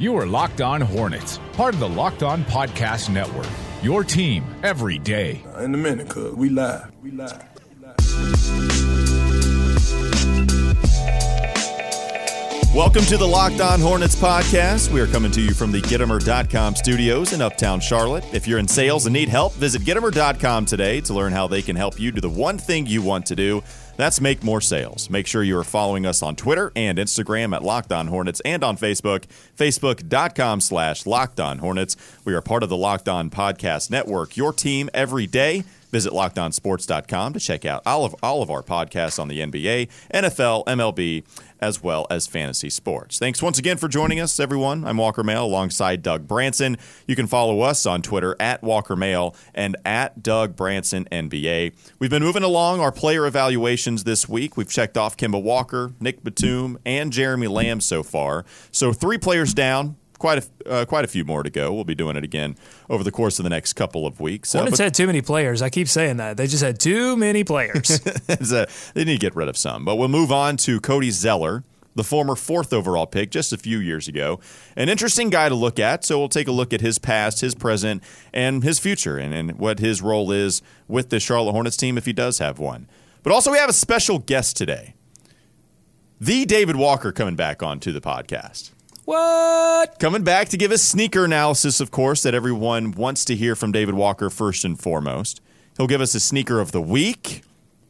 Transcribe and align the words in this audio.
You 0.00 0.16
are 0.16 0.26
Locked 0.26 0.60
On 0.60 0.80
Hornets, 0.80 1.40
part 1.54 1.74
of 1.74 1.80
the 1.80 1.88
Locked 1.88 2.22
On 2.22 2.44
Podcast 2.44 3.12
Network. 3.12 3.48
Your 3.82 4.04
team 4.04 4.44
every 4.62 4.96
day. 4.96 5.42
Uh, 5.56 5.64
in 5.64 5.74
a 5.74 5.76
minute, 5.76 6.08
cuz 6.08 6.34
we 6.36 6.50
live. 6.50 6.92
We 7.02 7.10
live. 7.10 7.42
Welcome 12.72 13.02
to 13.06 13.16
the 13.16 13.26
Locked 13.26 13.60
On 13.60 13.80
Hornets 13.80 14.14
podcast. 14.14 14.92
We 14.92 15.00
are 15.00 15.08
coming 15.08 15.32
to 15.32 15.40
you 15.40 15.52
from 15.52 15.72
the 15.72 15.80
Gittimer.com 15.80 16.76
studios 16.76 17.32
in 17.32 17.42
Uptown 17.42 17.80
Charlotte. 17.80 18.24
If 18.32 18.46
you're 18.46 18.60
in 18.60 18.68
sales 18.68 19.06
and 19.06 19.12
need 19.12 19.28
help, 19.28 19.52
visit 19.54 19.82
Gittimer.com 19.82 20.64
today 20.64 21.00
to 21.00 21.12
learn 21.12 21.32
how 21.32 21.48
they 21.48 21.60
can 21.60 21.74
help 21.74 21.98
you 21.98 22.12
do 22.12 22.20
the 22.20 22.28
one 22.28 22.56
thing 22.56 22.86
you 22.86 23.02
want 23.02 23.26
to 23.26 23.34
do. 23.34 23.64
That's 23.98 24.20
make 24.20 24.44
more 24.44 24.60
sales. 24.60 25.10
Make 25.10 25.26
sure 25.26 25.42
you 25.42 25.58
are 25.58 25.64
following 25.64 26.06
us 26.06 26.22
on 26.22 26.36
Twitter 26.36 26.70
and 26.76 26.98
Instagram 26.98 27.52
at 27.52 27.64
Locked 27.64 27.90
On 27.90 28.06
Hornets 28.06 28.40
and 28.44 28.62
on 28.62 28.76
Facebook, 28.76 29.24
facebook.com 29.56 30.60
slash 30.60 31.04
Locked 31.04 31.40
On 31.40 31.58
Hornets. 31.58 31.96
We 32.24 32.32
are 32.32 32.40
part 32.40 32.62
of 32.62 32.68
the 32.68 32.76
Locked 32.76 33.08
On 33.08 33.28
Podcast 33.28 33.90
Network, 33.90 34.36
your 34.36 34.52
team 34.52 34.88
every 34.94 35.26
day. 35.26 35.64
Visit 35.90 36.12
lockedonsports.com 36.12 37.32
to 37.32 37.40
check 37.40 37.64
out 37.64 37.82
all 37.86 38.04
of 38.04 38.14
all 38.22 38.40
of 38.40 38.50
our 38.50 38.62
podcasts 38.62 39.18
on 39.18 39.26
the 39.26 39.40
NBA, 39.40 39.88
NFL, 40.14 40.66
MLB, 40.66 41.24
as 41.60 41.82
well 41.82 42.06
as 42.10 42.26
fantasy 42.26 42.70
sports. 42.70 43.18
Thanks 43.18 43.42
once 43.42 43.58
again 43.58 43.76
for 43.76 43.88
joining 43.88 44.20
us, 44.20 44.38
everyone. 44.38 44.84
I'm 44.84 44.96
Walker 44.96 45.22
Mail 45.22 45.44
alongside 45.44 46.02
Doug 46.02 46.26
Branson. 46.26 46.76
You 47.06 47.16
can 47.16 47.26
follow 47.26 47.60
us 47.60 47.86
on 47.86 48.02
Twitter 48.02 48.36
at 48.40 48.62
Walker 48.62 48.96
Mail 48.96 49.34
and 49.54 49.76
at 49.84 50.22
Doug 50.22 50.56
Branson 50.56 51.06
NBA. 51.10 51.72
We've 51.98 52.10
been 52.10 52.22
moving 52.22 52.42
along 52.42 52.80
our 52.80 52.92
player 52.92 53.26
evaluations 53.26 54.04
this 54.04 54.28
week. 54.28 54.56
We've 54.56 54.68
checked 54.68 54.96
off 54.96 55.16
Kemba 55.16 55.42
Walker, 55.42 55.92
Nick 56.00 56.22
Batum, 56.22 56.78
and 56.84 57.12
Jeremy 57.12 57.48
Lamb 57.48 57.80
so 57.80 58.02
far. 58.02 58.44
So 58.70 58.92
three 58.92 59.18
players 59.18 59.54
down 59.54 59.96
quite 60.18 60.44
a 60.44 60.70
uh, 60.70 60.84
quite 60.84 61.04
a 61.04 61.08
few 61.08 61.24
more 61.24 61.42
to 61.42 61.50
go. 61.50 61.72
We'll 61.72 61.84
be 61.84 61.94
doing 61.94 62.16
it 62.16 62.24
again 62.24 62.56
over 62.90 63.02
the 63.02 63.10
course 63.10 63.38
of 63.38 63.44
the 63.44 63.50
next 63.50 63.74
couple 63.74 64.06
of 64.06 64.20
weeks. 64.20 64.54
Uh, 64.54 64.58
Hornets 64.58 64.78
had 64.78 64.94
too 64.94 65.06
many 65.06 65.22
players. 65.22 65.62
I 65.62 65.70
keep 65.70 65.88
saying 65.88 66.18
that 66.18 66.36
they 66.36 66.46
just 66.46 66.62
had 66.62 66.78
too 66.78 67.16
many 67.16 67.44
players. 67.44 68.00
a, 68.28 68.66
they 68.94 69.04
need 69.04 69.14
to 69.14 69.18
get 69.18 69.34
rid 69.34 69.48
of 69.48 69.56
some. 69.56 69.84
But 69.84 69.96
we'll 69.96 70.08
move 70.08 70.32
on 70.32 70.56
to 70.58 70.80
Cody 70.80 71.10
Zeller. 71.10 71.64
The 71.94 72.04
former 72.04 72.36
fourth 72.36 72.72
overall 72.72 73.06
pick 73.06 73.32
just 73.32 73.52
a 73.52 73.56
few 73.56 73.78
years 73.78 74.06
ago. 74.06 74.38
An 74.76 74.88
interesting 74.88 75.30
guy 75.30 75.48
to 75.48 75.56
look 75.56 75.80
at. 75.80 76.04
So 76.04 76.16
we'll 76.16 76.28
take 76.28 76.46
a 76.46 76.52
look 76.52 76.72
at 76.72 76.80
his 76.80 76.96
past, 76.96 77.40
his 77.40 77.56
present, 77.56 78.04
and 78.32 78.62
his 78.62 78.78
future, 78.78 79.18
and, 79.18 79.34
and 79.34 79.58
what 79.58 79.80
his 79.80 80.00
role 80.00 80.30
is 80.30 80.62
with 80.86 81.10
the 81.10 81.18
Charlotte 81.18 81.52
Hornets 81.52 81.76
team 81.76 81.98
if 81.98 82.06
he 82.06 82.12
does 82.12 82.38
have 82.38 82.60
one. 82.60 82.88
But 83.24 83.32
also, 83.32 83.50
we 83.50 83.58
have 83.58 83.68
a 83.68 83.72
special 83.72 84.20
guest 84.20 84.56
today. 84.56 84.94
The 86.20 86.44
David 86.44 86.76
Walker 86.76 87.10
coming 87.10 87.36
back 87.36 87.62
onto 87.62 87.90
the 87.90 88.00
podcast. 88.00 88.70
What? 89.08 89.98
Coming 90.00 90.22
back 90.22 90.50
to 90.50 90.58
give 90.58 90.70
us 90.70 90.82
sneaker 90.82 91.24
analysis, 91.24 91.80
of 91.80 91.90
course, 91.90 92.22
that 92.24 92.34
everyone 92.34 92.92
wants 92.92 93.24
to 93.24 93.34
hear 93.34 93.56
from 93.56 93.72
David 93.72 93.94
Walker 93.94 94.28
first 94.28 94.66
and 94.66 94.78
foremost. 94.78 95.40
He'll 95.78 95.86
give 95.86 96.02
us 96.02 96.14
a 96.14 96.20
sneaker 96.20 96.60
of 96.60 96.72
the 96.72 96.82
week. 96.82 97.40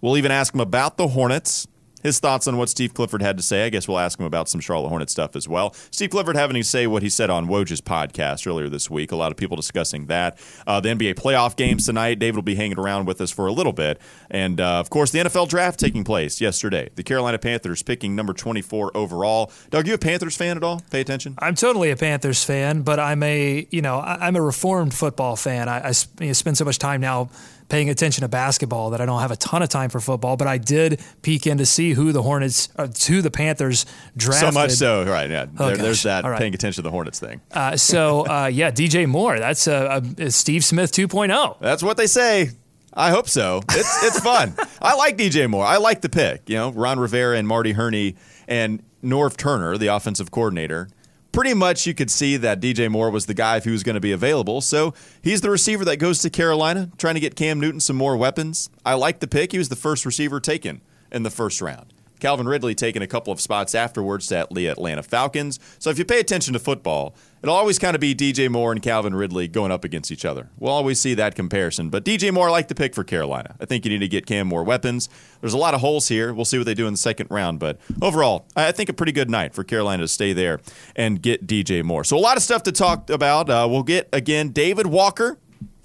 We'll 0.01 0.17
even 0.17 0.31
ask 0.31 0.55
him 0.55 0.61
about 0.61 0.97
the 0.97 1.09
Hornets 1.09 1.67
his 2.03 2.19
thoughts 2.19 2.47
on 2.47 2.57
what 2.57 2.69
Steve 2.69 2.95
Clifford 2.95 3.23
had 3.23 3.37
to 3.37 3.43
say. 3.43 3.65
I 3.65 3.69
guess 3.71 3.89
we'll 3.89 3.99
ask 3.99 4.19
him 4.19 4.27
about 4.27 4.49
some 4.49 4.61
Charlotte 4.61 4.89
Hornet 4.89 5.11
stuff 5.11 5.37
as 5.37 5.49
well. 5.49 5.75
Steve 5.91 6.11
Clifford 6.11 6.37
having 6.37 6.55
to 6.55 6.65
say 6.65 6.87
what 6.87 7.03
he 7.03 7.09
said 7.09 7.31
on 7.31 7.47
Woj's 7.47 7.81
podcast 7.81 8.47
earlier 8.47 8.69
this 8.69 8.91
week. 8.91 9.13
A 9.13 9.17
lot 9.17 9.31
of 9.31 9.37
people 9.37 9.57
discussing 9.57 10.07
that. 10.07 10.39
Uh, 10.67 10.81
the 10.81 10.91
NBA 10.91 11.15
playoff 11.15 11.57
games 11.57 11.87
tonight. 11.87 12.19
David 12.19 12.37
will 12.37 12.43
be 12.43 12.55
hanging 12.55 12.79
around 12.79 13.07
with 13.07 13.21
us 13.21 13.31
for 13.31 13.47
a 13.47 13.53
little 13.53 13.73
bit. 13.73 14.01
And 14.31 14.61
uh, 14.61 14.81
of 14.81 14.91
course, 14.91 15.11
the 15.11 15.21
NFL 15.21 15.49
draft 15.49 15.81
taking 15.81 16.05
place 16.05 16.41
yesterday. 16.41 16.91
The 16.95 17.03
Carolina 17.03 17.39
Panthers 17.39 17.83
picking 17.83 18.15
number 18.15 18.33
24 18.33 18.97
overall. 18.97 19.53
Doug, 19.71 19.87
you 19.87 19.95
a 19.95 19.99
Panthers 19.99 20.37
fan 20.37 20.57
at 20.57 20.63
all? 20.63 20.83
Pay 20.91 21.01
attention. 21.01 21.35
I'm 21.39 21.55
totally 21.55 21.91
a 21.91 21.97
Panthers 21.97 22.45
fan, 22.45 22.83
but 22.83 22.99
I'm 23.01 23.23
a 23.23 23.67
you 23.71 23.83
know 23.83 24.01
I'm 24.01 24.37
a 24.37 24.43
reformed 24.43 24.95
football 24.95 25.37
fan. 25.37 25.69
I, 25.69 25.89
I 25.89 25.93
spend 25.93 26.57
so 26.57 26.65
much 26.65 26.79
time 26.79 27.01
now 27.01 27.31
paying 27.69 27.91
attention 27.91 28.23
to 28.23 28.29
basketball 28.29 28.91
that 28.91 29.01
I 29.01 29.07
don't 29.07 29.21
have 29.21 29.31
a 29.31 29.37
ton 29.37 29.63
of 29.63 29.69
time 29.69 29.91
for 29.91 30.01
football, 30.01 30.37
but 30.37 30.47
I 30.47 30.59
did 30.59 31.01
peek 31.23 31.47
in 31.47 31.59
to 31.59 31.67
see 31.67 31.93
who 31.93 32.13
the 32.13 32.23
Hornets, 32.23 32.69
uh, 32.77 32.89
who 33.07 33.23
the 33.23 33.31
Panthers 33.31 33.87
drafted. 34.17 34.53
So 34.53 34.59
much 34.59 34.71
so, 34.73 35.05
right? 35.05 35.31
Yeah, 35.31 35.47
oh, 35.59 35.69
there, 35.69 35.77
there's 35.77 36.03
that 36.05 36.25
right. 36.25 36.39
paying 36.39 36.55
attention 36.55 36.83
to 36.83 36.89
the 36.89 36.91
Hornets 36.91 37.21
thing. 37.21 37.41
Uh, 37.53 37.77
so 37.77 38.27
uh, 38.27 38.47
yeah, 38.47 38.71
DJ 38.71 39.07
Moore, 39.07 39.39
that's 39.39 39.67
a, 39.67 40.03
a 40.19 40.31
Steve 40.31 40.65
Smith 40.65 40.93
2.0. 40.93 41.59
That's 41.61 41.83
what 41.83 41.97
they 41.97 42.07
say. 42.07 42.51
I 42.93 43.11
hope 43.11 43.29
so. 43.29 43.63
It's 43.71 44.05
it's 44.05 44.21
fun. 44.25 44.55
I 44.81 44.95
like 44.97 45.17
DJ 45.17 45.49
Moore. 45.49 45.65
I 45.65 45.77
like 45.77 46.01
the 46.01 46.09
pick. 46.09 46.49
You 46.49 46.57
know, 46.57 46.73
Ron 46.73 46.99
Rivera 46.99 47.37
and 47.37 47.47
Marty 47.47 47.73
Hurney 47.73 48.17
and 48.49 48.83
Norv 49.05 49.37
Turner, 49.37 49.79
the 49.79 49.89
offensive 49.89 50.31
coordinator 50.31 50.89
pretty 51.33 51.55
much 51.55 51.87
you 51.87 51.95
could 51.95 52.11
see 52.11 52.37
that 52.37 52.61
DJ 52.61 52.91
Moore 52.91 53.11
was 53.11 53.27
the 53.27 53.35
guy 53.35 53.61
who 53.61 53.73
was 53.73 53.83
going 53.83 53.95
to 53.95 54.01
be 54.01 54.13
available. 54.13 54.61
So 54.61 54.95
he's 55.23 55.41
the 55.41 55.51
receiver 55.51 55.85
that 55.85 55.97
goes 55.99 56.21
to 56.21 56.31
Carolina, 56.31 56.91
trying 56.99 57.15
to 57.15 57.21
get 57.21 57.37
Cam 57.37 57.61
Newton 57.61 57.81
some 57.81 57.97
more 57.97 58.17
weapons. 58.17 58.71
I 58.85 58.95
like 58.95 59.21
the 59.21 59.29
pick. 59.29 59.53
He 59.53 59.59
was 59.59 59.69
the 59.69 59.77
first 59.77 60.07
receiver 60.07 60.41
taken 60.41 60.81
in 61.13 61.23
the 61.23 61.31
first 61.31 61.61
round. 61.61 61.93
Calvin 62.21 62.49
Ridley 62.49 62.75
taking 62.75 63.03
a 63.03 63.07
couple 63.07 63.33
of 63.33 63.41
spots 63.41 63.75
afterwards 63.75 64.31
at 64.33 64.53
the 64.53 64.67
Atlanta 64.67 65.03
Falcons. 65.03 65.61
So 65.79 65.91
if 65.91 65.99
you 65.99 66.05
pay 66.05 66.19
attention 66.19 66.53
to 66.55 66.59
football, 66.59 67.15
it'll 67.43 67.55
always 67.55 67.79
kind 67.79 67.95
of 67.95 68.01
be 68.01 68.15
DJ 68.15 68.49
Moore 68.49 68.73
and 68.73 68.83
Calvin 68.83 69.15
Ridley 69.15 69.49
going 69.49 69.71
up 69.71 69.85
against 69.85 70.11
each 70.11 70.25
other. 70.25 70.51
We'll 70.59 70.73
always 70.73 71.01
see 71.01 71.15
that 71.15 71.35
comparison. 71.35 71.91
But 71.91 72.05
DJ 72.05 72.33
Moore, 72.33 72.49
I 72.49 72.53
like 72.53 72.69
the 72.69 72.75
pick 72.75 72.95
for 72.95 73.05
Carolina. 73.05 73.57
I 73.61 73.65
think 73.65 73.85
you 73.85 73.91
need 73.91 73.99
to 73.99 74.09
get 74.09 74.27
Cam 74.27 74.47
more 74.47 74.65
weapons. 74.65 75.09
There's 75.41 75.55
a 75.55 75.59
lot 75.59 75.75
of 75.75 75.81
holes 75.81 76.09
here. 76.09 76.33
We'll 76.33 76.45
see 76.45 76.59
what 76.59 76.65
they 76.65 76.75
do 76.75 76.87
in 76.87 76.93
the 76.95 76.99
second 76.99 77.29
round. 77.31 77.59
But 77.59 77.79
overall, 78.03 78.47
I 78.57 78.73
think 78.73 78.89
a 78.89 78.93
pretty 78.93 79.13
good 79.13 79.31
night 79.31 79.55
for 79.55 79.65
Carolina 79.65 80.03
to 80.05 80.09
stay 80.09 80.33
there 80.33 80.61
and 80.97 81.21
get 81.21 81.47
DJ 81.47 81.83
Moore. 81.83 82.05
So 82.05 82.17
a 82.17 82.21
lot 82.21 82.37
of 82.37 82.43
stuff 82.43 82.63
to 82.65 82.73
talk 82.73 83.11
about. 83.11 83.51
Uh, 83.51 83.67
we'll 83.71 83.83
get, 83.83 84.09
again, 84.13 84.51
David 84.51 84.87
Walker 84.87 85.39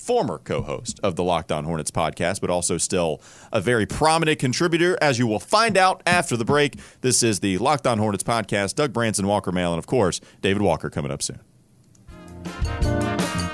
former 0.04 0.38
co 0.38 0.62
host 0.62 1.00
of 1.02 1.16
the 1.16 1.24
Locked 1.24 1.52
On 1.52 1.64
Hornets 1.64 1.92
podcast, 1.92 2.42
but 2.42 2.50
also 2.50 2.78
still 2.78 3.22
a 3.52 3.62
very 3.62 3.86
prominent 3.86 4.38
contributor, 4.40 4.98
as 5.02 5.18
you 5.18 5.26
will 5.26 5.40
find 5.40 5.78
out 5.78 6.04
after 6.06 6.36
the 6.36 6.46
break. 6.46 6.78
This 7.02 7.24
is 7.24 7.40
the 7.40 7.58
Locked 7.58 7.88
On 7.88 7.98
Hornets 7.98 8.24
podcast. 8.24 8.76
Doug 8.76 8.92
Branson, 8.92 9.28
Walker 9.28 9.52
Mail, 9.52 9.72
and 9.72 9.80
of 9.80 9.88
course, 9.88 10.20
David 10.42 10.62
Walker 10.62 10.90
coming 10.90 11.12
up 11.12 11.22
soon. 11.22 11.40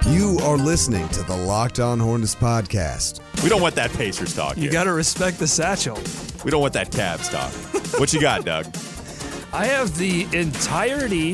You 0.08 0.40
are 0.42 0.58
listening 0.58 1.08
to 1.10 1.24
the 1.24 1.36
Locked 1.36 1.80
On 1.80 2.00
Hornets 2.00 2.34
podcast. 2.34 3.22
We 3.44 3.50
don't 3.50 3.62
want 3.62 3.76
that 3.76 3.92
Pacers 3.94 4.36
talk. 4.36 4.58
You 4.58 4.72
got 4.72 4.86
to 4.86 4.94
respect 4.94 5.38
the 5.38 5.48
satchel. 5.48 6.00
We 6.44 6.50
don't 6.50 6.62
want 6.62 6.74
that 6.74 6.92
Cavs 6.92 7.30
talk. 7.30 7.52
what 8.00 8.12
you 8.12 8.20
got, 8.20 8.44
Doug? 8.44 8.66
I 9.54 9.66
have 9.66 9.98
the 9.98 10.28
entirety 10.34 11.34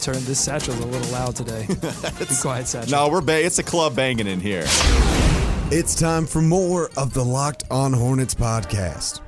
I 0.00 0.02
turned 0.02 0.24
this 0.24 0.40
satchel's 0.40 0.78
a 0.80 0.86
little 0.86 1.12
loud 1.12 1.36
today. 1.36 1.66
Be 1.68 2.34
quiet, 2.40 2.66
satchel. 2.66 2.90
No, 2.90 3.10
we're 3.10 3.20
ba- 3.20 3.44
it's 3.44 3.58
a 3.58 3.62
club 3.62 3.94
banging 3.94 4.28
in 4.28 4.40
here. 4.40 4.64
It's 5.70 5.94
time 5.94 6.24
for 6.24 6.40
more 6.40 6.88
of 6.96 7.12
the 7.12 7.22
Locked 7.22 7.64
On 7.70 7.92
Hornets 7.92 8.34
podcast. 8.34 9.20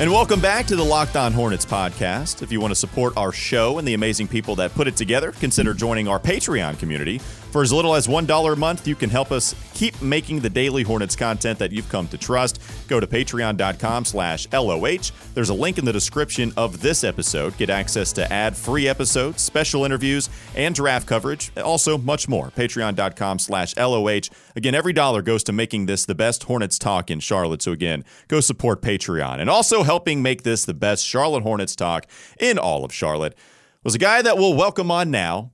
And 0.00 0.10
welcome 0.10 0.40
back 0.40 0.66
to 0.66 0.74
the 0.74 0.82
Locked 0.84 1.14
On 1.14 1.32
Hornets 1.32 1.64
podcast. 1.64 2.42
If 2.42 2.50
you 2.50 2.60
want 2.60 2.72
to 2.72 2.74
support 2.74 3.16
our 3.16 3.30
show 3.30 3.78
and 3.78 3.86
the 3.86 3.94
amazing 3.94 4.26
people 4.26 4.56
that 4.56 4.74
put 4.74 4.88
it 4.88 4.96
together, 4.96 5.30
consider 5.30 5.72
joining 5.72 6.08
our 6.08 6.18
Patreon 6.18 6.80
community. 6.80 7.20
For 7.54 7.62
as 7.62 7.72
little 7.72 7.94
as 7.94 8.08
$1 8.08 8.52
a 8.52 8.56
month, 8.56 8.84
you 8.84 8.96
can 8.96 9.10
help 9.10 9.30
us 9.30 9.54
keep 9.74 10.02
making 10.02 10.40
the 10.40 10.50
daily 10.50 10.82
Hornets 10.82 11.14
content 11.14 11.56
that 11.60 11.70
you've 11.70 11.88
come 11.88 12.08
to 12.08 12.18
trust. 12.18 12.60
Go 12.88 12.98
to 12.98 13.06
patreon.com 13.06 14.06
slash 14.06 14.48
LOH. 14.52 15.12
There's 15.34 15.50
a 15.50 15.54
link 15.54 15.78
in 15.78 15.84
the 15.84 15.92
description 15.92 16.52
of 16.56 16.80
this 16.80 17.04
episode. 17.04 17.56
Get 17.56 17.70
access 17.70 18.12
to 18.14 18.32
ad-free 18.32 18.88
episodes, 18.88 19.40
special 19.40 19.84
interviews, 19.84 20.30
and 20.56 20.74
draft 20.74 21.06
coverage. 21.06 21.56
Also, 21.56 21.96
much 21.96 22.26
more. 22.26 22.50
Patreon.com 22.50 23.38
slash 23.38 23.76
LOH. 23.76 24.34
Again, 24.56 24.74
every 24.74 24.92
dollar 24.92 25.22
goes 25.22 25.44
to 25.44 25.52
making 25.52 25.86
this 25.86 26.04
the 26.04 26.16
best 26.16 26.42
Hornets 26.42 26.76
talk 26.76 27.08
in 27.08 27.20
Charlotte. 27.20 27.62
So 27.62 27.70
again, 27.70 28.04
go 28.26 28.40
support 28.40 28.82
Patreon. 28.82 29.38
And 29.38 29.48
also 29.48 29.84
helping 29.84 30.22
make 30.22 30.42
this 30.42 30.64
the 30.64 30.74
best 30.74 31.06
Charlotte 31.06 31.44
Hornets 31.44 31.76
talk 31.76 32.08
in 32.40 32.58
all 32.58 32.84
of 32.84 32.92
Charlotte 32.92 33.38
was 33.84 33.94
a 33.94 33.98
guy 33.98 34.22
that 34.22 34.38
we'll 34.38 34.54
welcome 34.54 34.90
on 34.90 35.12
now 35.12 35.52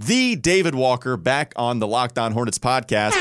the 0.00 0.34
David 0.34 0.74
Walker 0.74 1.16
back 1.16 1.52
on 1.56 1.78
the 1.78 1.86
Locked 1.86 2.18
On 2.18 2.32
Hornets 2.32 2.58
podcast. 2.58 3.12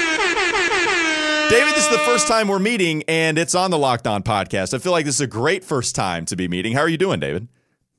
David, 1.49 1.75
this 1.75 1.85
is 1.85 1.91
the 1.91 2.01
first 2.05 2.27
time 2.27 2.47
we're 2.47 2.59
meeting, 2.59 3.03
and 3.07 3.37
it's 3.37 3.53
on 3.53 3.71
the 3.71 3.77
Locked 3.77 4.07
On 4.07 4.23
podcast. 4.23 4.73
I 4.73 4.77
feel 4.77 4.91
like 4.91 5.05
this 5.05 5.15
is 5.15 5.21
a 5.21 5.27
great 5.27 5.63
first 5.63 5.95
time 5.95 6.25
to 6.25 6.35
be 6.35 6.47
meeting. 6.47 6.73
How 6.73 6.81
are 6.81 6.89
you 6.89 6.97
doing, 6.97 7.19
David? 7.19 7.47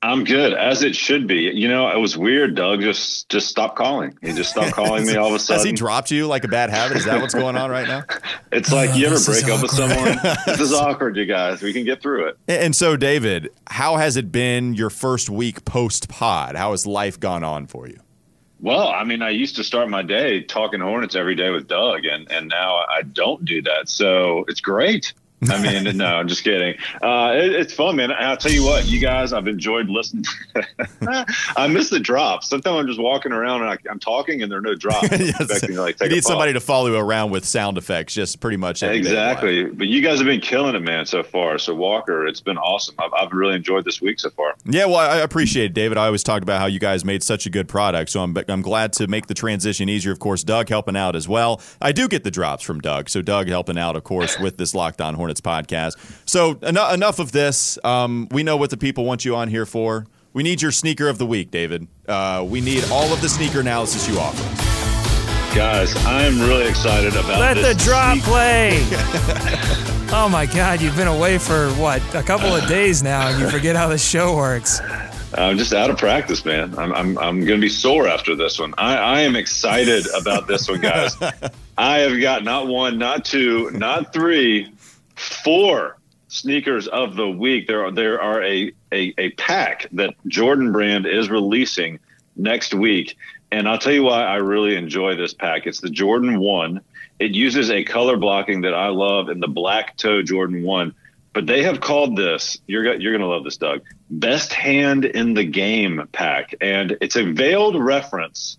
I'm 0.03 0.25
good, 0.25 0.55
as 0.55 0.83
it 0.83 0.97
should 0.97 1.27
be. 1.27 1.43
You 1.43 1.69
know, 1.69 1.91
it 1.91 1.99
was 1.99 2.17
weird. 2.17 2.55
Doug 2.55 2.81
just 2.81 3.29
just 3.29 3.49
stopped 3.49 3.77
calling. 3.77 4.17
He 4.23 4.33
just 4.33 4.51
stopped 4.51 4.73
calling 4.73 5.05
me 5.07 5.15
all 5.17 5.29
of 5.29 5.35
a 5.35 5.39
sudden. 5.39 5.59
Has 5.59 5.65
he 5.65 5.73
dropped 5.73 6.11
you 6.11 6.27
like 6.27 6.45
a 6.45 6.49
bad 6.49 6.71
habit? 6.71 6.97
Is 6.97 7.05
that 7.05 7.21
what's 7.21 7.35
going 7.35 7.59
on 7.59 7.71
right 7.71 7.87
now? 7.87 8.05
it's 8.53 8.73
like 8.73 8.97
you 8.97 9.09
oh, 9.09 9.13
ever 9.13 9.25
break 9.27 9.45
up 9.45 9.61
with 9.61 9.73
someone. 9.73 10.19
this 10.47 10.61
is 10.61 10.73
awkward, 10.73 11.17
you 11.19 11.27
guys. 11.27 11.61
We 11.61 11.75
can 11.75 11.85
get 11.85 12.01
through 12.01 12.29
it. 12.29 12.39
And 12.49 12.75
so, 12.75 12.97
David, 12.97 13.51
how 13.67 13.97
has 13.97 14.17
it 14.17 14.33
been 14.33 14.73
your 14.73 14.89
first 14.89 15.29
week 15.29 15.67
post 15.67 16.09
pod? 16.09 16.57
How 16.57 16.71
has 16.71 16.87
life 16.87 17.21
gone 17.21 17.45
on 17.45 17.67
for 17.67 17.87
you? 17.87 18.01
Well, 18.63 18.89
I 18.89 19.05
mean, 19.05 19.23
I 19.23 19.31
used 19.31 19.57
to 19.57 19.65
start 19.65 19.89
my 19.89 20.03
day 20.03 20.43
talking 20.43 20.81
Hornets 20.81 21.17
every 21.17 21.35
day 21.35 21.49
with 21.49 21.67
Doug, 21.67 22.05
and 22.05 22.31
and 22.31 22.49
now 22.49 22.77
I 22.77 23.03
don't 23.03 23.45
do 23.45 23.63
that. 23.63 23.89
So 23.89 24.45
it's 24.49 24.61
great. 24.61 25.15
I 25.49 25.61
mean, 25.63 25.97
no, 25.97 26.07
I'm 26.07 26.29
just 26.29 26.45
kidding. 26.45 26.75
Uh, 27.03 27.33
it, 27.35 27.53
it's 27.53 27.73
fun, 27.73 27.97
man. 27.97 28.13
I'll 28.13 28.37
tell 28.37 28.53
you 28.53 28.65
what, 28.65 28.87
you 28.87 29.01
guys, 29.01 29.33
I've 29.33 29.49
enjoyed 29.49 29.89
listening. 29.89 30.25
I 31.57 31.67
miss 31.69 31.89
the 31.89 32.01
drops. 32.01 32.49
Sometimes 32.49 32.81
I'm 32.81 32.87
just 32.87 33.01
walking 33.01 33.33
around 33.33 33.63
and 33.63 33.71
I, 33.71 33.91
am 33.91 33.99
talking 33.99 34.43
and 34.43 34.53
there 34.53 34.59
are 34.59 34.63
no 34.63 34.75
drops. 34.75 35.09
yes. 35.11 35.61
To, 35.61 35.81
like, 35.81 36.01
you 36.01 36.09
need 36.09 36.25
somebody 36.25 36.53
to 36.53 36.61
follow 36.61 36.89
you 36.89 36.97
around 36.97 37.31
with 37.31 37.45
sound 37.45 37.79
effects, 37.79 38.15
just 38.15 38.41
pretty 38.41 38.59
much. 38.59 38.83
Exactly. 38.83 39.65
But 39.65 39.87
you 39.87 40.03
guys 40.03 40.19
have 40.19 40.27
been 40.27 40.41
killing 40.41 40.75
it, 40.75 40.81
man, 40.81 41.07
so 41.07 41.23
far. 41.23 41.59
So 41.59 41.75
Walker, 41.75 42.27
it's 42.27 42.41
been 42.41 42.59
awesome. 42.59 42.95
I've, 42.99 43.13
I've 43.15 43.33
really 43.33 43.55
enjoyed 43.55 43.85
this 43.85 44.03
week 44.03 44.21
so 44.21 44.31
far. 44.31 44.55
Yeah, 44.65 44.87
well, 44.87 44.97
I 44.97 45.19
appreciate 45.19 45.67
it, 45.67 45.75
David. 45.75 45.97
I 45.97 46.07
always 46.07 46.23
talked 46.23 46.43
about 46.43 46.61
how 46.61 46.67
you 46.67 46.79
guys 46.79 47.05
made 47.05 47.23
such 47.23 47.47
a 47.47 47.51
good 47.51 47.69
product. 47.69 48.11
So 48.11 48.23
I'm, 48.23 48.37
I'm 48.49 48.63
glad 48.63 48.93
to 48.95 49.07
make 49.07 49.27
the 49.27 49.35
transition 49.35 49.89
easier. 49.89 50.13
Of 50.13 50.19
course, 50.19 50.45
Doug 50.45 50.69
helping 50.69 50.97
out 50.97 51.17
as 51.17 51.29
well. 51.29 51.63
I 51.81 51.93
do 51.93 52.09
get 52.09 52.25
the 52.25 52.31
drops 52.31 52.63
from 52.63 52.81
Doug. 52.81 53.09
So 53.09 53.23
Doug 53.23 53.49
helping 53.49 53.79
out, 53.79 53.97
of 53.97 54.05
course, 54.05 54.39
with 54.39 54.59
this 54.59 54.75
Locked 54.75 55.01
On 55.01 55.15
Hornets 55.15 55.30
podcast. 55.39 55.97
So 56.25 56.59
en- 56.63 56.79
enough 56.95 57.19
of 57.19 57.33
this. 57.33 57.79
Um, 57.85 58.27
we 58.31 58.43
know 58.43 58.57
what 58.57 58.71
the 58.71 58.79
people 58.79 59.05
want 59.05 59.25
you 59.27 59.37
on 59.37 59.49
here 59.49 59.67
for. 59.67 60.07
We 60.33 60.43
need 60.43 60.63
your 60.63 60.71
sneaker 60.71 61.09
of 61.09 61.19
the 61.19 61.27
week, 61.27 61.51
David. 61.51 61.89
Uh, 62.09 62.45
we 62.49 62.61
need 62.61 62.85
all 62.91 63.13
of 63.13 63.21
the 63.21 63.29
sneaker 63.29 63.61
analysis 63.61 64.09
you 64.09 64.19
offer. 64.19 64.43
Guys, 65.55 65.95
I'm 66.07 66.39
really 66.41 66.69
excited 66.69 67.13
about 67.15 67.41
Let 67.41 67.55
this 67.55 67.77
the 67.77 67.85
drop 67.85 68.13
sneak- 68.15 68.25
play. 68.25 68.79
oh 70.13 70.29
my 70.31 70.47
God, 70.47 70.81
you've 70.81 70.97
been 70.97 71.09
away 71.09 71.39
for 71.39 71.69
what 71.73 72.01
a 72.15 72.23
couple 72.23 72.55
of 72.55 72.67
days 72.69 73.03
now, 73.03 73.29
and 73.29 73.41
you 73.41 73.51
forget 73.51 73.75
how 73.77 73.89
the 73.89 73.99
show 73.99 74.37
works. 74.37 74.81
I'm 75.35 75.59
just 75.59 75.73
out 75.73 75.91
of 75.91 75.99
practice, 75.99 76.45
man. 76.45 76.77
I'm 76.79 76.93
I'm, 76.93 77.19
I'm 77.19 77.39
going 77.45 77.61
to 77.61 77.65
be 77.65 77.69
sore 77.69 78.07
after 78.09 78.35
this 78.37 78.59
one. 78.59 78.75
I, 78.79 78.97
I 78.97 79.21
am 79.23 79.35
excited 79.37 80.07
about 80.21 80.47
this 80.47 80.69
one, 80.69 80.81
guys. 80.81 81.17
I 81.79 81.99
have 81.99 82.21
got 82.21 82.45
not 82.45 82.67
one, 82.69 82.99
not 82.99 83.25
two, 83.25 83.71
not 83.73 84.13
three, 84.13 84.73
four 85.21 85.99
sneakers 86.29 86.89
of 86.89 87.17
the 87.17 87.29
week. 87.29 87.67
There 87.67 87.85
are 87.85 87.93
there 87.93 88.21
are 88.21 88.43
a, 88.43 88.73
a, 88.93 89.15
a 89.19 89.31
pack 89.33 89.87
that 89.93 90.15
Jordan 90.27 90.73
Brand 90.73 91.07
is 91.07 91.29
releasing 91.29 91.99
next 92.37 92.73
week. 92.73 93.17
And 93.53 93.69
I'll 93.69 93.79
tell 93.79 93.93
you 93.93 94.05
why 94.05 94.23
I 94.23 94.37
really 94.37 94.77
enjoy 94.77 95.17
this 95.17 95.35
pack. 95.35 95.67
It's 95.67 95.81
the 95.81 95.91
Jordan 95.91 96.39
1. 96.39 96.81
It 97.19 97.33
uses 97.33 97.71
a 97.71 97.85
color 97.85 98.17
blocking 98.17 98.63
that 98.63 98.75
I 98.75 98.89
love 98.89 99.29
in 99.29 99.41
the 99.41 99.49
black 99.49 99.97
toe 99.97 100.23
Jordan 100.23 100.63
1. 100.63 100.95
But 101.33 101.47
they 101.47 101.63
have 101.65 101.81
called 101.81 102.17
this, 102.17 102.59
you're, 102.67 102.95
you're 102.95 103.17
to 103.17 103.27
love 103.27 103.45
this, 103.45 103.57
Doug, 103.57 103.83
best 104.09 104.53
hand 104.53 105.05
in 105.05 105.35
the 105.35 105.45
game 105.45 106.09
pack. 106.13 106.55
And 106.61 106.97
it's 107.01 107.17
a 107.17 107.25
veiled 107.33 107.77
reference 107.77 108.59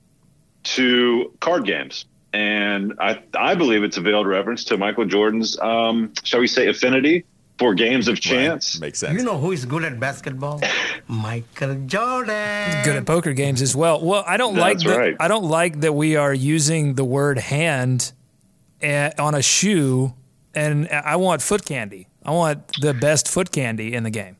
to 0.64 1.34
card 1.40 1.66
games. 1.66 2.06
And 2.34 2.94
I, 3.00 3.22
I 3.34 3.56
believe 3.56 3.84
it's 3.84 3.98
a 3.98 4.02
veiled 4.02 4.28
reference 4.28 4.64
to 4.66 4.78
Michael 4.78 5.06
Jordan's, 5.06 5.60
um, 5.60 6.14
shall 6.24 6.40
we 6.40 6.48
say, 6.48 6.68
affinity 6.68 7.26
for 7.58 7.76
games 7.76 8.08
of 8.08 8.20
chance. 8.20 8.76
Right. 8.76 8.88
Makes 8.88 9.00
sense. 9.00 9.20
You 9.20 9.24
know 9.24 9.38
who 9.38 9.52
is 9.52 9.66
good 9.66 9.84
at 9.84 10.00
basketball? 10.00 10.62
Michael 11.08 11.76
Jordan. 11.86 12.84
Good 12.84 12.96
at 12.96 13.06
poker 13.06 13.34
games 13.34 13.62
as 13.62 13.76
well. 13.76 14.04
Well, 14.04 14.24
I 14.26 14.38
don't 14.38 14.56
like 14.56 14.80
that. 14.80 14.98
right. 14.98 15.16
I 15.20 15.28
don't 15.28 15.44
like 15.44 15.82
that 15.82 15.94
we 15.94 16.16
are 16.16 16.34
using 16.34 16.96
the 16.96 17.04
word 17.04 17.38
hand 17.38 18.14
eh, 18.82 19.12
on 19.20 19.36
a 19.36 19.42
shoe, 19.42 20.14
and 20.56 20.88
I 20.90 21.18
want 21.18 21.42
foot 21.42 21.66
candy. 21.66 22.08
I 22.26 22.32
want 22.32 22.72
the 22.82 22.94
best 22.94 23.28
foot 23.28 23.52
candy 23.52 23.94
in 23.94 24.04
the 24.04 24.10
game. 24.10 24.38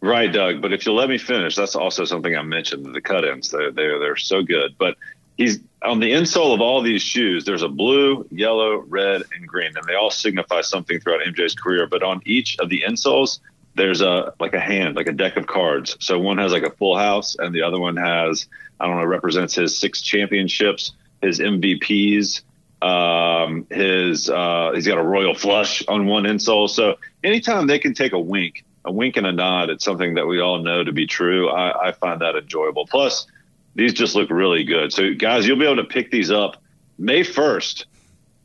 Right, 0.00 0.32
Doug. 0.32 0.62
But 0.62 0.72
if 0.72 0.86
you'll 0.86 0.94
let 0.94 1.08
me 1.08 1.18
finish, 1.18 1.56
that's 1.56 1.74
also 1.74 2.04
something 2.04 2.36
I 2.36 2.42
mentioned. 2.42 2.94
The 2.94 3.00
cut-ins, 3.00 3.50
they're 3.50 3.70
they're, 3.70 3.98
they're 3.98 4.16
so 4.16 4.42
good. 4.42 4.76
But 4.78 4.96
he's 5.40 5.58
on 5.82 6.00
the 6.00 6.12
insole 6.12 6.52
of 6.52 6.60
all 6.60 6.82
these 6.82 7.00
shoes. 7.00 7.46
There's 7.46 7.62
a 7.62 7.68
blue, 7.68 8.28
yellow, 8.30 8.76
red, 8.76 9.22
and 9.34 9.48
green, 9.48 9.74
and 9.74 9.86
they 9.86 9.94
all 9.94 10.10
signify 10.10 10.60
something 10.60 11.00
throughout 11.00 11.22
MJ's 11.22 11.54
career. 11.54 11.86
But 11.86 12.02
on 12.02 12.20
each 12.26 12.58
of 12.58 12.68
the 12.68 12.82
insoles, 12.86 13.40
there's 13.74 14.02
a 14.02 14.34
like 14.38 14.52
a 14.52 14.60
hand, 14.60 14.96
like 14.96 15.06
a 15.06 15.12
deck 15.12 15.36
of 15.36 15.46
cards. 15.46 15.96
So 15.98 16.18
one 16.18 16.36
has 16.36 16.52
like 16.52 16.64
a 16.64 16.70
full 16.70 16.98
house, 16.98 17.36
and 17.38 17.54
the 17.54 17.62
other 17.62 17.80
one 17.80 17.96
has 17.96 18.46
I 18.78 18.86
don't 18.86 18.98
know 18.98 19.06
represents 19.06 19.54
his 19.54 19.78
six 19.78 20.02
championships, 20.02 20.92
his 21.22 21.38
MVPs, 21.38 22.42
um, 22.82 23.66
his 23.70 24.28
uh, 24.28 24.72
he's 24.74 24.86
got 24.86 24.98
a 24.98 25.02
royal 25.02 25.34
flush 25.34 25.82
on 25.88 26.04
one 26.06 26.24
insole. 26.24 26.68
So 26.68 26.98
anytime 27.24 27.66
they 27.66 27.78
can 27.78 27.94
take 27.94 28.12
a 28.12 28.20
wink, 28.20 28.66
a 28.84 28.92
wink 28.92 29.16
and 29.16 29.26
a 29.26 29.32
nod, 29.32 29.70
it's 29.70 29.86
something 29.86 30.16
that 30.16 30.26
we 30.26 30.38
all 30.40 30.58
know 30.58 30.84
to 30.84 30.92
be 30.92 31.06
true. 31.06 31.48
I, 31.48 31.88
I 31.88 31.92
find 31.92 32.20
that 32.20 32.36
enjoyable. 32.36 32.86
Plus, 32.86 33.26
these 33.74 33.92
just 33.92 34.14
look 34.14 34.30
really 34.30 34.64
good. 34.64 34.92
So 34.92 35.14
guys, 35.14 35.46
you'll 35.46 35.58
be 35.58 35.64
able 35.64 35.76
to 35.76 35.84
pick 35.84 36.10
these 36.10 36.30
up 36.30 36.62
May 36.98 37.22
first. 37.22 37.86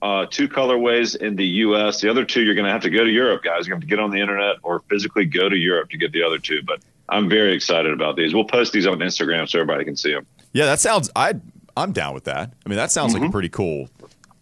Uh, 0.02 0.26
two 0.30 0.48
colorways 0.48 1.16
in 1.16 1.36
the 1.36 1.46
U.S. 1.46 2.00
The 2.02 2.10
other 2.10 2.26
two, 2.26 2.44
you're 2.44 2.54
going 2.54 2.66
to 2.66 2.72
have 2.72 2.84
to 2.84 2.92
go 2.92 3.04
to 3.04 3.10
Europe, 3.10 3.44
guys. 3.44 3.66
You're 3.66 3.74
going 3.76 3.82
to 3.82 3.86
have 3.86 3.90
to 3.90 3.96
get 3.96 4.00
on 4.00 4.12
the 4.12 4.20
internet 4.20 4.58
or 4.62 4.82
physically 4.90 5.26
go 5.26 5.50
to 5.50 5.56
Europe 5.56 5.90
to 5.92 5.98
get 5.98 6.12
the 6.12 6.22
other 6.22 6.38
two. 6.38 6.62
But 6.64 6.82
I'm 7.10 7.28
very 7.28 7.54
excited 7.56 7.92
about 7.92 8.16
these. 8.16 8.34
We'll 8.36 8.44
post 8.46 8.72
these 8.72 8.86
on 8.86 9.00
Instagram 9.00 9.50
so 9.50 9.60
everybody 9.60 9.84
can 9.84 9.96
see 9.96 10.14
them. 10.14 10.28
Yeah, 10.54 10.66
that 10.66 10.80
sounds. 10.80 11.10
I 11.16 11.34
I'm 11.76 11.92
down 11.92 12.14
with 12.14 12.26
that. 12.26 12.54
I 12.66 12.70
mean, 12.70 12.78
that 12.78 12.92
sounds 12.92 13.14
Mm-hmm. 13.14 13.24
like 13.24 13.30
a 13.30 13.32
pretty 13.32 13.50
cool 13.50 13.90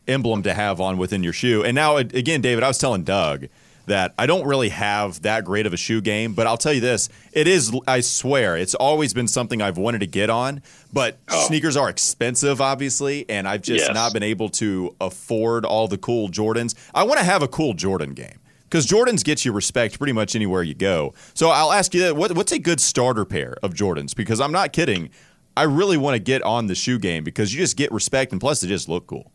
emblem 0.08 0.44
to 0.44 0.54
have 0.54 0.82
on 0.82 0.98
within 0.98 1.24
your 1.24 1.34
shoe. 1.34 1.64
And 1.64 1.76
now, 1.76 1.96
again, 1.98 2.42
David, 2.42 2.64
I 2.64 2.68
was 2.68 2.78
telling 2.78 3.04
Doug 3.04 3.48
that 3.86 4.14
I 4.18 4.26
don't 4.26 4.48
really 4.48 4.70
have 4.70 5.22
that 5.24 5.44
great 5.46 5.66
of 5.66 5.74
a 5.74 5.78
shoe 5.78 6.02
game, 6.02 6.34
but 6.34 6.48
I'll 6.48 6.58
tell 6.58 6.74
you 6.74 6.82
this: 6.82 7.10
it 7.32 7.48
is. 7.48 7.76
I 7.88 8.00
swear, 8.02 8.58
it's 8.58 8.76
always 8.76 9.14
been 9.14 9.28
something 9.28 9.62
I've 9.62 9.78
wanted 9.78 10.00
to 10.00 10.08
get 10.08 10.30
on. 10.30 10.62
But 10.92 11.20
oh. 11.30 11.48
sneakers 11.48 11.76
are 11.76 11.90
expensive, 11.90 12.62
obviously, 12.62 13.30
and 13.30 13.48
I've 13.48 13.62
just 13.62 13.84
Oh. 13.84 13.88
Yes. 13.88 13.94
not 13.96 14.14
been 14.14 14.24
able 14.24 14.50
to 14.50 14.96
afford 15.02 15.66
all 15.66 15.88
the 15.88 15.98
cool 15.98 16.30
Jordans. 16.30 16.76
I 16.94 17.04
want 17.04 17.20
to 17.20 17.26
have 17.26 17.42
a 17.42 17.48
cool 17.48 17.74
Jordan 17.74 18.14
game. 18.14 18.40
Because 18.64 18.88
Jordans 18.88 19.24
get 19.24 19.46
you 19.46 19.52
respect 19.52 20.00
pretty 20.00 20.14
much 20.14 20.36
anywhere 20.36 20.64
you 20.64 20.74
go. 20.74 21.14
So 21.36 21.50
I'll 21.50 21.72
ask 21.72 21.94
you 21.94 22.02
that: 22.02 22.16
what, 22.16 22.36
what's 22.36 22.52
a 22.52 22.60
good 22.60 22.80
starter 22.80 23.26
pair 23.26 23.56
of 23.62 23.74
Jordans? 23.74 24.16
Because 24.16 24.40
I'm 24.40 24.52
not 24.52 24.74
kidding. 24.74 25.10
I 25.56 25.64
really 25.64 25.98
want 25.98 26.16
to 26.16 26.20
get 26.20 26.42
on 26.42 26.68
the 26.68 26.76
shoe 26.76 26.98
game 26.98 27.24
because 27.24 27.54
you 27.54 27.60
just 27.60 27.78
get 27.78 27.92
respect, 27.92 28.32
and 28.32 28.40
plus 28.42 28.62
they 28.62 28.68
just 28.68 28.90
look 28.90 29.06
cool. 29.06 29.32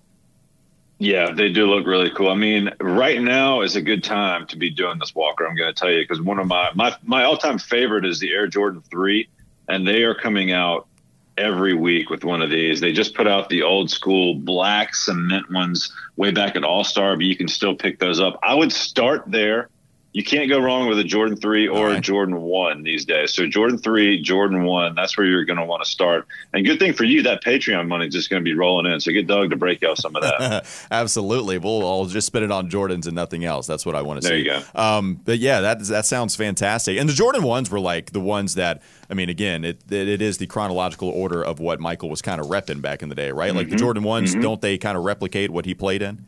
Yeah, 0.98 1.32
they 1.32 1.48
do 1.48 1.66
look 1.66 1.86
really 1.86 2.10
cool. 2.10 2.28
I 2.28 2.34
mean, 2.34 2.70
right 2.80 3.20
now 3.22 3.60
is 3.60 3.76
a 3.76 3.82
good 3.82 4.02
time 4.02 4.48
to 4.48 4.56
be 4.56 4.70
doing 4.70 4.98
this 4.98 5.14
Walker. 5.14 5.46
I'm 5.46 5.54
going 5.54 5.72
to 5.72 5.78
tell 5.78 5.90
you 5.90 6.02
because 6.02 6.20
one 6.20 6.40
of 6.40 6.46
my 6.48 6.70
my 6.74 6.94
my 7.04 7.22
all 7.24 7.36
time 7.36 7.58
favorite 7.58 8.04
is 8.04 8.18
the 8.18 8.32
Air 8.32 8.48
Jordan 8.48 8.82
Three, 8.90 9.28
and 9.68 9.86
they 9.86 10.02
are 10.02 10.14
coming 10.14 10.50
out 10.50 10.88
every 11.36 11.72
week 11.72 12.10
with 12.10 12.24
one 12.24 12.42
of 12.42 12.50
these. 12.50 12.80
They 12.80 12.92
just 12.92 13.14
put 13.14 13.28
out 13.28 13.48
the 13.48 13.62
old 13.62 13.90
school 13.90 14.34
black 14.34 14.94
cement 14.94 15.50
ones 15.52 15.92
way 16.16 16.32
back 16.32 16.56
at 16.56 16.64
All 16.64 16.82
Star, 16.82 17.14
but 17.14 17.24
you 17.24 17.36
can 17.36 17.46
still 17.46 17.76
pick 17.76 18.00
those 18.00 18.18
up. 18.20 18.38
I 18.42 18.54
would 18.54 18.72
start 18.72 19.22
there. 19.26 19.68
You 20.12 20.24
can't 20.24 20.48
go 20.48 20.58
wrong 20.58 20.88
with 20.88 20.98
a 20.98 21.04
Jordan 21.04 21.36
3 21.36 21.68
or 21.68 21.90
a 21.90 22.00
Jordan 22.00 22.40
1 22.40 22.82
these 22.82 23.04
days. 23.04 23.32
So 23.34 23.46
Jordan 23.46 23.76
3, 23.76 24.22
Jordan 24.22 24.64
1, 24.64 24.94
that's 24.94 25.18
where 25.18 25.26
you're 25.26 25.44
going 25.44 25.58
to 25.58 25.66
want 25.66 25.84
to 25.84 25.88
start. 25.88 26.26
And 26.54 26.64
good 26.64 26.78
thing 26.78 26.94
for 26.94 27.04
you, 27.04 27.22
that 27.24 27.44
Patreon 27.44 27.86
money 27.88 28.06
is 28.06 28.14
just 28.14 28.30
going 28.30 28.40
to 28.40 28.44
be 28.44 28.54
rolling 28.54 28.90
in. 28.90 29.00
So 29.00 29.12
get 29.12 29.26
Doug 29.26 29.50
to 29.50 29.56
break 29.56 29.82
out 29.84 29.98
some 29.98 30.16
of 30.16 30.22
that. 30.22 30.66
Absolutely. 30.90 31.58
We'll 31.58 31.86
I'll 31.86 32.06
just 32.06 32.26
spend 32.26 32.44
it 32.44 32.50
on 32.50 32.70
Jordans 32.70 33.06
and 33.06 33.14
nothing 33.14 33.44
else. 33.44 33.66
That's 33.66 33.84
what 33.84 33.94
I 33.94 34.00
want 34.00 34.22
to 34.22 34.26
see. 34.26 34.42
There 34.42 34.56
you 34.56 34.62
go. 34.74 34.80
Um, 34.80 35.20
but 35.22 35.38
yeah, 35.38 35.60
that 35.60 35.80
that 35.84 36.06
sounds 36.06 36.34
fantastic. 36.34 36.98
And 36.98 37.06
the 37.06 37.12
Jordan 37.12 37.42
ones 37.42 37.70
were 37.70 37.80
like 37.80 38.12
the 38.12 38.20
ones 38.20 38.54
that 38.54 38.82
I 39.10 39.14
mean, 39.14 39.28
again, 39.28 39.62
it 39.62 39.82
it, 39.90 40.08
it 40.08 40.22
is 40.22 40.38
the 40.38 40.46
chronological 40.46 41.10
order 41.10 41.44
of 41.44 41.60
what 41.60 41.80
Michael 41.80 42.08
was 42.08 42.22
kind 42.22 42.40
of 42.40 42.46
repping 42.46 42.80
back 42.80 43.02
in 43.02 43.10
the 43.10 43.14
day, 43.14 43.30
right? 43.30 43.48
Mm-hmm. 43.48 43.58
Like 43.58 43.68
the 43.68 43.76
Jordan 43.76 44.04
ones, 44.04 44.34
don't 44.34 44.62
they 44.62 44.78
kind 44.78 44.96
of 44.96 45.04
replicate 45.04 45.50
what 45.50 45.66
he 45.66 45.74
played 45.74 46.00
in? 46.00 46.24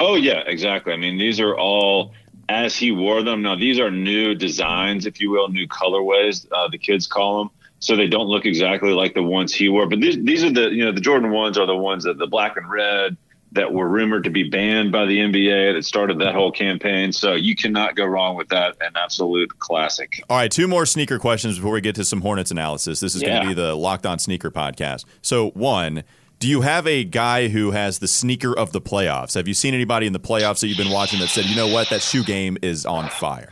Oh 0.00 0.14
yeah, 0.14 0.42
exactly. 0.46 0.92
I 0.92 0.96
mean, 0.96 1.18
these 1.18 1.40
are 1.40 1.56
all 1.56 2.14
as 2.48 2.76
he 2.76 2.92
wore 2.92 3.22
them. 3.22 3.42
Now 3.42 3.56
these 3.56 3.78
are 3.78 3.90
new 3.90 4.34
designs, 4.34 5.06
if 5.06 5.20
you 5.20 5.30
will, 5.30 5.48
new 5.48 5.68
colorways. 5.68 6.46
Uh, 6.50 6.68
the 6.68 6.78
kids 6.78 7.06
call 7.06 7.38
them, 7.38 7.50
so 7.78 7.96
they 7.96 8.06
don't 8.06 8.26
look 8.26 8.46
exactly 8.46 8.92
like 8.92 9.14
the 9.14 9.22
ones 9.22 9.54
he 9.54 9.68
wore. 9.68 9.86
But 9.86 10.00
these 10.00 10.16
these 10.22 10.44
are 10.44 10.52
the 10.52 10.70
you 10.70 10.84
know 10.84 10.92
the 10.92 11.00
Jordan 11.00 11.30
ones 11.30 11.58
are 11.58 11.66
the 11.66 11.76
ones 11.76 12.04
that 12.04 12.18
the 12.18 12.26
black 12.26 12.56
and 12.56 12.68
red 12.70 13.16
that 13.52 13.72
were 13.72 13.88
rumored 13.88 14.24
to 14.24 14.30
be 14.30 14.44
banned 14.44 14.92
by 14.92 15.06
the 15.06 15.18
NBA 15.18 15.74
that 15.74 15.82
started 15.82 16.18
that 16.18 16.34
whole 16.34 16.52
campaign. 16.52 17.12
So 17.12 17.34
you 17.34 17.56
cannot 17.56 17.96
go 17.96 18.04
wrong 18.04 18.36
with 18.36 18.48
that. 18.48 18.76
An 18.80 18.92
absolute 18.94 19.58
classic. 19.58 20.22
All 20.28 20.36
right, 20.36 20.50
two 20.50 20.68
more 20.68 20.84
sneaker 20.84 21.18
questions 21.18 21.56
before 21.56 21.72
we 21.72 21.80
get 21.80 21.94
to 21.94 22.04
some 22.04 22.20
Hornets 22.20 22.50
analysis. 22.50 23.00
This 23.00 23.14
is 23.14 23.22
going 23.22 23.40
to 23.42 23.48
be 23.48 23.54
the 23.54 23.74
Locked 23.74 24.06
On 24.06 24.18
Sneaker 24.18 24.50
podcast. 24.50 25.04
So, 25.22 25.50
one, 25.50 26.04
do 26.38 26.46
you 26.46 26.60
have 26.60 26.86
a 26.86 27.04
guy 27.04 27.48
who 27.48 27.72
has 27.72 27.98
the 27.98 28.08
sneaker 28.08 28.56
of 28.56 28.72
the 28.72 28.80
playoffs? 28.80 29.34
Have 29.34 29.48
you 29.48 29.54
seen 29.54 29.74
anybody 29.74 30.06
in 30.06 30.12
the 30.12 30.20
playoffs 30.20 30.60
that 30.60 30.68
you've 30.68 30.78
been 30.78 30.92
watching 30.92 31.18
that 31.20 31.28
said, 31.28 31.46
you 31.46 31.56
know 31.56 31.66
what, 31.66 31.88
that 31.90 32.00
shoe 32.00 32.22
game 32.22 32.56
is 32.62 32.86
on 32.86 33.08
fire? 33.08 33.50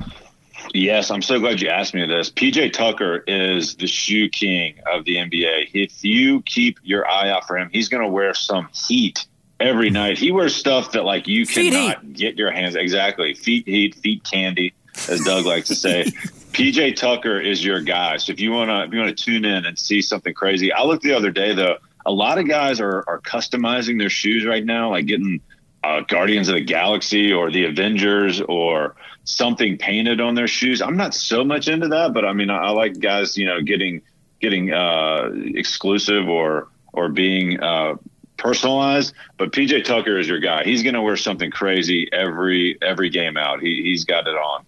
Yes, 0.73 1.11
I'm 1.11 1.23
so 1.23 1.41
glad 1.41 1.61
you 1.61 1.69
asked 1.69 1.95
me 1.95 2.05
this. 2.07 2.31
PJ 2.31 2.73
Tucker 2.73 3.25
is 3.27 3.77
the 3.77 3.87
shoe 3.87 4.29
king 4.29 4.77
of 4.93 5.05
the 5.05 5.17
NBA. 5.17 5.71
If 5.73 6.05
you 6.05 6.43
keep 6.43 6.79
your 6.83 7.09
eye 7.09 7.31
out 7.31 7.47
for 7.47 7.57
him, 7.57 7.71
he's 7.73 7.89
going 7.89 8.03
to 8.03 8.09
wear 8.09 8.35
some 8.35 8.69
heat 8.73 9.27
every 9.59 9.91
night. 9.91 10.19
He 10.19 10.31
wears 10.31 10.55
stuff 10.55 10.93
that 10.93 11.05
like 11.05 11.27
you 11.27 11.47
Feet 11.47 11.73
cannot 11.73 12.13
get 12.13 12.37
your 12.37 12.51
hands 12.51 12.75
exactly. 12.75 13.35
Feet 13.35 13.67
heat, 13.67 13.95
feet 13.97 14.23
candy, 14.25 14.75
as 15.09 15.21
Doug 15.25 15.45
likes 15.47 15.69
to 15.69 15.75
say. 15.75 16.05
PJ 16.53 16.97
Tucker 16.97 17.41
is 17.41 17.65
your 17.65 17.81
guy. 17.81 18.17
So 18.17 18.33
if 18.33 18.41
you 18.41 18.51
want 18.51 18.71
to 18.71 18.85
if 18.85 18.93
you 18.93 18.99
want 18.99 19.17
to 19.17 19.25
tune 19.25 19.45
in 19.45 19.67
and 19.67 19.79
see 19.79 20.01
something 20.03 20.35
crazy, 20.35 20.73
I 20.73 20.85
looked 20.85 21.03
the 21.03 21.13
other 21.13 21.31
day 21.31 21.55
though. 21.55 21.79
A 22.07 22.13
lot 22.13 22.39
of 22.39 22.49
guys 22.49 22.81
are 22.81 23.05
are 23.07 23.21
customizing 23.21 23.99
their 23.99 24.09
shoes 24.09 24.47
right 24.47 24.65
now, 24.65 24.91
like 24.91 25.07
getting 25.07 25.41
uh, 25.83 26.01
Guardians 26.01 26.49
of 26.49 26.55
the 26.55 26.65
Galaxy 26.65 27.33
or 27.33 27.51
the 27.51 27.65
Avengers 27.65 28.41
or 28.41 28.97
something 29.25 29.77
painted 29.77 30.21
on 30.21 30.35
their 30.35 30.49
shoes. 30.49 30.81
I'm 30.81 30.97
not 30.97 31.15
so 31.15 31.45
much 31.45 31.69
into 31.69 31.89
that, 31.89 32.15
but 32.15 32.25
I 32.25 32.33
mean, 32.33 32.49
I, 32.49 32.59
I 32.59 32.71
like 32.71 32.99
guys, 32.99 33.37
you 33.37 33.47
know, 33.47 33.61
getting 33.61 34.03
getting 34.41 34.73
uh, 34.73 35.31
exclusive 35.35 36.29
or 36.29 36.69
or 36.93 37.09
being 37.09 37.61
uh, 37.61 37.97
personalized. 38.37 39.15
But 39.37 39.53
PJ 39.53 39.85
Tucker 39.85 40.19
is 40.19 40.29
your 40.29 40.41
guy. 40.41 40.65
He's 40.65 40.83
going 40.83 40.95
to 40.95 41.03
wear 41.03 41.17
something 41.17 41.51
crazy 41.51 42.09
every 42.13 42.79
every 42.81 43.11
game 43.11 43.37
out. 43.37 43.61
He 43.61 43.83
he's 43.83 44.05
got 44.05 44.29
it 44.29 44.37
on. 44.37 44.65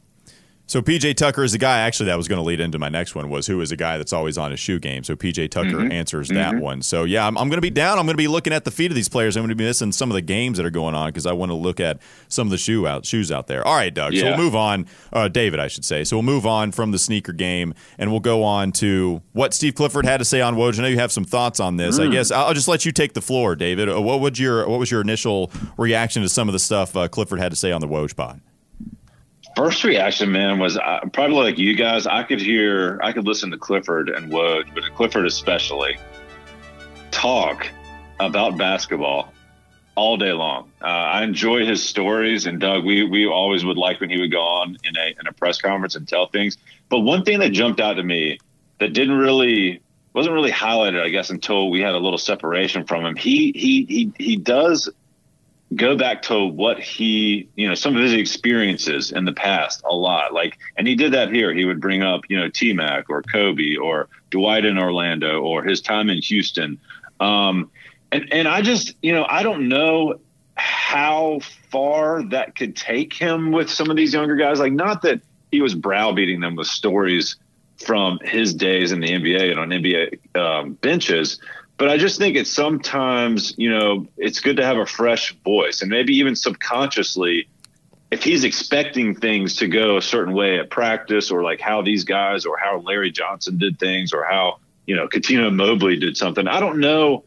So 0.68 0.82
PJ 0.82 1.16
Tucker 1.16 1.42
is 1.44 1.52
the 1.52 1.58
guy. 1.58 1.80
Actually, 1.80 2.06
that 2.06 2.16
was 2.18 2.28
going 2.28 2.36
to 2.38 2.42
lead 2.44 2.60
into 2.60 2.78
my 2.78 2.90
next 2.90 3.14
one. 3.14 3.30
Was 3.30 3.46
who 3.46 3.60
is 3.62 3.72
a 3.72 3.76
guy 3.76 3.96
that's 3.96 4.12
always 4.12 4.36
on 4.36 4.50
his 4.50 4.60
shoe 4.60 4.78
game. 4.78 5.02
So 5.02 5.16
PJ 5.16 5.50
Tucker 5.50 5.68
Mm-hmm. 5.70 5.92
answers 5.92 6.28
that 6.28 6.56
one. 6.56 6.82
So 6.82 7.04
yeah, 7.04 7.26
I'm, 7.26 7.36
I'm 7.38 7.48
going 7.48 7.56
to 7.56 7.62
be 7.62 7.70
down. 7.70 7.98
I'm 7.98 8.04
going 8.04 8.12
to 8.12 8.22
be 8.22 8.28
looking 8.28 8.52
at 8.52 8.64
the 8.66 8.70
feet 8.70 8.90
of 8.90 8.94
these 8.94 9.08
players. 9.08 9.34
I'm 9.36 9.40
going 9.42 9.48
to 9.48 9.54
be 9.56 9.64
missing 9.64 9.92
some 9.92 10.10
of 10.10 10.14
the 10.14 10.20
games 10.22 10.58
that 10.58 10.66
are 10.66 10.70
going 10.70 10.94
on 10.94 11.08
because 11.08 11.24
I 11.24 11.32
want 11.32 11.50
to 11.50 11.54
look 11.54 11.80
at 11.80 11.98
some 12.28 12.46
of 12.46 12.50
the 12.50 12.58
shoe 12.58 12.86
out 12.86 13.06
shoes 13.06 13.32
out 13.32 13.46
there. 13.46 13.66
All 13.66 13.74
right, 13.74 13.92
Doug. 13.92 14.14
So 14.14 14.24
we'll 14.26 14.36
move 14.36 14.54
on. 14.54 14.86
Uh, 15.10 15.28
David, 15.28 15.58
I 15.58 15.68
should 15.68 15.86
say. 15.86 16.04
So 16.04 16.16
we'll 16.16 16.22
move 16.22 16.46
on 16.46 16.70
from 16.72 16.90
the 16.90 16.98
sneaker 16.98 17.32
game 17.32 17.72
and 17.98 18.10
we'll 18.10 18.20
go 18.20 18.44
on 18.44 18.70
to 18.72 19.22
what 19.32 19.54
Steve 19.54 19.74
Clifford 19.74 20.04
had 20.04 20.18
to 20.18 20.24
say 20.26 20.42
on 20.42 20.54
Woj. 20.56 20.78
I 20.78 20.82
know 20.82 20.88
you 20.88 20.98
have 20.98 21.12
some 21.12 21.24
thoughts 21.24 21.60
on 21.60 21.76
this. 21.78 21.98
I 21.98 22.08
guess 22.08 22.30
I'll 22.30 22.52
just 22.52 22.68
let 22.68 22.84
you 22.84 22.92
take 22.92 23.14
the 23.14 23.22
floor, 23.22 23.56
David. 23.56 23.88
Uh, 23.88 24.02
What 24.02 24.20
would 24.20 24.38
your 24.38 24.68
what 24.68 24.78
was 24.78 24.90
your 24.90 25.00
initial 25.00 25.50
reaction 25.78 26.22
to 26.22 26.28
some 26.28 26.46
of 26.46 26.52
the 26.52 26.58
stuff 26.58 26.94
uh, 26.94 27.08
Clifford 27.08 27.38
had 27.40 27.52
to 27.52 27.56
say 27.56 27.72
on 27.72 27.80
the 27.80 27.88
Woj 27.88 28.14
pod? 28.14 28.42
First 29.58 29.82
reaction, 29.82 30.30
man, 30.30 30.60
was 30.60 30.76
uh, 30.76 31.00
probably 31.12 31.38
like 31.38 31.58
you 31.58 31.74
guys. 31.74 32.06
I 32.06 32.22
could 32.22 32.40
hear, 32.40 33.00
I 33.02 33.12
could 33.12 33.26
listen 33.26 33.50
to 33.50 33.58
Clifford 33.58 34.08
and 34.08 34.30
Woj, 34.30 34.72
but 34.72 34.84
Clifford 34.94 35.26
especially, 35.26 35.98
talk 37.10 37.66
about 38.20 38.56
basketball 38.56 39.32
all 39.96 40.16
day 40.16 40.30
long. 40.30 40.70
Uh, 40.80 40.84
I 40.84 41.24
enjoy 41.24 41.66
his 41.66 41.82
stories, 41.82 42.46
and 42.46 42.60
Doug, 42.60 42.84
we 42.84 43.02
we 43.02 43.26
always 43.26 43.64
would 43.64 43.76
like 43.76 44.00
when 44.00 44.10
he 44.10 44.20
would 44.20 44.30
go 44.30 44.42
on 44.42 44.76
in 44.84 44.96
a 44.96 45.08
in 45.20 45.26
a 45.26 45.32
press 45.32 45.60
conference 45.60 45.96
and 45.96 46.06
tell 46.06 46.28
things. 46.28 46.56
But 46.88 47.00
one 47.00 47.24
thing 47.24 47.40
that 47.40 47.48
jumped 47.48 47.80
out 47.80 47.94
to 47.94 48.04
me 48.04 48.38
that 48.78 48.92
didn't 48.92 49.18
really 49.18 49.82
wasn't 50.12 50.36
really 50.36 50.52
highlighted, 50.52 51.02
I 51.02 51.08
guess, 51.08 51.30
until 51.30 51.68
we 51.68 51.80
had 51.80 51.96
a 51.96 51.98
little 51.98 52.16
separation 52.16 52.84
from 52.84 53.04
him. 53.04 53.16
He 53.16 53.50
he 53.56 53.84
he 53.88 54.12
he 54.18 54.36
does 54.36 54.88
go 55.74 55.96
back 55.96 56.22
to 56.22 56.46
what 56.46 56.80
he, 56.80 57.48
you 57.54 57.68
know, 57.68 57.74
some 57.74 57.94
of 57.94 58.02
his 58.02 58.14
experiences 58.14 59.12
in 59.12 59.24
the 59.24 59.32
past 59.32 59.82
a 59.84 59.94
lot. 59.94 60.32
Like, 60.32 60.58
and 60.76 60.88
he 60.88 60.94
did 60.94 61.12
that 61.12 61.32
here. 61.32 61.52
He 61.52 61.64
would 61.64 61.80
bring 61.80 62.02
up, 62.02 62.22
you 62.28 62.38
know, 62.38 62.48
T 62.48 62.72
Mac 62.72 63.10
or 63.10 63.22
Kobe 63.22 63.76
or 63.76 64.08
Dwight 64.30 64.64
in 64.64 64.78
Orlando 64.78 65.42
or 65.42 65.62
his 65.62 65.80
time 65.80 66.08
in 66.08 66.18
Houston. 66.22 66.80
Um, 67.20 67.70
and, 68.12 68.32
and 68.32 68.48
I 68.48 68.62
just, 68.62 68.94
you 69.02 69.12
know, 69.12 69.26
I 69.28 69.42
don't 69.42 69.68
know 69.68 70.20
how 70.54 71.40
far 71.70 72.22
that 72.24 72.56
could 72.56 72.74
take 72.74 73.12
him 73.12 73.52
with 73.52 73.70
some 73.70 73.90
of 73.90 73.96
these 73.96 74.14
younger 74.14 74.36
guys. 74.36 74.58
Like, 74.58 74.72
not 74.72 75.02
that 75.02 75.20
he 75.52 75.60
was 75.60 75.74
browbeating 75.74 76.40
them 76.40 76.56
with 76.56 76.66
stories 76.66 77.36
from 77.84 78.18
his 78.22 78.54
days 78.54 78.90
in 78.90 79.00
the 79.00 79.08
NBA 79.08 79.50
and 79.50 79.60
on 79.60 79.68
NBA 79.68 80.36
um, 80.36 80.72
benches, 80.74 81.40
but 81.78 81.88
I 81.88 81.96
just 81.96 82.18
think 82.18 82.36
it's 82.36 82.50
sometimes, 82.50 83.54
you 83.56 83.70
know, 83.70 84.08
it's 84.16 84.40
good 84.40 84.56
to 84.56 84.64
have 84.64 84.76
a 84.76 84.84
fresh 84.84 85.34
voice 85.44 85.80
and 85.80 85.90
maybe 85.90 86.16
even 86.16 86.34
subconsciously, 86.34 87.48
if 88.10 88.24
he's 88.24 88.42
expecting 88.42 89.14
things 89.14 89.56
to 89.56 89.68
go 89.68 89.96
a 89.96 90.02
certain 90.02 90.34
way 90.34 90.58
at 90.58 90.70
practice 90.70 91.30
or 91.30 91.42
like 91.42 91.60
how 91.60 91.82
these 91.82 92.02
guys 92.04 92.46
or 92.46 92.58
how 92.58 92.80
Larry 92.80 93.12
Johnson 93.12 93.58
did 93.58 93.78
things 93.78 94.12
or 94.12 94.24
how, 94.24 94.58
you 94.86 94.96
know, 94.96 95.06
Cuttino 95.06 95.54
Mobley 95.54 95.96
did 95.96 96.16
something. 96.16 96.48
I 96.48 96.58
don't 96.58 96.80
know. 96.80 97.24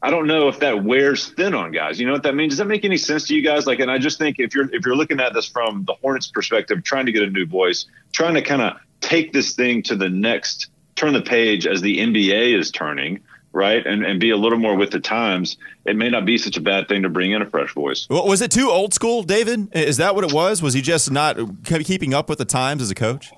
I 0.00 0.10
don't 0.10 0.26
know 0.26 0.48
if 0.48 0.60
that 0.60 0.84
wears 0.84 1.28
thin 1.30 1.54
on 1.54 1.72
guys. 1.72 1.98
You 1.98 2.06
know 2.06 2.12
what 2.12 2.24
that 2.24 2.34
means? 2.34 2.52
Does 2.52 2.58
that 2.58 2.66
make 2.66 2.84
any 2.84 2.96
sense 2.96 3.28
to 3.28 3.34
you 3.34 3.42
guys? 3.42 3.66
Like, 3.66 3.80
and 3.80 3.90
I 3.90 3.98
just 3.98 4.18
think 4.18 4.36
if 4.38 4.54
you're 4.54 4.72
if 4.74 4.84
you're 4.84 4.96
looking 4.96 5.20
at 5.20 5.32
this 5.32 5.46
from 5.46 5.84
the 5.86 5.94
Hornets 5.94 6.28
perspective, 6.28 6.84
trying 6.84 7.06
to 7.06 7.12
get 7.12 7.22
a 7.22 7.30
new 7.30 7.46
voice, 7.46 7.86
trying 8.12 8.34
to 8.34 8.42
kind 8.42 8.62
of 8.62 8.76
take 9.00 9.32
this 9.32 9.54
thing 9.54 9.82
to 9.84 9.96
the 9.96 10.08
next, 10.08 10.68
turn 10.96 11.12
the 11.12 11.22
page 11.22 11.66
as 11.68 11.80
the 11.80 11.98
NBA 11.98 12.58
is 12.58 12.72
turning, 12.72 13.20
right, 13.52 13.84
and 13.86 14.04
and 14.04 14.18
be 14.20 14.30
a 14.30 14.36
little 14.36 14.58
more 14.58 14.76
with 14.76 14.90
the 14.90 15.00
times. 15.00 15.56
It 15.84 15.96
may 15.96 16.10
not 16.10 16.24
be 16.24 16.38
such 16.38 16.56
a 16.56 16.60
bad 16.60 16.88
thing 16.88 17.02
to 17.02 17.08
bring 17.08 17.32
in 17.32 17.42
a 17.42 17.46
fresh 17.46 17.72
voice. 17.74 18.06
Well, 18.08 18.26
Was 18.26 18.40
it 18.40 18.50
too 18.50 18.70
old 18.70 18.94
school, 18.94 19.22
David? 19.22 19.74
Is 19.74 19.96
that 19.98 20.14
what 20.14 20.24
it 20.24 20.32
was? 20.32 20.62
Was 20.62 20.74
he 20.74 20.82
just 20.82 21.10
not 21.10 21.36
keeping 21.64 22.14
up 22.14 22.28
with 22.28 22.38
the 22.38 22.44
times 22.44 22.82
as 22.82 22.90
a 22.90 22.94
coach? 22.94 23.32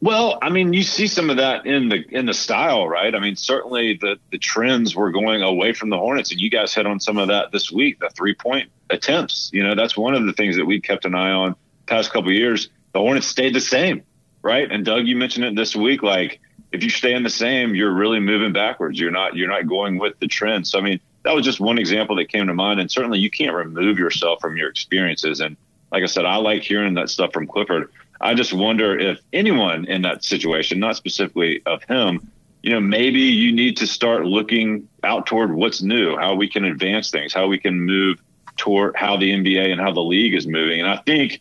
Well, 0.00 0.38
I 0.42 0.50
mean, 0.50 0.74
you 0.74 0.82
see 0.82 1.06
some 1.06 1.30
of 1.30 1.38
that 1.38 1.64
in 1.64 1.88
the 1.88 2.04
in 2.10 2.26
the 2.26 2.34
style, 2.34 2.86
right? 2.86 3.14
I 3.14 3.18
mean, 3.20 3.36
certainly 3.36 3.96
the 3.98 4.18
the 4.30 4.36
trends 4.38 4.94
were 4.94 5.10
going 5.10 5.42
away 5.42 5.72
from 5.72 5.88
the 5.88 5.96
Hornets, 5.96 6.30
and 6.30 6.38
you 6.38 6.50
guys 6.50 6.74
hit 6.74 6.86
on 6.86 7.00
some 7.00 7.16
of 7.16 7.28
that 7.28 7.52
this 7.52 7.72
week. 7.72 8.00
The 8.00 8.10
three 8.10 8.34
point 8.34 8.68
attempts, 8.90 9.48
you 9.52 9.62
know, 9.62 9.74
that's 9.74 9.96
one 9.96 10.14
of 10.14 10.26
the 10.26 10.34
things 10.34 10.56
that 10.56 10.66
we 10.66 10.78
kept 10.80 11.06
an 11.06 11.14
eye 11.14 11.30
on 11.30 11.56
past 11.86 12.12
couple 12.12 12.28
of 12.28 12.34
years. 12.34 12.68
The 12.92 12.98
Hornets 12.98 13.26
stayed 13.26 13.54
the 13.54 13.60
same, 13.60 14.02
right? 14.42 14.70
And 14.70 14.84
Doug, 14.84 15.06
you 15.06 15.16
mentioned 15.16 15.46
it 15.46 15.56
this 15.56 15.74
week. 15.74 16.02
Like, 16.02 16.38
if 16.74 16.82
you 16.82 16.90
stay 16.90 17.14
in 17.14 17.22
the 17.22 17.30
same, 17.30 17.76
you're 17.76 17.92
really 17.92 18.18
moving 18.18 18.52
backwards. 18.52 18.98
You're 18.98 19.12
not 19.12 19.36
you're 19.36 19.48
not 19.48 19.68
going 19.68 19.98
with 19.98 20.18
the 20.18 20.26
trend. 20.26 20.66
So, 20.66 20.78
I 20.78 20.82
mean, 20.82 21.00
that 21.22 21.34
was 21.34 21.44
just 21.44 21.60
one 21.60 21.78
example 21.78 22.16
that 22.16 22.28
came 22.28 22.48
to 22.48 22.54
mind. 22.54 22.80
And 22.80 22.90
certainly, 22.90 23.20
you 23.20 23.30
can't 23.30 23.54
remove 23.54 23.98
yourself 23.98 24.40
from 24.40 24.56
your 24.56 24.68
experiences. 24.68 25.40
And 25.40 25.56
like 25.92 26.02
I 26.02 26.06
said, 26.06 26.24
I 26.24 26.36
like 26.36 26.62
hearing 26.62 26.94
that 26.94 27.10
stuff 27.10 27.32
from 27.32 27.46
Clifford. 27.46 27.92
I 28.20 28.34
just 28.34 28.52
wonder 28.52 28.98
if 28.98 29.20
anyone 29.32 29.84
in 29.86 30.02
that 30.02 30.24
situation, 30.24 30.80
not 30.80 30.96
specifically 30.96 31.62
of 31.64 31.84
him, 31.84 32.30
you 32.62 32.70
know, 32.70 32.80
maybe 32.80 33.20
you 33.20 33.52
need 33.52 33.76
to 33.76 33.86
start 33.86 34.24
looking 34.24 34.88
out 35.04 35.26
toward 35.26 35.54
what's 35.54 35.80
new, 35.82 36.16
how 36.16 36.34
we 36.34 36.48
can 36.48 36.64
advance 36.64 37.10
things, 37.10 37.32
how 37.32 37.46
we 37.46 37.58
can 37.58 37.80
move 37.80 38.18
toward 38.56 38.96
how 38.96 39.16
the 39.16 39.30
NBA 39.30 39.70
and 39.70 39.80
how 39.80 39.92
the 39.92 40.00
league 40.00 40.34
is 40.34 40.46
moving. 40.46 40.80
And 40.80 40.88
I 40.88 40.96
think, 40.96 41.40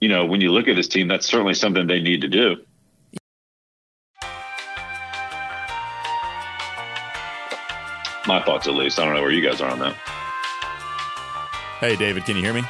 you 0.00 0.08
know, 0.08 0.24
when 0.24 0.40
you 0.40 0.50
look 0.50 0.66
at 0.66 0.74
this 0.74 0.88
team, 0.88 1.06
that's 1.06 1.26
certainly 1.26 1.54
something 1.54 1.86
they 1.86 2.00
need 2.00 2.22
to 2.22 2.28
do. 2.28 2.56
My 8.28 8.42
thoughts, 8.42 8.68
at 8.68 8.74
least. 8.74 8.98
I 8.98 9.06
don't 9.06 9.14
know 9.14 9.22
where 9.22 9.30
you 9.30 9.40
guys 9.40 9.62
are 9.62 9.70
on 9.70 9.78
that. 9.78 9.94
Hey, 11.80 11.96
David, 11.96 12.26
can 12.26 12.36
you 12.36 12.42
hear 12.42 12.52
me? 12.52 12.62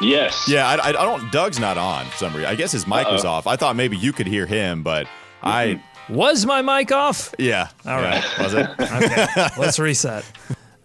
Yes. 0.00 0.48
Yeah, 0.48 0.68
I, 0.68 0.76
I, 0.76 0.88
I 0.88 0.92
don't. 0.92 1.32
Doug's 1.32 1.58
not 1.58 1.76
on 1.76 2.06
for 2.06 2.16
some 2.16 2.32
reason. 2.32 2.48
I 2.48 2.54
guess 2.54 2.70
his 2.70 2.86
mic 2.86 3.08
was 3.08 3.24
Uh-oh. 3.24 3.32
off. 3.32 3.46
I 3.48 3.56
thought 3.56 3.74
maybe 3.74 3.96
you 3.96 4.12
could 4.12 4.28
hear 4.28 4.46
him, 4.46 4.84
but 4.84 5.08
I. 5.42 5.82
Was 6.08 6.46
my 6.46 6.62
mic 6.62 6.92
off? 6.92 7.34
Yeah. 7.36 7.68
All 7.84 8.00
yeah. 8.00 8.20
right. 8.20 8.38
Was 8.38 8.54
it? 8.54 8.70
Okay, 8.78 9.26
let's 9.58 9.78
reset. 9.80 10.24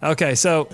Okay, 0.02 0.34
so 0.34 0.68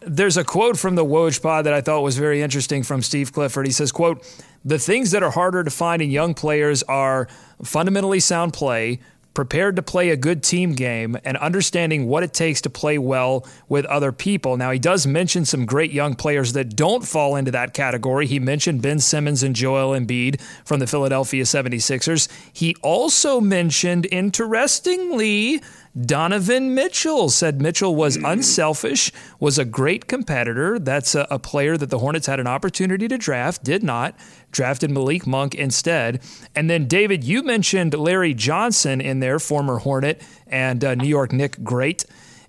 there's 0.00 0.36
a 0.36 0.44
quote 0.44 0.78
from 0.78 0.94
the 0.94 1.04
Woj 1.04 1.40
pod 1.42 1.66
that 1.66 1.74
I 1.74 1.80
thought 1.80 2.02
was 2.02 2.18
very 2.18 2.42
interesting 2.42 2.82
from 2.82 3.02
Steve 3.02 3.32
Clifford. 3.32 3.66
He 3.66 3.72
says, 3.72 3.92
quote, 3.92 4.22
the 4.64 4.78
things 4.78 5.10
that 5.10 5.22
are 5.22 5.30
harder 5.30 5.64
to 5.64 5.70
find 5.70 6.00
in 6.00 6.10
young 6.10 6.34
players 6.34 6.82
are 6.84 7.28
fundamentally 7.62 8.20
sound 8.20 8.52
play, 8.52 9.00
prepared 9.34 9.76
to 9.76 9.82
play 9.82 10.10
a 10.10 10.16
good 10.16 10.42
team 10.42 10.72
game, 10.72 11.16
and 11.24 11.36
understanding 11.38 12.06
what 12.06 12.22
it 12.22 12.34
takes 12.34 12.60
to 12.62 12.70
play 12.70 12.98
well 12.98 13.46
with 13.68 13.84
other 13.86 14.12
people. 14.12 14.56
Now, 14.56 14.70
he 14.70 14.78
does 14.78 15.06
mention 15.06 15.44
some 15.44 15.66
great 15.66 15.92
young 15.92 16.14
players 16.14 16.52
that 16.52 16.76
don't 16.76 17.06
fall 17.06 17.36
into 17.36 17.50
that 17.50 17.74
category. 17.74 18.26
He 18.26 18.38
mentioned 18.38 18.82
Ben 18.82 18.98
Simmons 18.98 19.42
and 19.42 19.56
Joel 19.56 19.98
Embiid 19.98 20.40
from 20.64 20.80
the 20.80 20.86
Philadelphia 20.86 21.44
76ers. 21.44 22.28
He 22.52 22.74
also 22.82 23.40
mentioned, 23.40 24.06
interestingly, 24.10 25.62
Donovan 26.00 26.74
Mitchell 26.74 27.28
said 27.28 27.60
Mitchell 27.60 27.94
was 27.94 28.16
unselfish, 28.24 29.12
was 29.38 29.58
a 29.58 29.64
great 29.64 30.06
competitor. 30.08 30.78
That's 30.78 31.14
a, 31.14 31.26
a 31.30 31.38
player 31.38 31.76
that 31.76 31.90
the 31.90 31.98
Hornets 31.98 32.26
had 32.26 32.40
an 32.40 32.46
opportunity 32.46 33.08
to 33.08 33.18
draft, 33.18 33.62
did 33.62 33.82
not, 33.82 34.14
drafted 34.50 34.90
Malik 34.90 35.26
Monk 35.26 35.54
instead. 35.54 36.22
And 36.54 36.70
then, 36.70 36.86
David, 36.86 37.24
you 37.24 37.42
mentioned 37.42 37.94
Larry 37.94 38.34
Johnson 38.34 39.00
in 39.00 39.20
there, 39.20 39.38
former 39.38 39.78
Hornet 39.78 40.22
and 40.46 40.82
uh, 40.84 40.94
New 40.94 41.08
York 41.08 41.32
Knick 41.32 41.62
great. 41.62 42.04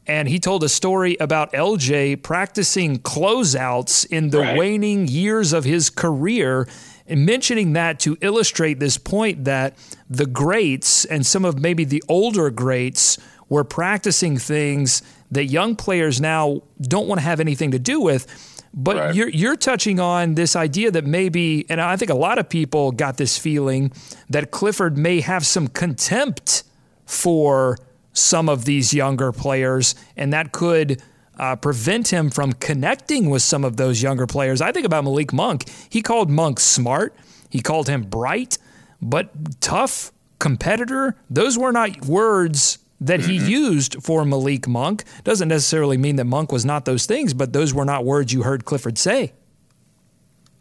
And 0.06 0.28
he 0.28 0.38
told 0.38 0.64
a 0.66 0.70
story 0.70 1.16
about 1.20 1.54
LJ 1.54 2.24
practicing 2.24 3.00
closeouts 3.00 4.06
in 4.06 4.32
the 4.32 4.40
Right. 4.40 4.58
waning 4.58 5.08
years 5.08 5.54
of 5.54 5.64
his 5.64 5.90
career 5.90 6.68
and 7.08 7.26
mentioning 7.26 7.74
that 7.74 8.00
to 8.02 8.18
illustrate 8.22 8.80
this 8.80 8.98
point 8.98 9.46
that 9.46 9.78
the 10.10 10.26
greats 10.26 11.06
and 11.06 11.26
some 11.26 11.46
of 11.46 11.60
maybe 11.60 11.86
the 11.86 12.04
older 12.10 12.50
greats 12.50 13.18
were 13.54 13.64
practicing 13.64 14.36
things 14.36 15.04
that 15.30 15.46
young 15.46 15.76
players 15.76 16.20
now 16.20 16.62
don't 16.82 17.08
want 17.08 17.20
to 17.22 17.24
have 17.24 17.40
anything 17.40 17.70
to 17.70 17.78
do 17.78 18.00
with. 18.02 18.26
But 18.74 18.96
Right. 18.98 19.16
you're 19.16 19.30
you're 19.30 19.56
touching 19.56 20.00
on 20.00 20.34
this 20.34 20.56
idea 20.56 20.90
that 20.90 21.06
maybe, 21.06 21.64
and 21.70 21.80
I 21.80 21.96
think 21.96 22.10
a 22.10 22.16
lot 22.28 22.40
of 22.40 22.50
people 22.50 22.92
got 22.92 23.18
this 23.18 23.38
feeling 23.38 23.92
that 24.28 24.50
Clifford 24.50 24.98
may 24.98 25.22
have 25.22 25.46
some 25.46 25.68
contempt 25.68 26.64
for 27.06 27.78
some 28.12 28.50
of 28.50 28.66
these 28.66 28.92
younger 28.92 29.32
players, 29.32 29.94
and 30.18 30.34
that 30.34 30.52
could 30.52 31.00
uh, 31.38 31.56
prevent 31.56 32.08
him 32.08 32.32
from 32.32 32.54
connecting 32.54 33.30
with 33.30 33.44
some 33.44 33.64
of 33.64 33.78
those 33.78 34.02
younger 34.02 34.26
players. 34.26 34.62
I 34.62 34.72
think 34.72 34.86
about 34.88 35.04
Malik 35.04 35.32
Monk. 35.32 35.66
He 35.90 36.02
called 36.02 36.30
Monk 36.32 36.60
smart. 36.60 37.14
He 37.52 37.60
called 37.62 37.88
him 37.88 38.02
bright, 38.04 38.58
but 39.00 39.30
tough 39.62 40.12
competitor. 40.40 41.16
Those 41.30 41.56
were 41.58 41.72
not 41.72 42.06
words 42.06 42.80
that 43.06 43.20
he 43.20 43.38
Mm-hmm. 43.38 43.48
used 43.48 44.04
for 44.04 44.26
Malik 44.26 44.68
Monk. 44.68 45.04
Doesn't 45.24 45.48
necessarily 45.50 45.98
mean 45.98 46.16
that 46.18 46.26
Monk 46.26 46.52
was 46.52 46.66
not 46.66 46.86
those 46.86 47.06
things, 47.06 47.34
but 47.34 47.54
those 47.54 47.74
were 47.74 47.86
not 47.86 48.06
words 48.06 48.32
you 48.34 48.44
heard 48.44 48.66
Clifford 48.66 48.98
say. 48.98 49.34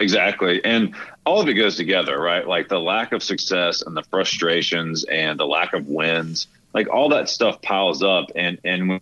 Exactly. 0.00 0.64
And 0.64 0.94
all 1.24 1.40
of 1.40 1.48
it 1.48 1.54
goes 1.54 1.76
together, 1.76 2.20
right? 2.20 2.46
Like 2.46 2.68
the 2.68 2.80
lack 2.80 3.12
of 3.12 3.22
success 3.22 3.82
and 3.82 3.96
the 3.96 4.02
frustrations 4.02 5.04
and 5.04 5.38
the 5.38 5.46
lack 5.46 5.74
of 5.74 5.86
wins, 5.86 6.48
like 6.74 6.88
all 6.88 7.08
that 7.10 7.28
stuff 7.28 7.62
piles 7.62 8.02
up 8.02 8.26
and 8.34 8.58
and 8.64 9.00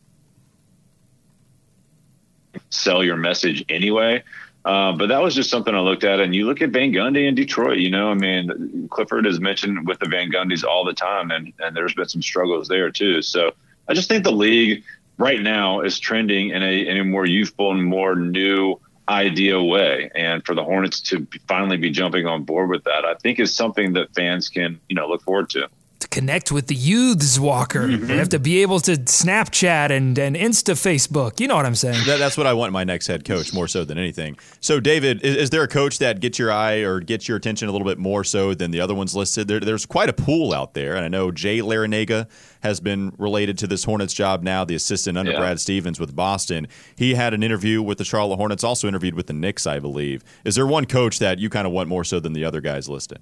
sell 2.68 3.02
your 3.02 3.16
message 3.16 3.64
anyway. 3.68 4.22
Uh, 4.64 4.92
but 4.92 5.08
that 5.08 5.22
was 5.22 5.34
just 5.34 5.48
something 5.48 5.74
I 5.74 5.80
looked 5.80 6.04
at. 6.04 6.20
And 6.20 6.34
you 6.34 6.46
look 6.46 6.60
at 6.60 6.70
Van 6.70 6.92
Gundy 6.92 7.26
in 7.26 7.34
Detroit, 7.34 7.78
you 7.78 7.90
know, 7.90 8.10
I 8.10 8.14
mean, 8.14 8.88
Clifford 8.90 9.26
is 9.26 9.40
mentioned 9.40 9.86
with 9.86 9.98
the 10.00 10.08
Van 10.08 10.30
Gundys 10.30 10.64
all 10.64 10.84
the 10.84 10.92
time, 10.92 11.30
and, 11.30 11.52
and 11.60 11.74
there's 11.74 11.94
been 11.94 12.08
some 12.08 12.22
struggles 12.22 12.68
there 12.68 12.90
too. 12.90 13.22
So 13.22 13.52
I 13.88 13.94
just 13.94 14.08
think 14.08 14.24
the 14.24 14.32
league 14.32 14.84
right 15.16 15.40
now 15.40 15.80
is 15.80 15.98
trending 15.98 16.50
in 16.50 16.62
a, 16.62 16.86
in 16.86 16.98
a 16.98 17.04
more 17.04 17.26
youthful 17.26 17.72
and 17.72 17.84
more 17.84 18.14
new 18.14 18.78
idea 19.08 19.62
way. 19.62 20.10
And 20.14 20.44
for 20.44 20.54
the 20.54 20.62
Hornets 20.62 21.00
to 21.02 21.26
finally 21.48 21.76
be 21.76 21.90
jumping 21.90 22.26
on 22.26 22.44
board 22.44 22.70
with 22.70 22.84
that, 22.84 23.04
I 23.04 23.14
think 23.14 23.40
is 23.40 23.54
something 23.54 23.94
that 23.94 24.14
fans 24.14 24.48
can, 24.48 24.78
you 24.88 24.94
know, 24.94 25.08
look 25.08 25.22
forward 25.22 25.50
to. 25.50 25.68
To 26.10 26.20
connect 26.20 26.50
with 26.50 26.66
the 26.66 26.74
youths, 26.74 27.38
Walker, 27.38 27.86
mm-hmm. 27.86 28.06
they 28.06 28.16
have 28.16 28.30
to 28.30 28.38
be 28.38 28.62
able 28.62 28.80
to 28.80 28.92
Snapchat 28.92 29.90
and, 29.90 30.18
and 30.18 30.36
Insta 30.36 30.74
Facebook. 30.74 31.40
You 31.40 31.48
know 31.48 31.56
what 31.56 31.66
I'm 31.66 31.74
saying? 31.74 32.04
That, 32.06 32.18
that's 32.18 32.36
what 32.36 32.46
I 32.46 32.52
want 32.52 32.72
my 32.72 32.84
next 32.84 33.06
head 33.06 33.24
coach 33.24 33.52
more 33.52 33.68
so 33.68 33.84
than 33.84 33.98
anything. 33.98 34.38
So, 34.60 34.80
David, 34.80 35.22
is, 35.22 35.36
is 35.36 35.50
there 35.50 35.62
a 35.62 35.68
coach 35.68 35.98
that 35.98 36.20
gets 36.20 36.38
your 36.38 36.52
eye 36.52 36.78
or 36.78 37.00
gets 37.00 37.28
your 37.28 37.36
attention 37.36 37.68
a 37.68 37.72
little 37.72 37.86
bit 37.86 37.98
more 37.98 38.24
so 38.24 38.54
than 38.54 38.70
the 38.70 38.80
other 38.80 38.94
ones 38.94 39.14
listed? 39.14 39.48
There, 39.48 39.60
there's 39.60 39.86
quite 39.86 40.08
a 40.08 40.12
pool 40.12 40.52
out 40.52 40.74
there, 40.74 40.96
and 40.96 41.04
I 41.04 41.08
know 41.08 41.30
Jay 41.30 41.58
Larranaga 41.58 42.28
has 42.62 42.80
been 42.80 43.12
related 43.18 43.58
to 43.58 43.66
this 43.66 43.84
Hornets 43.84 44.14
job 44.14 44.42
now, 44.42 44.64
the 44.64 44.74
assistant 44.74 45.16
under 45.16 45.32
Yeah. 45.32 45.38
Brad 45.38 45.60
Stevens 45.60 46.00
with 46.00 46.14
Boston. 46.14 46.66
He 46.96 47.14
had 47.14 47.34
an 47.34 47.42
interview 47.42 47.82
with 47.82 47.98
the 47.98 48.04
Charlotte 48.04 48.36
Hornets, 48.36 48.64
also 48.64 48.88
interviewed 48.88 49.14
with 49.14 49.26
the 49.26 49.32
Knicks, 49.32 49.66
I 49.66 49.78
believe. 49.78 50.24
Is 50.44 50.56
there 50.56 50.66
one 50.66 50.86
coach 50.86 51.18
that 51.20 51.38
you 51.38 51.48
kind 51.50 51.66
of 51.66 51.72
want 51.72 51.88
more 51.88 52.04
so 52.04 52.20
than 52.20 52.32
the 52.32 52.44
other 52.44 52.60
guys 52.60 52.88
listed? 52.88 53.20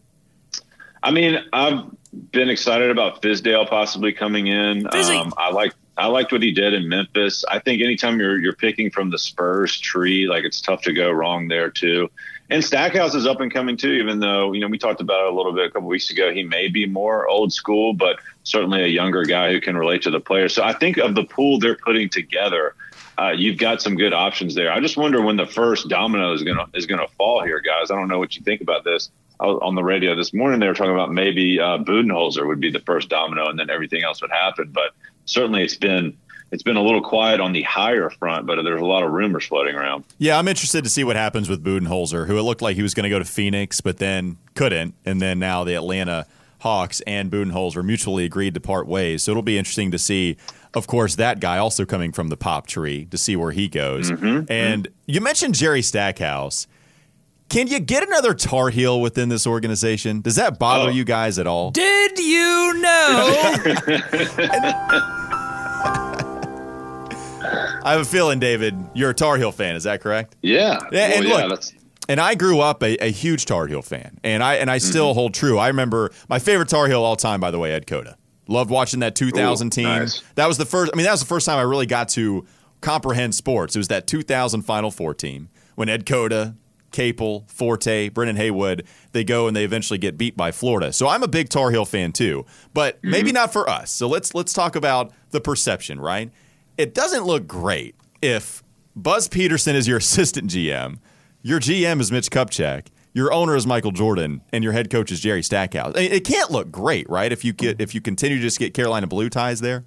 I 1.03 1.11
mean, 1.11 1.39
I've 1.53 1.85
been 2.33 2.49
excited 2.49 2.91
about 2.91 3.23
Fizdale 3.23 3.69
possibly 3.69 4.13
coming 4.13 4.47
in. 4.47 4.87
Um, 4.87 5.35
I 5.37 5.51
like 5.51 5.73
I 5.97 6.07
liked 6.07 6.31
what 6.31 6.43
he 6.43 6.53
did 6.53 6.75
in 6.75 6.89
Memphis. 6.89 7.45
I 7.51 7.59
think 7.59 7.83
anytime 7.83 8.21
you're 8.21 8.39
you're 8.39 8.55
picking 8.55 8.91
from 8.91 9.11
the 9.11 9.19
Spurs 9.19 9.79
tree, 9.79 10.29
like 10.29 10.45
it's 10.45 10.61
tough 10.61 10.83
to 10.83 10.93
go 10.93 11.11
wrong 11.11 11.49
there 11.49 11.71
too. 11.71 12.09
And 12.51 12.65
Stackhouse 12.65 13.15
is 13.15 13.27
up 13.27 13.41
and 13.41 13.53
coming 13.53 13.77
too, 13.77 13.93
even 13.93 14.21
though 14.21 14.53
you 14.53 14.61
know 14.61 14.69
we 14.69 14.79
talked 14.79 15.01
about 15.01 15.27
it 15.27 15.33
a 15.33 15.37
little 15.37 15.53
bit 15.53 15.67
a 15.67 15.71
couple 15.71 15.89
weeks 15.89 16.11
ago. 16.11 16.33
He 16.33 16.45
may 16.45 16.69
be 16.69 16.87
more 16.87 17.29
old 17.29 17.53
school, 17.53 17.93
but 17.93 18.21
certainly 18.45 18.83
a 18.83 18.87
younger 18.87 19.25
guy 19.25 19.53
who 19.53 19.61
can 19.61 19.77
relate 19.77 20.03
to 20.03 20.11
the 20.11 20.21
players. 20.21 20.55
So 20.55 20.63
I 20.63 20.73
think 20.73 20.97
of 20.97 21.15
the 21.15 21.25
pool 21.25 21.59
they're 21.59 21.77
putting 21.77 22.09
together. 22.09 22.75
Uh, 23.19 23.33
you've 23.33 23.59
got 23.59 23.83
some 23.83 23.97
good 23.97 24.13
options 24.13 24.55
there. 24.55 24.73
I 24.73 24.79
just 24.79 24.97
wonder 24.97 25.21
when 25.21 25.37
the 25.37 25.47
first 25.47 25.89
domino 25.89 26.33
is 26.33 26.45
gonna 26.45 26.67
is 26.75 26.87
gonna 26.87 27.09
fall 27.19 27.43
here, 27.43 27.61
guys. 27.61 27.91
I 27.91 27.97
don't 27.97 28.09
know 28.09 28.21
what 28.21 28.37
you 28.37 28.43
think 28.43 28.61
about 28.61 28.85
this. 28.85 29.11
On 29.41 29.75
the 29.77 29.85
radio 29.85 30.17
this 30.17 30.35
morning. 30.35 30.59
They 30.59 30.67
were 30.67 30.75
talking 30.75 30.93
about 30.93 31.13
maybe 31.13 31.61
uh, 31.61 31.79
Budenholzer 31.79 32.45
would 32.47 32.59
be 32.59 32.73
the 32.73 32.81
first 32.81 33.09
domino, 33.09 33.49
and 33.49 33.57
then 33.57 33.71
everything 33.71 34.03
else 34.03 34.21
would 34.21 34.33
happen. 34.33 34.71
But 34.73 34.91
certainly, 35.27 35.63
it's 35.63 35.77
been 35.77 36.17
it's 36.51 36.65
been 36.65 36.77
a 36.77 36.83
little 36.83 37.03
quiet 37.03 37.41
on 37.41 37.53
the 37.53 37.63
higher 37.63 38.11
front, 38.11 38.47
but 38.47 38.61
there's 38.63 38.81
a 38.81 38.85
lot 38.85 39.05
of 39.05 39.13
rumors 39.13 39.45
floating 39.45 39.77
around. 39.77 40.05
Yeah, 40.19 40.39
I'm 40.39 40.49
interested 40.49 40.83
to 40.83 40.91
see 40.91 41.05
what 41.05 41.15
happens 41.15 41.49
with 41.49 41.63
Budenholzer, 41.63 42.27
who 42.27 42.37
it 42.37 42.43
looked 42.43 42.63
like 42.63 42.75
he 42.75 42.83
was 42.83 42.95
going 42.95 43.05
to 43.05 43.11
go 43.11 43.19
to 43.19 43.25
Phoenix, 43.25 43.81
but 43.81 43.99
then 43.99 44.39
couldn't, 44.55 44.95
and 45.05 45.23
then 45.23 45.39
now 45.39 45.63
the 45.63 45.75
Atlanta 45.75 46.27
Hawks 46.61 47.01
and 47.07 47.31
Budenholzer 47.31 47.85
mutually 47.85 48.25
agreed 48.25 48.55
to 48.55 48.61
part 48.61 48.89
ways. 48.89 49.23
So 49.23 49.31
it'll 49.31 49.43
be 49.43 49.57
interesting 49.59 49.93
to 49.93 49.99
see, 49.99 50.37
of 50.75 50.89
course, 50.89 51.15
that 51.15 51.39
guy 51.39 51.59
also 51.59 51.85
coming 51.85 52.11
from 52.11 52.29
the 52.29 52.37
pop 52.37 52.67
tree 52.67 53.05
to 53.13 53.19
see 53.19 53.37
where 53.37 53.53
he 53.53 53.69
goes. 53.69 54.11
And 54.51 54.89
you 55.07 55.21
mentioned 55.21 55.55
Jerry 55.55 55.83
Stackhouse. 55.83 56.67
Can 57.49 57.67
you 57.67 57.81
get 57.81 58.07
another 58.07 58.35
Tar 58.35 58.69
Heel 58.69 59.01
within 59.01 59.31
this 59.31 59.47
organization? 59.47 60.21
Does 60.21 60.37
that 60.37 60.59
bother 60.59 60.91
Oh. 60.91 60.93
you 60.93 61.05
guys 61.05 61.39
at 61.39 61.47
all? 61.47 61.71
Did 61.71 62.19
you 62.19 62.75
know? 62.75 63.35
I 67.83 67.93
have 67.93 68.03
a 68.03 68.05
feeling, 68.05 68.39
David, 68.39 68.77
you're 68.93 69.11
a 69.11 69.15
Tar 69.15 69.39
Heel 69.39 69.51
fan. 69.51 69.77
Is 69.77 69.85
that 69.85 70.03
correct? 70.03 70.37
Yeah, 70.43 70.79
Yeah, 70.93 71.07
and 71.07 71.25
Well, 71.25 71.39
yeah, 71.39 71.47
look, 71.47 71.61
that's 71.61 71.73
and 72.07 72.21
I 72.21 72.35
grew 72.35 72.61
up 72.61 72.83
a, 72.83 73.03
a 73.03 73.11
huge 73.11 73.47
Tar 73.47 73.67
Heel 73.67 73.81
fan, 73.83 74.19
and 74.23 74.43
I 74.43 74.57
and 74.57 74.71
I 74.71 74.77
mm-hmm. 74.77 74.89
still 74.89 75.15
hold 75.15 75.33
true. 75.33 75.59
I 75.59 75.69
remember 75.69 76.11
my 76.29 76.39
favorite 76.39 76.69
Tar 76.69 76.87
Heel 76.87 77.03
all 77.03 77.17
time, 77.17 77.41
by 77.41 77.51
the 77.51 77.59
way, 77.59 77.73
Ed 77.73 77.87
Cota. 77.87 78.17
Loved 78.47 78.71
watching 78.71 79.01
that 79.01 79.15
2000 79.15 79.67
Ooh, 79.67 79.71
team. 79.71 79.85
nice. 79.85 80.23
That 80.35 80.49
was 80.49 80.59
the 80.59 80.67
first. 80.67 80.91
I 80.93 80.97
mean, 80.97 81.05
that 81.05 81.13
was 81.13 81.21
the 81.21 81.27
first 81.27 81.47
time 81.47 81.59
I 81.59 81.63
really 81.63 81.87
got 81.87 82.09
to 82.11 82.47
comprehend 82.83 83.35
sports. 83.35 83.75
It 83.75 83.79
was 83.79 83.89
that 83.89 84.07
2000 84.07 84.63
Final 84.63 84.91
Four 84.91 85.15
team 85.15 85.49
when 85.75 85.89
Ed 85.89 86.05
Cota, 86.07 86.55
Capel, 86.91 87.45
Forte, 87.49 88.09
Brendan 88.09 88.37
Haywood, 88.37 88.87
they 89.13 89.25
go 89.25 89.47
and 89.47 89.57
they 89.57 89.65
eventually 89.65 89.99
get 89.99 90.17
beat 90.17 90.37
by 90.37 90.53
Florida. 90.53 90.93
So 90.93 91.09
I'm 91.09 91.23
a 91.23 91.29
big 91.29 91.49
Tar 91.49 91.71
Heel 91.71 91.85
fan 91.85 92.13
too, 92.13 92.47
but 92.75 92.97
mm-hmm. 92.97 93.11
maybe 93.11 93.33
not 93.33 93.53
for 93.53 93.69
us. 93.69 93.91
So 93.91 94.09
let's 94.09 94.35
let's 94.35 94.53
talk 94.53 94.77
about 94.77 95.13
the 95.31 95.41
perception, 95.41 96.01
right? 96.01 96.31
It 96.77 96.95
doesn't 96.95 97.25
look 97.25 97.47
great 97.47 97.95
if 98.23 98.63
Buzz 98.95 99.29
Peterson 99.29 99.77
is 99.77 99.87
your 99.87 99.99
assistant 99.99 100.51
GM, 100.51 100.99
your 101.43 101.61
GM 101.61 102.01
is 102.01 102.11
Mitch 102.11 102.31
Kupchak, 102.31 102.87
your 103.13 103.33
owner 103.33 103.57
is 103.57 103.67
Michael 103.67 103.93
Jordan, 103.93 104.43
and 104.53 104.63
your 104.63 104.73
head 104.73 104.91
coach 104.91 105.11
is 105.11 105.21
Jerry 105.21 105.43
Stackhouse. 105.43 105.95
It 105.97 106.25
can't 106.25 106.51
look 106.51 106.71
great, 106.71 107.09
right? 107.09 107.33
If 107.33 107.45
you 107.45 107.53
get 107.53 107.81
if 107.81 107.95
you 107.95 108.01
continue 108.01 108.37
to 108.37 108.43
just 108.43 108.59
get 108.59 108.75
Carolina 108.75 109.07
blue 109.07 109.29
ties 109.29 109.61
there. 109.61 109.85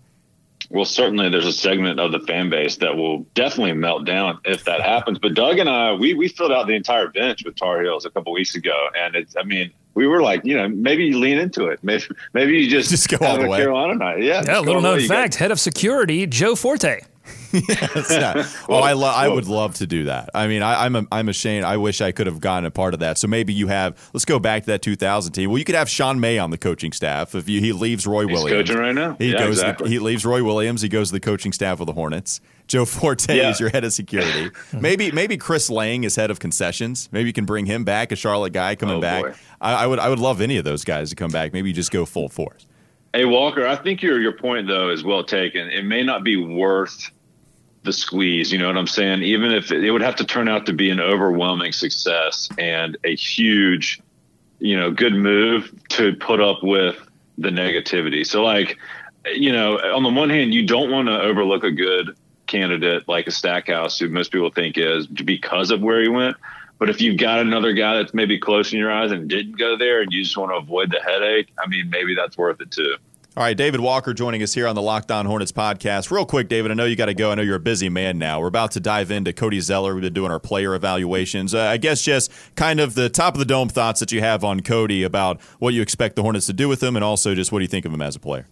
Well, 0.73 0.85
certainly 0.85 1.29
there's 1.29 1.45
a 1.45 1.51
segment 1.51 1.99
of 1.99 2.11
the 2.13 2.19
fan 2.21 2.49
base 2.49 2.77
that 2.77 2.95
will 2.95 3.19
definitely 3.33 3.73
melt 3.73 4.05
down 4.05 4.39
if 4.45 4.63
that 4.63 4.79
happens. 4.81 5.19
But 5.19 5.33
Doug 5.33 5.59
and 5.59 5.69
I, 5.69 5.93
we, 5.93 6.13
we 6.13 6.29
filled 6.29 6.51
out 6.53 6.65
the 6.67 6.73
entire 6.75 7.07
bench 7.09 7.43
with 7.43 7.55
Tar 7.57 7.81
Heels 7.81 8.05
a 8.05 8.09
couple 8.09 8.31
weeks 8.31 8.55
ago. 8.55 8.87
And 8.97 9.15
it's, 9.15 9.35
I 9.35 9.43
mean, 9.43 9.71
we 9.95 10.07
were 10.07 10.21
like, 10.21 10.45
you 10.45 10.55
know, 10.55 10.69
maybe 10.69 11.03
you 11.03 11.19
lean 11.19 11.37
into 11.37 11.65
it. 11.65 11.79
Maybe, 11.83 12.05
maybe 12.33 12.53
you 12.53 12.69
just, 12.69 12.89
Just 12.89 13.09
go 13.09 13.17
have 13.19 13.35
all 13.35 13.37
the 13.41 13.45
a 13.47 13.49
way. 13.49 13.57
Carolina 13.57 13.95
night. 13.95 14.23
Yeah. 14.23 14.43
yeah, 14.45 14.53
go 14.55 14.61
little 14.61 14.75
all 14.75 14.81
the 14.81 14.87
way. 14.87 14.93
known 14.93 15.01
You 15.01 15.07
got- 15.09 15.13
fact 15.15 15.35
head 15.35 15.51
of 15.51 15.59
security, 15.59 16.25
Joe 16.25 16.55
Forte. 16.55 17.01
It's 17.95 18.09
not- 18.09 18.37
oh, 18.69 18.75
I 18.79 18.93
lo- 18.93 19.07
I 19.13 19.27
would 19.27 19.47
love 19.47 19.75
to 19.75 19.87
do 19.87 20.05
that. 20.05 20.29
I 20.33 20.47
mean, 20.47 20.61
I, 20.63 20.85
I'm 20.85 20.95
a, 20.95 21.05
I'm 21.11 21.29
ashamed. 21.29 21.65
I 21.65 21.77
wish 21.77 22.01
I 22.01 22.11
could 22.11 22.27
have 22.27 22.39
gotten 22.39 22.65
a 22.65 22.71
part 22.71 22.93
of 22.93 22.99
that. 23.01 23.17
So 23.17 23.27
maybe 23.27 23.53
you 23.53 23.67
have. 23.67 23.97
Let's 24.13 24.25
go 24.25 24.39
back 24.39 24.63
to 24.63 24.67
that 24.67 24.81
2000 24.81 25.33
team. 25.33 25.49
Well, 25.49 25.57
you 25.59 25.65
could 25.65 25.75
have 25.75 25.89
Sean 25.89 26.19
May 26.19 26.37
on 26.39 26.49
the 26.51 26.57
coaching 26.57 26.91
staff 26.91 27.35
if 27.35 27.49
you, 27.49 27.59
he 27.59 27.73
leaves 27.73 28.07
Roy 28.07 28.27
He's 28.27 28.33
Williams. 28.41 28.69
coaching 28.69 28.81
right 28.81 28.95
now. 28.95 29.15
He 29.19 29.31
Yeah, 29.33 29.39
goes. 29.39 29.59
exactly. 29.59 29.89
he 29.89 29.99
leaves 29.99 30.25
Roy 30.25 30.43
Williams. 30.43 30.81
He 30.81 30.89
goes 30.89 31.09
to 31.09 31.13
the 31.13 31.19
coaching 31.19 31.51
staff 31.51 31.79
of 31.79 31.87
the 31.87 31.93
Hornets. 31.93 32.39
Joe 32.67 32.85
Forte 32.85 33.35
Yeah. 33.35 33.49
is 33.49 33.59
your 33.59 33.69
head 33.69 33.83
of 33.83 33.91
security. 33.91 34.49
maybe 34.73 35.11
maybe 35.11 35.35
Chris 35.35 35.69
Lang 35.69 36.03
is 36.05 36.15
head 36.15 36.31
of 36.31 36.39
concessions. 36.39 37.09
Maybe 37.11 37.27
you 37.27 37.33
can 37.33 37.45
bring 37.45 37.65
him 37.65 37.83
back, 37.83 38.11
a 38.13 38.15
Charlotte 38.15 38.53
guy 38.53 38.75
coming 38.75 38.97
Oh, 38.97 39.01
back. 39.01 39.35
I, 39.59 39.73
I 39.83 39.87
would 39.87 39.99
I 39.99 40.07
would 40.07 40.19
love 40.19 40.39
any 40.39 40.55
of 40.57 40.63
those 40.63 40.85
guys 40.85 41.09
to 41.09 41.15
come 41.17 41.31
back. 41.31 41.51
Maybe 41.51 41.67
you 41.69 41.75
just 41.75 41.91
go 41.91 42.05
full 42.05 42.29
force. 42.29 42.65
Hey 43.13 43.25
Walker, 43.25 43.67
I 43.67 43.75
think 43.75 44.01
your 44.01 44.21
your 44.21 44.31
point 44.31 44.67
though 44.67 44.89
is 44.89 45.03
well 45.03 45.23
taken. 45.25 45.67
It 45.69 45.83
may 45.83 46.01
not 46.01 46.23
be 46.23 46.37
worth 46.37 47.11
the 47.83 47.93
squeeze, 47.93 48.51
you 48.51 48.59
know 48.59 48.67
what 48.67 48.77
I'm 48.77 48.87
saying? 48.87 49.23
Even 49.23 49.51
if 49.51 49.71
it, 49.71 49.89
would 49.89 50.01
have 50.01 50.15
to 50.17 50.25
turn 50.25 50.47
out 50.47 50.65
to 50.67 50.73
be 50.73 50.89
an 50.89 50.99
overwhelming 50.99 51.71
success 51.71 52.49
and 52.57 52.97
a 53.03 53.15
huge, 53.15 54.01
you 54.59 54.77
know, 54.77 54.91
good 54.91 55.13
move 55.13 55.71
to 55.89 56.15
put 56.15 56.39
up 56.39 56.61
with 56.61 56.97
the 57.37 57.49
negativity. 57.49 58.25
So 58.25 58.43
like, 58.43 58.77
you 59.33 59.51
know, 59.51 59.77
on 59.77 60.03
the 60.03 60.09
one 60.09 60.29
hand, 60.29 60.53
you 60.53 60.65
don't 60.65 60.91
want 60.91 61.07
to 61.07 61.21
overlook 61.21 61.63
a 61.63 61.71
good 61.71 62.15
candidate 62.47 63.07
like 63.07 63.27
a 63.27 63.31
Stackhouse, 63.31 63.97
who 63.97 64.09
most 64.09 64.31
people 64.31 64.51
think 64.51 64.77
is 64.77 65.07
because 65.07 65.71
of 65.71 65.81
where 65.81 66.01
he 66.01 66.09
went. 66.09 66.37
But 66.77 66.89
if 66.89 66.99
you've 66.99 67.19
got 67.19 67.39
another 67.39 67.73
guy 67.73 67.97
that's 67.97 68.13
maybe 68.13 68.39
close 68.39 68.73
in 68.73 68.79
your 68.79 68.91
eyes 68.91 69.11
and 69.11 69.29
didn't 69.29 69.57
go 69.57 69.77
there, 69.77 70.01
and 70.01 70.11
you 70.11 70.23
just 70.23 70.35
want 70.35 70.51
to 70.51 70.55
avoid 70.55 70.91
the 70.91 70.99
headache, 70.99 71.49
I 71.63 71.67
mean, 71.67 71.89
maybe 71.89 72.15
that's 72.15 72.37
worth 72.37 72.59
it 72.59 72.71
too. 72.71 72.95
All 73.37 73.43
right, 73.43 73.55
David 73.55 73.79
Walker 73.79 74.13
joining 74.13 74.43
us 74.43 74.53
here 74.53 74.67
on 74.67 74.75
the 74.75 74.81
Locked 74.81 75.09
On 75.09 75.25
Hornets 75.25 75.53
podcast. 75.53 76.11
Real 76.11 76.25
quick, 76.25 76.49
David, 76.49 76.69
I 76.69 76.73
know 76.73 76.83
you 76.83 76.97
got 76.97 77.05
to 77.05 77.13
go. 77.13 77.31
I 77.31 77.35
know 77.35 77.41
you're 77.41 77.55
a 77.55 77.61
busy 77.61 77.87
man 77.87 78.19
now. 78.19 78.41
We're 78.41 78.47
about 78.47 78.71
to 78.71 78.81
dive 78.81 79.09
into 79.09 79.31
Cody 79.31 79.61
Zeller. 79.61 79.93
We've 79.93 80.01
been 80.01 80.11
doing 80.11 80.31
our 80.31 80.39
player 80.39 80.75
evaluations. 80.75 81.55
Uh, 81.55 81.61
I 81.61 81.77
guess 81.77 82.01
just 82.01 82.29
kind 82.55 82.81
of 82.81 82.93
the 82.93 83.07
top 83.07 83.35
of 83.35 83.39
the 83.39 83.45
dome 83.45 83.69
thoughts 83.69 84.01
that 84.01 84.11
you 84.11 84.19
have 84.19 84.43
on 84.43 84.59
Cody 84.59 85.03
about 85.03 85.39
what 85.59 85.73
you 85.73 85.81
expect 85.81 86.17
the 86.17 86.23
Hornets 86.23 86.45
to 86.47 86.53
do 86.53 86.67
with 86.67 86.83
him, 86.83 86.97
and 86.97 87.05
also 87.05 87.33
just 87.33 87.53
what 87.53 87.59
do 87.59 87.63
you 87.63 87.69
think 87.69 87.85
of 87.85 87.93
him 87.93 88.01
as 88.01 88.17
a 88.17 88.19
player. 88.19 88.47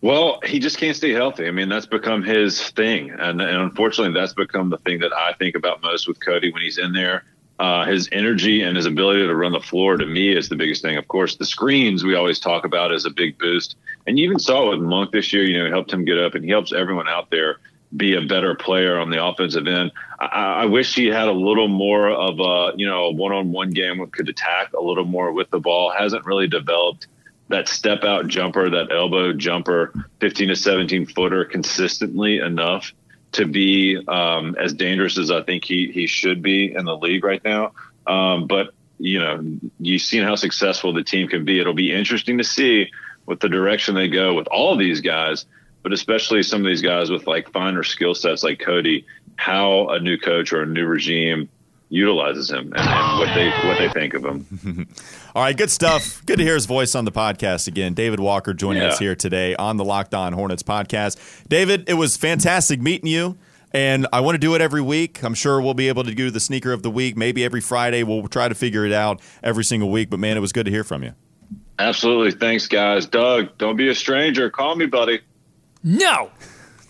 Well, 0.00 0.38
he 0.44 0.60
just 0.60 0.78
can't 0.78 0.94
stay 0.96 1.10
healthy. 1.10 1.48
I 1.48 1.50
mean, 1.50 1.68
that's 1.68 1.86
become 1.86 2.22
his 2.22 2.70
thing, 2.70 3.10
and, 3.10 3.42
and 3.42 3.62
unfortunately, 3.62 4.14
that's 4.14 4.32
become 4.32 4.70
the 4.70 4.78
thing 4.78 5.00
that 5.00 5.12
I 5.12 5.32
think 5.40 5.56
about 5.56 5.82
most 5.82 6.06
with 6.06 6.24
Cody 6.24 6.52
when 6.52 6.62
he's 6.62 6.78
in 6.78 6.92
there. 6.92 7.24
Uh, 7.58 7.84
his 7.86 8.08
energy 8.12 8.62
and 8.62 8.76
his 8.76 8.86
ability 8.86 9.26
to 9.26 9.34
run 9.34 9.52
the 9.52 9.60
floor 9.60 9.96
to 9.96 10.06
me 10.06 10.36
is 10.36 10.48
the 10.48 10.54
biggest 10.54 10.80
thing. 10.80 10.96
Of 10.96 11.08
course, 11.08 11.36
the 11.36 11.44
screens 11.44 12.04
we 12.04 12.14
always 12.14 12.38
talk 12.38 12.64
about 12.64 12.92
is 12.92 13.04
a 13.04 13.10
big 13.10 13.36
boost, 13.36 13.76
and 14.06 14.16
you 14.16 14.24
even 14.24 14.38
saw 14.38 14.66
it 14.66 14.78
with 14.78 14.88
Monk 14.88 15.10
this 15.10 15.32
year. 15.32 15.42
You 15.42 15.58
know, 15.58 15.64
he 15.64 15.70
helped 15.70 15.92
him 15.92 16.04
get 16.04 16.18
up, 16.18 16.34
and 16.34 16.44
he 16.44 16.50
helps 16.50 16.72
everyone 16.72 17.08
out 17.08 17.30
there 17.30 17.56
be 17.96 18.14
a 18.14 18.20
better 18.20 18.54
player 18.54 18.98
on 18.98 19.10
the 19.10 19.24
offensive 19.24 19.66
end. 19.66 19.90
I, 20.20 20.26
I 20.62 20.64
wish 20.66 20.94
he 20.94 21.06
had 21.06 21.26
a 21.26 21.32
little 21.32 21.68
more 21.68 22.10
of 22.10 22.38
a 22.38 22.76
you 22.76 22.86
know 22.86 23.06
a 23.06 23.12
one-on-one 23.12 23.70
game, 23.70 24.06
could 24.08 24.28
attack 24.28 24.72
a 24.74 24.80
little 24.80 25.04
more 25.04 25.32
with 25.32 25.50
the 25.50 25.58
ball. 25.58 25.90
Hasn't 25.90 26.26
really 26.26 26.46
developed 26.46 27.08
that 27.48 27.66
step 27.66 28.04
out 28.04 28.28
jumper, 28.28 28.70
that 28.70 28.92
elbow 28.92 29.32
jumper, 29.32 29.92
15 30.20 30.48
to 30.48 30.56
17 30.56 31.06
footer 31.06 31.44
consistently 31.44 32.38
enough 32.38 32.92
to 33.32 33.46
be 33.46 33.98
um, 34.08 34.56
as 34.56 34.72
dangerous 34.72 35.18
as 35.18 35.30
I 35.30 35.42
think 35.42 35.64
he 35.64 35.90
he 35.92 36.06
should 36.06 36.42
be 36.42 36.74
in 36.74 36.84
the 36.84 36.96
league 36.96 37.24
right 37.24 37.42
now. 37.44 37.72
Um, 38.06 38.46
but 38.46 38.74
you 38.98 39.18
know, 39.18 39.42
you've 39.78 40.02
seen 40.02 40.24
how 40.24 40.34
successful 40.34 40.92
the 40.92 41.04
team 41.04 41.28
can 41.28 41.44
be. 41.44 41.60
It'll 41.60 41.74
be 41.74 41.92
interesting 41.92 42.38
to 42.38 42.44
see 42.44 42.90
what 43.26 43.40
the 43.40 43.48
direction 43.48 43.94
they 43.94 44.08
go 44.08 44.34
with 44.34 44.48
all 44.48 44.76
these 44.76 45.00
guys, 45.00 45.44
but 45.82 45.92
especially 45.92 46.42
some 46.42 46.62
of 46.62 46.66
these 46.66 46.82
guys 46.82 47.10
with 47.10 47.26
like 47.26 47.52
finer 47.52 47.84
skill 47.84 48.14
sets 48.14 48.42
like 48.42 48.58
Cody, 48.58 49.06
how 49.36 49.88
a 49.88 50.00
new 50.00 50.18
coach 50.18 50.52
or 50.52 50.62
a 50.62 50.66
new 50.66 50.86
regime 50.86 51.48
utilizes 51.90 52.50
him 52.50 52.72
and, 52.76 52.88
and 52.88 53.18
what 53.18 53.34
they 53.34 53.48
what 53.66 53.78
they 53.78 53.88
think 53.88 54.14
of 54.14 54.24
him. 54.24 54.88
All 55.34 55.42
right, 55.42 55.56
good 55.56 55.70
stuff. 55.70 56.24
Good 56.26 56.38
to 56.38 56.44
hear 56.44 56.54
his 56.54 56.66
voice 56.66 56.94
on 56.94 57.04
the 57.04 57.12
podcast 57.12 57.66
again. 57.68 57.94
David 57.94 58.20
Walker 58.20 58.52
joining 58.54 58.82
Yeah. 58.82 58.88
us 58.88 58.98
here 58.98 59.14
today 59.14 59.54
on 59.56 59.76
the 59.76 59.84
Locked 59.84 60.14
On 60.14 60.32
Hornets 60.32 60.62
podcast. 60.62 61.18
David, 61.48 61.88
it 61.88 61.94
was 61.94 62.16
fantastic 62.16 62.80
meeting 62.80 63.08
you. 63.08 63.36
And 63.72 64.06
I 64.14 64.20
want 64.20 64.34
to 64.34 64.38
do 64.38 64.54
it 64.54 64.62
every 64.62 64.80
week. 64.80 65.22
I'm 65.22 65.34
sure 65.34 65.60
we'll 65.60 65.74
be 65.74 65.88
able 65.88 66.02
to 66.04 66.14
do 66.14 66.30
the 66.30 66.40
sneaker 66.40 66.72
of 66.72 66.82
the 66.82 66.90
week. 66.90 67.18
Maybe 67.18 67.44
every 67.44 67.60
Friday. 67.60 68.02
We'll 68.02 68.26
try 68.26 68.48
to 68.48 68.54
figure 68.54 68.86
it 68.86 68.92
out 68.94 69.20
every 69.42 69.62
single 69.64 69.90
week. 69.90 70.08
But 70.08 70.20
man, 70.20 70.38
it 70.38 70.40
was 70.40 70.52
good 70.52 70.64
to 70.64 70.70
hear 70.70 70.84
from 70.84 71.02
you. 71.02 71.12
Absolutely. 71.78 72.32
Thanks, 72.32 72.66
guys. 72.66 73.04
Doug, 73.06 73.56
don't 73.58 73.76
be 73.76 73.88
a 73.88 73.94
stranger. 73.94 74.48
Call 74.48 74.74
me, 74.74 74.86
buddy. 74.86 75.20
No. 75.84 76.30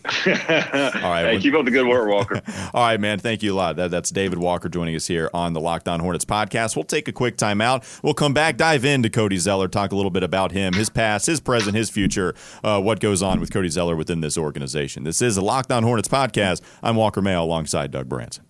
All 0.05 0.13
right. 0.13 1.25
Hey, 1.25 1.39
keep 1.41 1.55
up 1.55 1.65
the 1.65 1.71
good 1.71 1.87
work, 1.87 2.09
Walker. 2.09 2.41
All 2.75 2.85
right, 2.85 3.01
man. 3.01 3.19
Thank 3.19 3.43
you 3.43 3.55
a 3.55 3.57
lot. 3.57 3.77
That, 3.77 3.91
that's 3.91 4.11
David 4.11 4.39
Walker 4.39 4.69
joining 4.69 4.95
us 4.97 5.07
here 5.07 5.29
on 5.35 5.53
the 5.53 5.61
Locked 5.61 5.89
On 5.89 6.01
Hornets 6.01 6.25
podcast. 6.25 6.77
We'll 6.77 6.85
take 6.85 7.09
a 7.09 7.13
quick 7.13 7.37
timeout. 7.37 8.03
We'll 8.03 8.15
come 8.15 8.33
back, 8.33 8.57
dive 8.57 8.85
into 8.85 9.11
Cody 9.11 9.37
Zeller, 9.37 9.69
talk 9.69 9.93
a 9.93 9.97
little 9.97 10.11
bit 10.11 10.23
about 10.23 10.53
him, 10.53 10.73
his 10.75 10.89
past, 10.89 11.27
his 11.27 11.41
present, 11.41 11.77
his 11.77 11.91
future, 11.91 12.35
uh, 12.65 12.81
what 12.81 13.01
goes 13.01 13.23
on 13.23 13.41
with 13.41 13.53
Cody 13.53 13.69
Zeller 13.69 13.97
within 13.97 14.21
this 14.21 14.39
organization. 14.39 15.05
This 15.05 15.21
is 15.21 15.35
the 15.35 15.43
Locked 15.43 15.73
On 15.73 15.83
Hornets 15.83 16.09
podcast. 16.09 16.63
I'm 16.83 16.97
Walker 16.97 17.21
Mayo 17.21 17.43
alongside 17.43 17.91
Doug 17.91 18.09
Branson. 18.09 18.45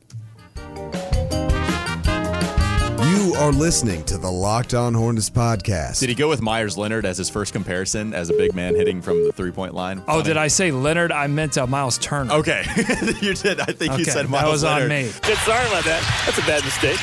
You 3.38 3.44
are 3.44 3.52
listening 3.52 4.02
to 4.06 4.18
the 4.18 4.28
Locked 4.28 4.74
On 4.74 4.92
Hornets 4.92 5.30
podcast. 5.30 6.00
Did 6.00 6.08
he 6.08 6.16
go 6.16 6.28
with 6.28 6.42
Meyers 6.42 6.76
Leonard 6.76 7.06
as 7.06 7.18
his 7.18 7.30
first 7.30 7.52
comparison 7.52 8.12
as 8.12 8.30
a 8.30 8.32
big 8.32 8.52
man 8.52 8.74
hitting 8.74 9.00
from 9.00 9.22
the 9.24 9.32
three 9.32 9.52
point 9.52 9.74
line? 9.74 10.02
Oh, 10.08 10.20
did 10.22 10.36
I 10.36 10.48
say 10.48 10.72
Leonard? 10.72 11.12
I 11.12 11.28
meant 11.28 11.56
uh, 11.56 11.64
Miles 11.68 11.98
Turner. 11.98 12.34
Okay, 12.34 12.64
you 13.20 13.34
did. 13.34 13.60
I 13.60 13.66
think 13.66 13.96
you 13.96 14.04
said 14.04 14.28
Miles 14.28 14.42
that 14.44 14.50
was 14.50 14.64
Leonard. 14.64 14.82
on 14.82 14.88
me. 14.88 15.04
Sorry 15.44 15.66
about 15.68 15.84
that. 15.84 16.22
That's 16.26 16.38
a 16.38 16.42
bad 16.42 16.64
mistake. 16.64 16.98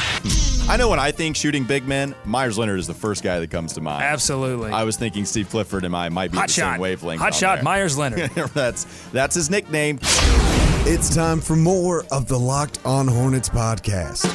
I 0.69 0.75
know 0.75 0.89
when 0.89 0.99
I 0.99 1.11
think 1.11 1.37
shooting 1.37 1.63
big 1.63 1.87
men, 1.87 2.13
Meyers 2.25 2.57
Leonard 2.57 2.79
is 2.79 2.87
the 2.87 2.93
first 2.93 3.23
guy 3.23 3.39
that 3.39 3.49
comes 3.49 3.71
to 3.73 3.81
mind. 3.81 4.03
Absolutely. 4.03 4.73
I 4.73 4.83
was 4.83 4.97
thinking 4.97 5.23
Steve 5.23 5.49
Clifford 5.49 5.85
and 5.85 5.95
I 5.95 6.09
might 6.09 6.31
be 6.33 6.37
Hot 6.37 6.47
the 6.47 6.53
shot. 6.53 6.73
same 6.73 6.81
wavelength. 6.81 7.21
Hot 7.21 7.33
shot. 7.33 7.55
there. 7.55 7.63
Meyers 7.63 7.97
Leonard. 7.97 8.29
that's 8.53 8.83
that's 9.11 9.35
his 9.35 9.49
nickname. 9.49 9.99
It's 10.87 11.15
time 11.15 11.39
for 11.39 11.55
more 11.55 12.03
of 12.11 12.27
the 12.27 12.37
Locked 12.37 12.79
On 12.85 13.07
Hornets 13.07 13.47
podcast. 13.47 14.29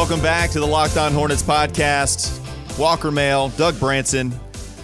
Welcome 0.00 0.22
back 0.22 0.48
to 0.52 0.60
the 0.60 0.66
Locked 0.66 0.96
On 0.96 1.12
Hornets 1.12 1.42
podcast. 1.42 2.40
Walker 2.78 3.10
Mail, 3.10 3.50
Doug 3.50 3.78
Branson. 3.78 4.32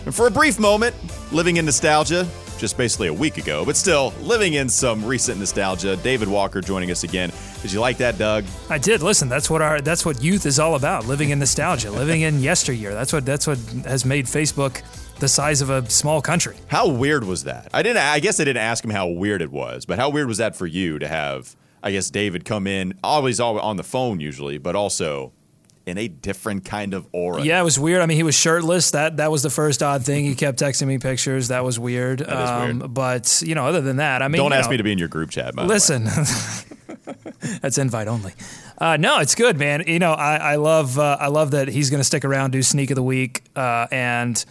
And 0.04 0.14
for 0.14 0.26
a 0.26 0.30
brief 0.30 0.58
moment, 0.58 0.94
living 1.32 1.56
in 1.56 1.64
nostalgia, 1.64 2.28
just 2.58 2.76
basically 2.76 3.08
a 3.08 3.14
week 3.14 3.38
ago, 3.38 3.64
but 3.64 3.76
still 3.76 4.12
living 4.20 4.52
in 4.52 4.68
some 4.68 5.02
recent 5.02 5.40
nostalgia. 5.40 5.96
David 5.96 6.28
Walker 6.28 6.60
joining 6.60 6.90
us 6.90 7.02
again. 7.02 7.32
Did 7.62 7.72
you 7.72 7.80
like 7.80 7.96
that, 7.96 8.18
Doug? 8.18 8.44
I 8.68 8.76
did. 8.76 9.00
Listen, 9.00 9.30
that's 9.30 9.48
what 9.48 9.62
our 9.62 9.80
that's 9.80 10.04
what 10.04 10.22
youth 10.22 10.44
is 10.44 10.58
all 10.58 10.74
about. 10.74 11.06
Living 11.06 11.30
in 11.30 11.38
nostalgia, 11.38 11.90
living 11.90 12.20
in 12.20 12.40
yesteryear. 12.40 12.92
That's 12.92 13.14
what 13.14 13.24
that's 13.24 13.46
what 13.46 13.56
has 13.86 14.04
made 14.04 14.26
Facebook 14.26 14.82
the 15.18 15.28
size 15.28 15.62
of 15.62 15.70
a 15.70 15.88
small 15.88 16.20
country. 16.20 16.56
How 16.66 16.88
weird 16.90 17.24
was 17.24 17.44
that? 17.44 17.70
I 17.72 17.82
didn't. 17.82 18.02
I 18.02 18.20
guess 18.20 18.38
I 18.38 18.44
didn't 18.44 18.62
ask 18.62 18.84
him 18.84 18.90
how 18.90 19.06
weird 19.08 19.40
it 19.40 19.50
was, 19.50 19.86
but 19.86 19.98
how 19.98 20.10
weird 20.10 20.28
was 20.28 20.36
that 20.36 20.54
for 20.54 20.66
you 20.66 20.98
to 20.98 21.08
have? 21.08 21.56
I 21.82 21.92
guess 21.92 22.10
David 22.10 22.44
come 22.44 22.66
in 22.66 22.98
always 23.04 23.38
all 23.40 23.58
on 23.60 23.76
the 23.76 23.84
phone 23.84 24.20
usually, 24.20 24.58
but 24.58 24.74
also 24.74 25.32
in 25.86 25.98
a 25.98 26.08
different 26.08 26.64
kind 26.64 26.94
of 26.94 27.06
aura. 27.12 27.42
Yeah, 27.42 27.60
it 27.60 27.64
was 27.64 27.78
weird. 27.78 28.02
I 28.02 28.06
mean, 28.06 28.16
he 28.16 28.24
was 28.24 28.34
shirtless. 28.34 28.90
That 28.90 29.18
that 29.18 29.30
was 29.30 29.42
the 29.44 29.50
first 29.50 29.82
odd 29.82 30.04
thing. 30.04 30.24
He 30.24 30.34
kept 30.34 30.58
texting 30.58 30.88
me 30.88 30.98
pictures. 30.98 31.48
That 31.48 31.62
was 31.64 31.78
weird. 31.78 32.18
That 32.20 32.28
is 32.42 32.50
weird. 32.72 32.82
Um, 32.82 32.92
But 32.92 33.42
you 33.46 33.54
know, 33.54 33.66
other 33.66 33.80
than 33.80 33.96
that, 33.98 34.20
I 34.20 34.28
mean, 34.28 34.42
Don't 34.42 34.52
ask 34.52 34.66
know, 34.66 34.72
me 34.72 34.76
to 34.78 34.82
be 34.82 34.90
in 34.92 34.98
your 34.98 35.08
group 35.08 35.30
chat. 35.30 35.54
By 35.54 35.62
the 35.62 35.68
way. 35.68 35.74
Listen, 35.74 36.04
that's 37.60 37.78
invite 37.78 38.08
only. 38.08 38.32
Uh, 38.78 38.96
no, 38.96 39.20
it's 39.20 39.34
good, 39.34 39.56
man. 39.58 39.84
You 39.86 39.98
know, 39.98 40.12
I, 40.12 40.36
I 40.36 40.56
love 40.56 40.98
uh, 40.98 41.16
I 41.20 41.28
love 41.28 41.52
that 41.52 41.68
he's 41.68 41.90
going 41.90 42.00
to 42.00 42.04
stick 42.04 42.24
around, 42.24 42.50
do 42.50 42.62
sneak 42.62 42.90
of 42.90 42.96
the 42.96 43.02
week, 43.02 43.42
uh, 43.54 43.86
and 43.90 44.44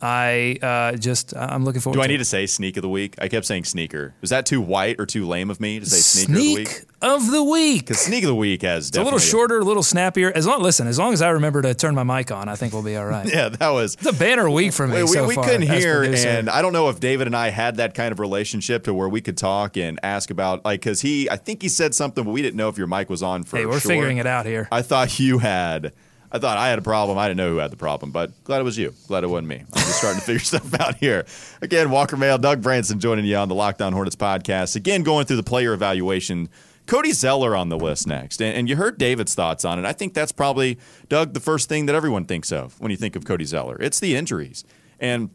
I 0.00 0.58
uh, 0.62 0.96
just 0.96 1.36
I'm 1.36 1.64
looking 1.64 1.80
forward. 1.80 1.96
Do 1.96 2.02
I 2.02 2.06
need 2.06 2.16
it. 2.16 2.18
to 2.18 2.24
say 2.24 2.46
sneak 2.46 2.76
of 2.76 2.82
the 2.82 2.88
week? 2.88 3.16
I 3.20 3.28
kept 3.28 3.46
saying 3.46 3.64
sneaker. 3.64 4.14
Was 4.20 4.30
that 4.30 4.46
too 4.46 4.60
white 4.60 5.00
or 5.00 5.06
too 5.06 5.26
lame 5.26 5.50
of 5.50 5.60
me 5.60 5.80
to 5.80 5.86
say 5.86 5.96
sneaker 5.96 6.30
of 6.30 6.34
the 6.34 6.40
sneak 6.40 6.68
week? 6.68 6.84
of 7.02 7.30
the 7.30 7.42
week? 7.42 7.80
Because 7.80 7.98
sneak 8.00 8.22
of 8.22 8.28
the 8.28 8.34
week 8.34 8.62
has 8.62 8.88
It's 8.88 8.96
a 8.96 9.02
little 9.02 9.18
shorter, 9.18 9.58
a 9.58 9.64
little 9.64 9.82
snappier. 9.82 10.30
As 10.32 10.46
long 10.46 10.62
listen, 10.62 10.86
as 10.86 10.98
long 10.98 11.12
as 11.12 11.22
I 11.22 11.30
remember 11.30 11.62
to 11.62 11.74
turn 11.74 11.94
my 11.94 12.04
mic 12.04 12.30
on, 12.30 12.48
I 12.48 12.54
think 12.54 12.72
we'll 12.72 12.82
be 12.82 12.96
all 12.96 13.06
right. 13.06 13.28
Yeah, 13.38 13.50
that 13.50 13.70
was. 13.70 13.94
It's 13.94 14.06
a 14.06 14.12
banner 14.12 14.48
week 14.48 14.72
for 14.72 14.86
me 14.86 14.96
We, 14.96 15.02
we, 15.02 15.08
so 15.08 15.26
we 15.26 15.34
far. 15.34 15.44
couldn't 15.44 15.62
hear, 15.62 16.02
and 16.02 16.48
I 16.48 16.62
don't 16.62 16.72
know 16.72 16.88
if 16.88 16.98
David 16.98 17.26
and 17.26 17.36
I 17.36 17.50
had 17.50 17.76
that 17.76 17.94
kind 17.94 18.10
of 18.10 18.20
relationship 18.20 18.84
to 18.84 18.94
where 18.94 19.08
we 19.08 19.20
could 19.20 19.36
talk 19.36 19.76
and 19.76 20.00
ask 20.02 20.30
about, 20.30 20.64
like, 20.64 20.80
because 20.80 21.02
he, 21.02 21.28
I 21.28 21.36
think 21.36 21.62
he 21.62 21.68
said 21.68 21.94
something, 21.94 22.24
but 22.24 22.30
we 22.30 22.42
didn't 22.42 22.56
know 22.56 22.68
if 22.68 22.78
your 22.78 22.86
mic 22.86 23.10
was 23.10 23.22
on 23.22 23.44
for 23.44 23.58
hey, 23.58 23.66
we're 23.66 23.80
sure. 23.80 23.90
figuring 23.90 24.16
it 24.16 24.26
out 24.26 24.46
here. 24.46 24.66
I 24.72 24.82
thought 24.82 25.18
you 25.20 25.38
had. 25.38 25.92
I 26.30 26.38
thought 26.38 26.58
I 26.58 26.68
had 26.68 26.78
a 26.78 26.82
problem. 26.82 27.16
I 27.16 27.28
didn't 27.28 27.38
know 27.38 27.50
who 27.50 27.56
had 27.56 27.70
the 27.70 27.76
problem, 27.76 28.10
but 28.10 28.32
glad 28.44 28.60
it 28.60 28.64
was 28.64 28.76
you. 28.76 28.94
Glad 29.06 29.24
it 29.24 29.28
wasn't 29.28 29.48
me. 29.48 29.64
I'm 29.72 29.80
just 29.80 29.98
starting 29.98 30.20
to 30.20 30.26
figure 30.26 30.40
stuff 30.44 30.78
out 30.80 30.96
here. 30.96 31.24
Again, 31.62 31.90
Walker 31.90 32.16
Mail, 32.16 32.38
Doug 32.38 32.62
Branson 32.62 33.00
joining 33.00 33.24
you 33.24 33.36
on 33.36 33.48
the 33.48 33.54
Locked 33.54 33.80
On 33.80 33.92
Hornets 33.92 34.16
podcast. 34.16 34.76
Again, 34.76 35.02
going 35.02 35.26
through 35.26 35.36
the 35.36 35.42
player 35.42 35.72
evaluation. 35.72 36.48
Cody 36.86 37.12
Zeller 37.12 37.54
on 37.54 37.68
the 37.68 37.78
list 37.78 38.06
next. 38.06 38.40
And, 38.40 38.56
and 38.56 38.68
you 38.68 38.76
heard 38.76 38.98
David's 38.98 39.34
thoughts 39.34 39.64
on 39.64 39.78
it. 39.78 39.84
I 39.84 39.92
think 39.92 40.14
that's 40.14 40.32
probably, 40.32 40.78
Doug, 41.08 41.34
the 41.34 41.40
first 41.40 41.68
thing 41.68 41.86
that 41.86 41.94
everyone 41.94 42.24
thinks 42.24 42.50
of 42.50 42.80
when 42.80 42.90
you 42.90 42.96
think 42.96 43.14
of 43.14 43.24
Cody 43.24 43.44
Zeller. 43.44 43.76
It's 43.80 44.00
the 44.00 44.16
injuries. 44.16 44.64
And 44.98 45.30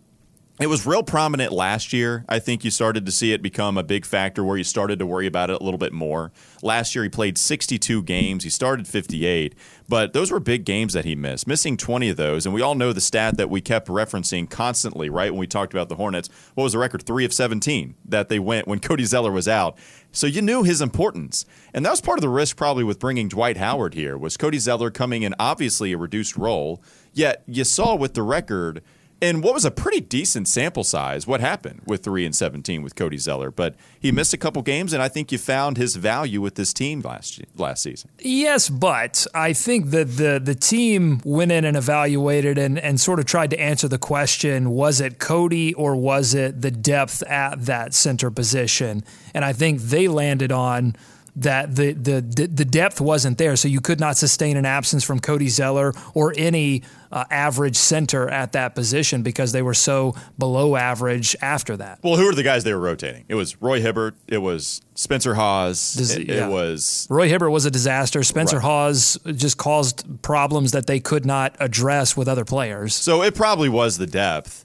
it 0.60 0.68
was 0.68 0.86
real 0.86 1.02
prominent 1.02 1.52
last 1.52 1.94
year. 1.94 2.26
I 2.30 2.38
think 2.38 2.63
you 2.63 2.70
started 2.70 3.08
to 3.08 3.12
see 3.12 3.34
it 3.34 3.42
become 3.42 3.76
a 3.76 3.84
big 3.84 4.06
factor 4.06 4.44
where 4.44 4.56
you 4.56 4.63
started 4.63 5.00
to 5.00 5.06
worry 5.06 5.26
about 5.26 5.50
it 5.50 5.60
a 5.60 5.63
little 5.63 5.80
bit 5.80 5.94
more. 5.94 6.32
Last 6.62 6.94
year, 6.94 7.04
he 7.04 7.10
played 7.10 7.39
62 7.39 8.04
games. 8.04 8.44
He 8.44 8.52
started 8.52 8.88
58, 8.88 9.56
but 9.89 10.13
those 10.13 10.32
were 10.32 10.39
big 10.39 10.63
games 10.63 10.94
that 10.94 11.06
he 11.06 11.16
missed, 11.16 11.48
missing 11.48 11.76
20 11.76 12.10
of 12.10 12.18
those. 12.18 12.46
And 12.46 12.54
we 12.54 12.62
all 12.62 12.76
know 12.76 12.94
the 12.94 13.02
stat 13.02 13.36
that 13.38 13.50
we 13.50 13.62
kept 13.62 13.88
referencing 13.88 14.48
constantly, 14.48 15.10
right? 15.10 15.32
When 15.32 15.39
we 15.39 15.48
talked 15.48 15.74
about 15.74 15.89
the 15.89 15.96
Hornets, 15.96 16.30
what 16.54 16.66
was 16.66 16.74
the 16.74 16.80
record? 16.80 17.02
Three 17.02 17.26
of 17.26 17.34
17 17.34 17.96
that 18.06 18.30
they 18.30 18.38
went 18.38 18.68
when 18.68 18.80
Cody 18.80 19.06
Zeller 19.06 19.32
was 19.32 19.48
out. 19.48 19.76
So 20.12 20.28
you 20.28 20.44
knew 20.44 20.62
his 20.62 20.82
importance. 20.82 21.48
And 21.74 21.84
that 21.84 21.89
was 21.89 22.00
part 22.00 22.20
of 22.20 22.22
the 22.22 22.30
risk 22.30 22.58
probably 22.58 22.84
with 22.84 23.00
bringing 23.00 23.28
Dwight 23.28 23.58
Howard 23.58 23.96
here 23.96 24.20
was 24.20 24.38
Cody 24.38 24.60
Zeller 24.60 24.92
coming 24.92 25.24
in 25.24 25.34
obviously 25.39 25.94
a 25.94 25.98
reduced 25.98 26.38
role. 26.38 26.84
Yet 27.12 27.42
you 27.48 27.63
saw 27.63 27.96
with 27.96 28.13
the 28.13 28.22
record 28.22 28.84
and 29.23 29.41
what 29.41 29.53
was 29.53 29.63
a 29.63 29.71
pretty 29.71 30.01
decent 30.01 30.47
sample 30.47 30.83
size 30.83 31.25
what 31.25 31.39
happened 31.39 31.81
with 31.86 32.03
3 32.03 32.25
and 32.25 32.36
17 32.36 32.83
with 32.83 32.95
Cody 32.95 33.17
Zeller, 33.17 33.51
but 33.51 33.75
he 33.99 34.12
missed 34.12 34.33
a 34.33 34.38
couple 34.38 34.62
games 34.62 34.91
and 34.93 35.01
I 35.01 35.07
think 35.07 35.31
you 35.31 35.38
found 35.38 35.77
his 35.77 35.95
value 35.95 36.41
with 36.41 36.55
this 36.55 36.73
team 36.73 37.01
last 37.01 37.41
last 37.55 37.83
season. 37.83 38.09
Yes, 38.19 38.69
but 38.69 39.25
I 39.33 39.53
think 39.53 39.91
that 39.91 40.17
the 40.17 40.41
the 40.43 40.55
team 40.55 41.21
went 41.23 41.51
in 41.51 41.63
and 41.63 41.77
evaluated 41.77 42.57
and, 42.57 42.77
and 42.77 42.99
sort 42.99 43.19
of 43.19 43.25
tried 43.25 43.49
to 43.51 43.59
answer 43.59 43.88
the 43.88 43.97
question 43.97 44.71
was 44.71 44.99
it 44.99 45.19
Cody 45.19 45.73
or 45.73 45.95
was 45.95 46.33
it 46.33 46.62
the 46.62 46.71
depth 46.71 47.23
at 47.23 47.65
that 47.65 47.93
center 47.93 48.29
position? 48.29 49.03
And 49.33 49.45
I 49.45 49.53
think 49.53 49.81
they 49.81 50.07
landed 50.07 50.51
on 50.51 50.95
that 51.36 51.76
the 51.76 51.93
the 51.93 52.22
the 52.22 52.65
depth 52.65 53.02
wasn't 53.02 53.38
there, 53.38 53.56
so 53.56 53.67
you 53.67 53.82
could 53.82 54.00
not 54.00 54.17
sustain 54.17 54.56
an 54.58 54.65
absence 54.65 55.04
from 55.04 55.19
Cody 55.19 55.50
Zeller 55.50 55.93
or 56.13 56.34
any 56.38 56.84
uh, 57.12 57.26
average 57.32 57.76
center 57.76 58.30
at 58.30 58.52
that 58.52 58.76
position 58.76 59.24
because 59.24 59.52
they 59.52 59.62
were 59.62 59.74
so 59.74 60.15
below 60.38 60.76
average 60.76 61.36
after 61.41 61.76
that. 61.78 62.00
Well, 62.04 62.17
who 62.17 62.26
were 62.26 62.36
the 62.36 62.43
guys 62.43 62.63
they 62.63 62.74
were 62.74 62.80
rotating? 62.80 63.26
It 63.28 63.36
was 63.36 63.60
Roy 63.62 63.82
Hibbert, 63.82 64.15
it 64.28 64.39
was 64.39 64.82
Spencer 64.96 65.34
Hawes, 65.34 65.93
Does- 65.96 66.15
it, 66.17 66.28
yeah. 66.28 66.48
it 66.48 66.52
was 66.52 67.08
Roy 67.10 67.28
Hibbert 67.30 67.52
was 67.52 67.65
a 67.65 67.72
disaster. 67.72 68.22
Spencer 68.24 68.58
Right. 68.58 68.63
Hawes 68.65 69.17
just 69.36 69.58
caused 69.58 70.22
problems 70.22 70.72
that 70.72 70.86
they 70.88 71.00
could 71.00 71.26
not 71.26 71.56
address 71.60 72.15
with 72.15 72.28
other 72.28 72.46
players. 72.46 72.93
so 72.96 73.24
it 73.24 73.34
probably 73.36 73.69
was 73.69 73.98
the 73.98 74.08
depth. 74.08 74.62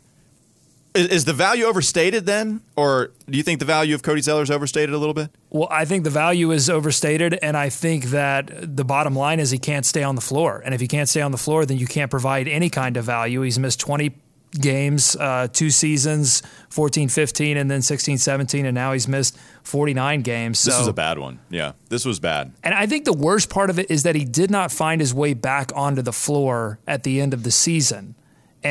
Is, 0.94 1.06
is 1.08 1.24
the 1.24 1.32
value 1.32 1.64
overstated 1.64 2.26
then, 2.26 2.60
or 2.76 3.12
do 3.28 3.36
you 3.36 3.42
think 3.44 3.58
the 3.58 3.64
value 3.64 3.94
of 3.94 4.02
Cody 4.02 4.20
Zeller 4.20 4.42
is 4.42 4.50
overstated 4.50 4.94
a 4.94 4.98
little 4.98 5.14
bit? 5.14 5.30
Well, 5.50 5.68
I 5.70 5.84
think 5.84 6.04
the 6.04 6.10
value 6.10 6.50
is 6.50 6.68
overstated, 6.70 7.38
and 7.42 7.56
I 7.56 7.68
think 7.68 8.06
that 8.06 8.76
the 8.76 8.84
bottom 8.84 9.14
line 9.14 9.38
is 9.40 9.50
he 9.50 9.58
can't 9.58 9.86
stay 9.86 10.02
on 10.02 10.14
the 10.14 10.20
floor. 10.20 10.62
And 10.64 10.74
if 10.74 10.80
he 10.80 10.88
can't 10.88 11.08
stay 11.08 11.20
on 11.20 11.30
the 11.30 11.38
floor, 11.38 11.66
then 11.66 11.78
you 11.78 11.86
can't 11.86 12.10
provide 12.10 12.48
any 12.48 12.70
kind 12.70 12.96
of 12.96 13.04
value. 13.04 13.42
He's 13.42 13.58
missed 13.58 13.80
20 13.80 14.14
games, 14.52 15.14
uh, 15.16 15.48
two 15.52 15.70
seasons, 15.70 16.42
14 16.70 17.08
15, 17.08 17.56
and 17.56 17.70
then 17.70 17.82
16 17.82 18.18
17, 18.18 18.66
and 18.66 18.74
now 18.74 18.92
he's 18.92 19.06
missed 19.06 19.38
49 19.62 20.22
games. 20.22 20.64
This 20.64 20.74
so- 20.74 20.80
was 20.80 20.88
a 20.88 20.92
bad 20.92 21.18
one. 21.18 21.38
Yeah, 21.50 21.72
this 21.90 22.04
was 22.04 22.18
bad. 22.18 22.52
and 22.64 22.74
I 22.74 22.86
think 22.86 23.04
the 23.04 23.12
worst 23.12 23.50
part 23.50 23.70
of 23.70 23.78
it 23.78 23.90
is 23.90 24.04
that 24.04 24.14
he 24.14 24.24
did 24.24 24.50
not 24.50 24.72
find 24.72 25.00
his 25.00 25.12
way 25.12 25.34
back 25.34 25.70
onto 25.74 26.02
the 26.02 26.12
floor 26.12 26.78
at 26.86 27.02
the 27.02 27.20
end 27.20 27.34
of 27.34 27.42
the 27.42 27.50
season. 27.50 28.14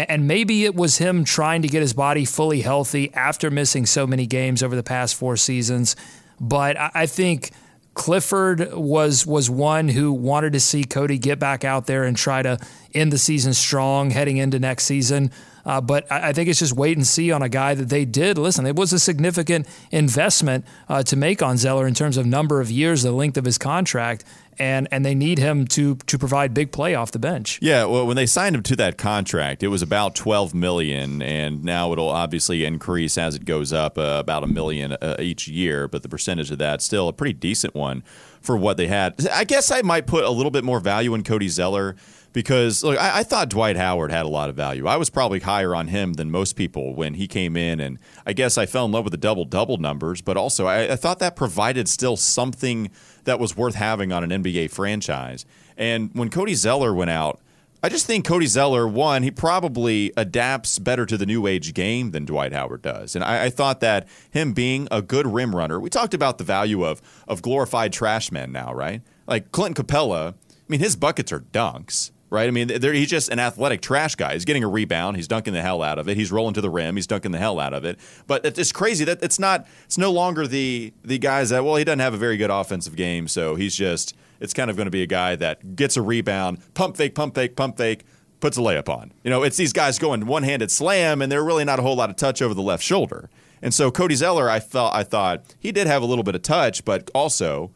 And 0.10 0.28
maybe 0.28 0.66
it 0.66 0.76
was 0.76 0.98
him 0.98 1.24
trying 1.24 1.62
to 1.64 1.68
get 1.68 1.82
his 1.82 1.94
body 1.94 2.26
fully 2.26 2.62
healthy 2.62 3.14
after 3.14 3.50
missing 3.50 3.86
so 3.86 4.06
many 4.06 4.26
games 4.28 4.62
over 4.62 4.76
the 4.76 4.84
past 4.84 5.16
four 5.16 5.38
seasons. 5.38 5.96
But 6.40 6.78
I 6.80 7.08
think 7.08 7.52
Clifford 7.98 8.74
was 8.74 9.26
was 9.26 9.50
one 9.50 9.88
who 9.88 10.14
wanted 10.14 10.54
to 10.54 10.60
see 10.60 10.84
Cody 10.84 11.18
get 11.18 11.40
back 11.40 11.64
out 11.64 11.88
there 11.88 12.04
and 12.04 12.16
try 12.16 12.44
to 12.44 12.60
end 12.94 13.12
the 13.12 13.18
season 13.18 13.54
strong 13.54 14.12
heading 14.12 14.38
into 14.38 14.60
next 14.60 14.84
season. 14.86 15.32
Uh, 15.68 15.82
but 15.82 16.10
I 16.10 16.30
I 16.30 16.34
think 16.34 16.50
it's 16.50 16.60
just 16.60 16.74
wait 16.74 16.98
and 16.98 17.06
see 17.06 17.32
on 17.32 17.44
a 17.44 17.50
guy 17.50 17.76
that 17.76 17.90
they 17.90 18.06
did. 18.06 18.38
Listen, 18.38 18.66
it 18.66 18.76
was 18.76 18.94
a 18.94 19.00
significant 19.00 19.68
investment 19.92 20.66
uh, 20.90 21.04
to 21.04 21.16
make 21.16 21.44
on 21.44 21.58
Zeller 21.58 21.86
in 21.86 21.94
terms 21.94 22.18
of 22.18 22.26
number 22.26 22.62
of 22.62 22.72
years, 22.72 23.04
the 23.04 23.12
length 23.12 23.38
of 23.38 23.46
his 23.46 23.58
contract, 23.58 24.24
and 24.58 24.88
and 24.92 25.06
they 25.06 25.14
need 25.14 25.40
him 25.40 25.68
to 25.68 25.96
to 25.96 26.18
provide 26.18 26.54
big 26.54 26.72
play 26.72 26.96
off 26.96 27.12
the 27.12 27.20
bench. 27.20 27.60
Yeah, 27.62 27.86
well, 27.86 28.08
when 28.08 28.16
they 28.16 28.26
signed 28.26 28.56
him 28.56 28.64
to 28.64 28.76
that 28.78 28.98
contract, 28.98 29.62
it 29.62 29.68
was 29.68 29.82
about 29.82 30.16
twelve 30.16 30.54
million, 30.54 31.22
and 31.22 31.64
now 31.64 31.92
it'll 31.92 32.10
obviously 32.10 32.64
increase 32.64 33.18
as 33.18 33.36
it 33.36 33.44
goes 33.44 33.74
up, 33.74 33.98
uh, 33.98 34.18
about 34.20 34.44
a 34.44 34.48
million 34.48 34.94
uh, 34.94 35.18
each 35.20 35.48
year. 35.48 35.88
But 35.90 36.02
the 36.02 36.10
percentage 36.10 36.50
of 36.50 36.58
that 36.60 36.82
still 36.82 37.10
a 37.10 37.14
pretty 37.14 37.34
decent 37.34 37.76
one 37.76 38.04
for 38.42 38.56
what 38.56 38.78
they 38.78 38.88
had. 38.88 39.28
I 39.30 39.44
guess 39.44 39.70
I 39.70 39.82
might 39.82 40.08
put 40.08 40.24
a 40.24 40.30
little 40.30 40.52
bit 40.52 40.64
more 40.64 40.80
value 40.80 41.14
in 41.14 41.24
Cody 41.24 41.50
Zeller 41.50 41.98
because 42.34 42.84
look, 42.84 43.00
I, 43.00 43.20
I 43.20 43.24
thought 43.24 43.50
Dwight 43.50 43.76
Howard 43.76 44.12
had 44.12 44.26
a 44.26 44.30
lot 44.30 44.50
of 44.50 44.56
value. 44.56 44.88
I 44.88 44.98
was 44.98 45.10
probably 45.10 45.40
higher 45.40 45.76
on 45.76 45.88
him 45.88 46.14
than 46.14 46.32
most 46.32 46.56
people 46.56 46.94
when 46.96 47.16
he 47.16 47.28
came 47.28 47.58
in, 47.58 47.80
and 47.80 48.00
I 48.26 48.34
guess 48.34 48.58
I 48.58 48.66
fell 48.66 48.86
in 48.86 48.92
love 48.92 49.06
with 49.06 49.12
the 49.12 49.18
double 49.18 49.46
double 49.46 49.78
numbers. 49.78 50.22
But 50.22 50.38
also, 50.38 50.68
I, 50.68 50.94
I 50.94 50.96
thought 50.96 51.20
that 51.20 51.36
provided 51.36 51.88
still 51.88 52.18
something 52.18 52.92
that 53.24 53.40
was 53.40 53.58
worth 53.58 53.76
having 53.76 54.12
on 54.12 54.30
an 54.30 54.44
NBA 54.44 54.72
franchise. 54.72 55.46
And 55.78 56.10
when 56.14 56.30
Cody 56.30 56.54
Zeller 56.54 56.94
went 56.94 57.12
out. 57.12 57.42
I 57.84 57.90
just 57.90 58.08
think 58.08 58.26
Cody 58.26 58.48
Zeller, 58.48 58.88
one, 58.88 59.22
he 59.22 59.30
probably 59.30 60.12
adapts 60.18 60.80
better 60.80 61.06
to 61.06 61.16
the 61.16 61.28
new 61.28 61.46
age 61.46 61.76
game 61.76 62.10
than 62.10 62.26
Dwight 62.26 62.52
Howard 62.52 62.82
does. 62.82 63.16
And 63.16 63.24
I, 63.24 63.46
I 63.46 63.50
thought 63.52 63.82
that 63.82 64.08
him 64.32 64.54
being 64.54 64.88
a 64.90 65.04
good 65.04 65.28
rim 65.28 65.56
runner, 65.56 65.80
we 65.80 65.92
talked 65.92 66.16
about 66.16 66.40
the 66.40 66.44
value 66.44 66.84
of 66.84 67.04
of 67.28 67.44
glorified 67.44 67.94
trash 67.94 68.32
men 68.32 68.52
now, 68.52 68.74
right? 68.74 69.04
Like 69.28 69.52
Clinton 69.52 69.86
Capela, 69.86 70.34
I 70.34 70.36
mean, 70.68 70.80
his 70.80 70.96
buckets 70.96 71.32
are 71.32 71.40
dunks, 71.40 72.12
right? 72.30 72.48
I 72.48 72.52
mean, 72.52 72.70
he's 72.70 73.10
just 73.10 73.30
an 73.30 73.40
athletic 73.40 73.82
trash 73.82 74.16
guy. 74.16 74.34
He's 74.34 74.46
getting 74.46 74.64
a 74.64 74.68
rebound, 74.68 75.18
he's 75.18 75.28
dunking 75.28 75.54
the 75.54 75.62
hell 75.62 75.82
out 75.82 76.00
of 76.00 76.08
it, 76.08 76.18
he's 76.18 76.32
rolling 76.32 76.54
to 76.56 76.62
the 76.62 76.70
rim, 76.70 76.96
he's 76.96 77.08
dunking 77.08 77.32
the 77.32 77.38
hell 77.38 77.60
out 77.60 77.74
of 77.74 77.86
it. 77.86 77.98
But 78.28 78.46
it's 78.46 78.72
crazy 78.72 79.06
that 79.06 79.22
it's 79.24 79.40
not, 79.40 79.68
it's 79.86 79.98
no 79.98 80.12
longer 80.12 80.48
the 80.48 80.94
the 81.04 81.18
guys 81.18 81.50
that, 81.50 81.64
well, 81.64 81.76
he 81.76 81.84
doesn't 81.84 82.00
have 82.00 82.14
a 82.14 82.18
very 82.18 82.38
good 82.38 82.50
offensive 82.50 82.96
game, 82.96 83.28
so 83.28 83.56
he's 83.56 83.76
just, 83.76 84.16
it's 84.40 84.54
kind 84.54 84.70
of 84.70 84.76
going 84.76 84.86
to 84.86 84.92
be 84.92 85.04
a 85.04 85.08
guy 85.08 85.36
that 85.36 85.76
gets 85.76 85.98
a 85.98 86.02
rebound, 86.02 86.60
pump 86.74 86.98
fake, 86.98 87.16
pump 87.16 87.36
fake, 87.36 87.56
pump 87.56 87.78
fake, 87.78 88.04
puts 88.40 88.58
a 88.58 88.62
layup 88.62 88.90
on. 88.90 89.12
You 89.24 89.30
know, 89.30 89.44
it's 89.44 89.58
these 89.58 89.74
guys 89.74 89.98
going 89.98 90.26
one 90.26 90.44
handed 90.44 90.72
slam, 90.72 91.22
and 91.22 91.32
they're 91.32 91.44
really 91.44 91.66
not 91.66 91.80
a 91.80 91.82
whole 91.82 91.96
lot 91.96 92.10
of 92.10 92.16
touch 92.16 92.42
over 92.42 92.54
the 92.54 92.62
left 92.62 92.84
shoulder. 92.84 93.30
And 93.62 93.74
so 93.74 93.90
Cody 93.90 94.16
Zeller, 94.16 94.50
I 94.50 94.60
felt, 94.60 94.94
I 94.94 95.04
thought 95.04 95.44
he 95.60 95.72
did 95.72 95.88
have 95.88 96.04
a 96.04 96.06
little 96.06 96.24
bit 96.24 96.36
of 96.36 96.44
touch, 96.44 96.86
but 96.86 97.10
also 97.16 97.72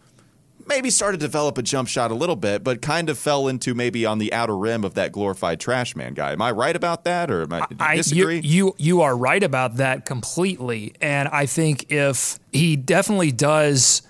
maybe 0.67 0.89
started 0.89 1.19
to 1.19 1.25
develop 1.25 1.57
a 1.57 1.61
jump 1.61 1.87
shot 1.87 2.11
a 2.11 2.13
little 2.13 2.35
bit, 2.35 2.63
but 2.63 2.81
kind 2.81 3.09
of 3.09 3.17
fell 3.17 3.47
into 3.47 3.73
maybe 3.73 4.05
on 4.05 4.17
the 4.17 4.33
outer 4.33 4.57
rim 4.57 4.83
of 4.83 4.93
that 4.95 5.11
glorified 5.11 5.59
trash 5.59 5.95
man 5.95 6.13
guy. 6.13 6.31
Am 6.31 6.41
I 6.41 6.51
right 6.51 6.75
about 6.75 7.03
that, 7.05 7.29
or 7.31 7.43
am 7.43 7.53
I, 7.53 7.59
do 7.59 7.65
you 7.71 7.77
I, 7.79 7.91
you, 7.93 7.97
disagree? 7.97 8.39
you 8.39 8.75
you 8.77 9.01
are 9.01 9.15
right 9.15 9.43
about 9.43 9.77
that 9.77 10.05
completely, 10.05 10.93
and 11.01 11.27
I 11.29 11.45
think 11.45 11.91
if 11.91 12.39
he 12.51 12.75
definitely 12.75 13.31
does 13.31 14.01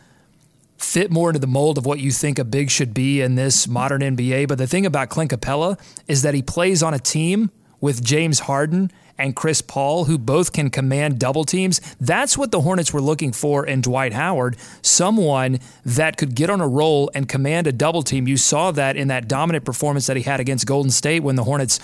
fit 0.77 1.11
more 1.11 1.29
into 1.29 1.39
the 1.39 1.47
mold 1.47 1.77
of 1.77 1.85
what 1.85 1.99
you 1.99 2.11
think 2.11 2.39
a 2.39 2.43
big 2.43 2.69
should 2.71 2.93
be 2.93 3.21
in 3.21 3.35
this 3.35 3.67
modern 3.67 4.01
NBA. 4.01 4.47
But 4.47 4.57
the 4.57 4.67
thing 4.67 4.85
about 4.85 5.09
Clint 5.09 5.31
Capela 5.31 5.79
is 6.07 6.23
that 6.23 6.33
he 6.33 6.41
plays 6.41 6.81
on 6.81 6.93
a 6.93 6.99
team 6.99 7.51
with 7.79 8.03
James 8.03 8.41
Harden 8.41 8.91
and 9.17 9.35
Chris 9.35 9.61
Paul, 9.61 10.05
who 10.05 10.17
both 10.17 10.53
can 10.53 10.69
command 10.69 11.19
double 11.19 11.43
teams. 11.43 11.81
That's 11.99 12.37
what 12.37 12.51
the 12.51 12.61
Hornets 12.61 12.93
were 12.93 13.01
looking 13.01 13.31
for 13.31 13.65
in 13.65 13.81
Dwight 13.81 14.13
Howard, 14.13 14.57
someone 14.81 15.59
that 15.85 16.17
could 16.17 16.35
get 16.35 16.49
on 16.49 16.61
a 16.61 16.67
roll 16.67 17.11
and 17.13 17.27
command 17.27 17.67
a 17.67 17.71
double 17.71 18.03
team. 18.03 18.27
You 18.27 18.37
saw 18.37 18.71
that 18.71 18.95
in 18.95 19.07
that 19.09 19.27
dominant 19.27 19.65
performance 19.65 20.07
that 20.07 20.17
he 20.17 20.23
had 20.23 20.39
against 20.39 20.65
Golden 20.65 20.91
State 20.91 21.23
when 21.23 21.35
the 21.35 21.43
Hornets 21.43 21.79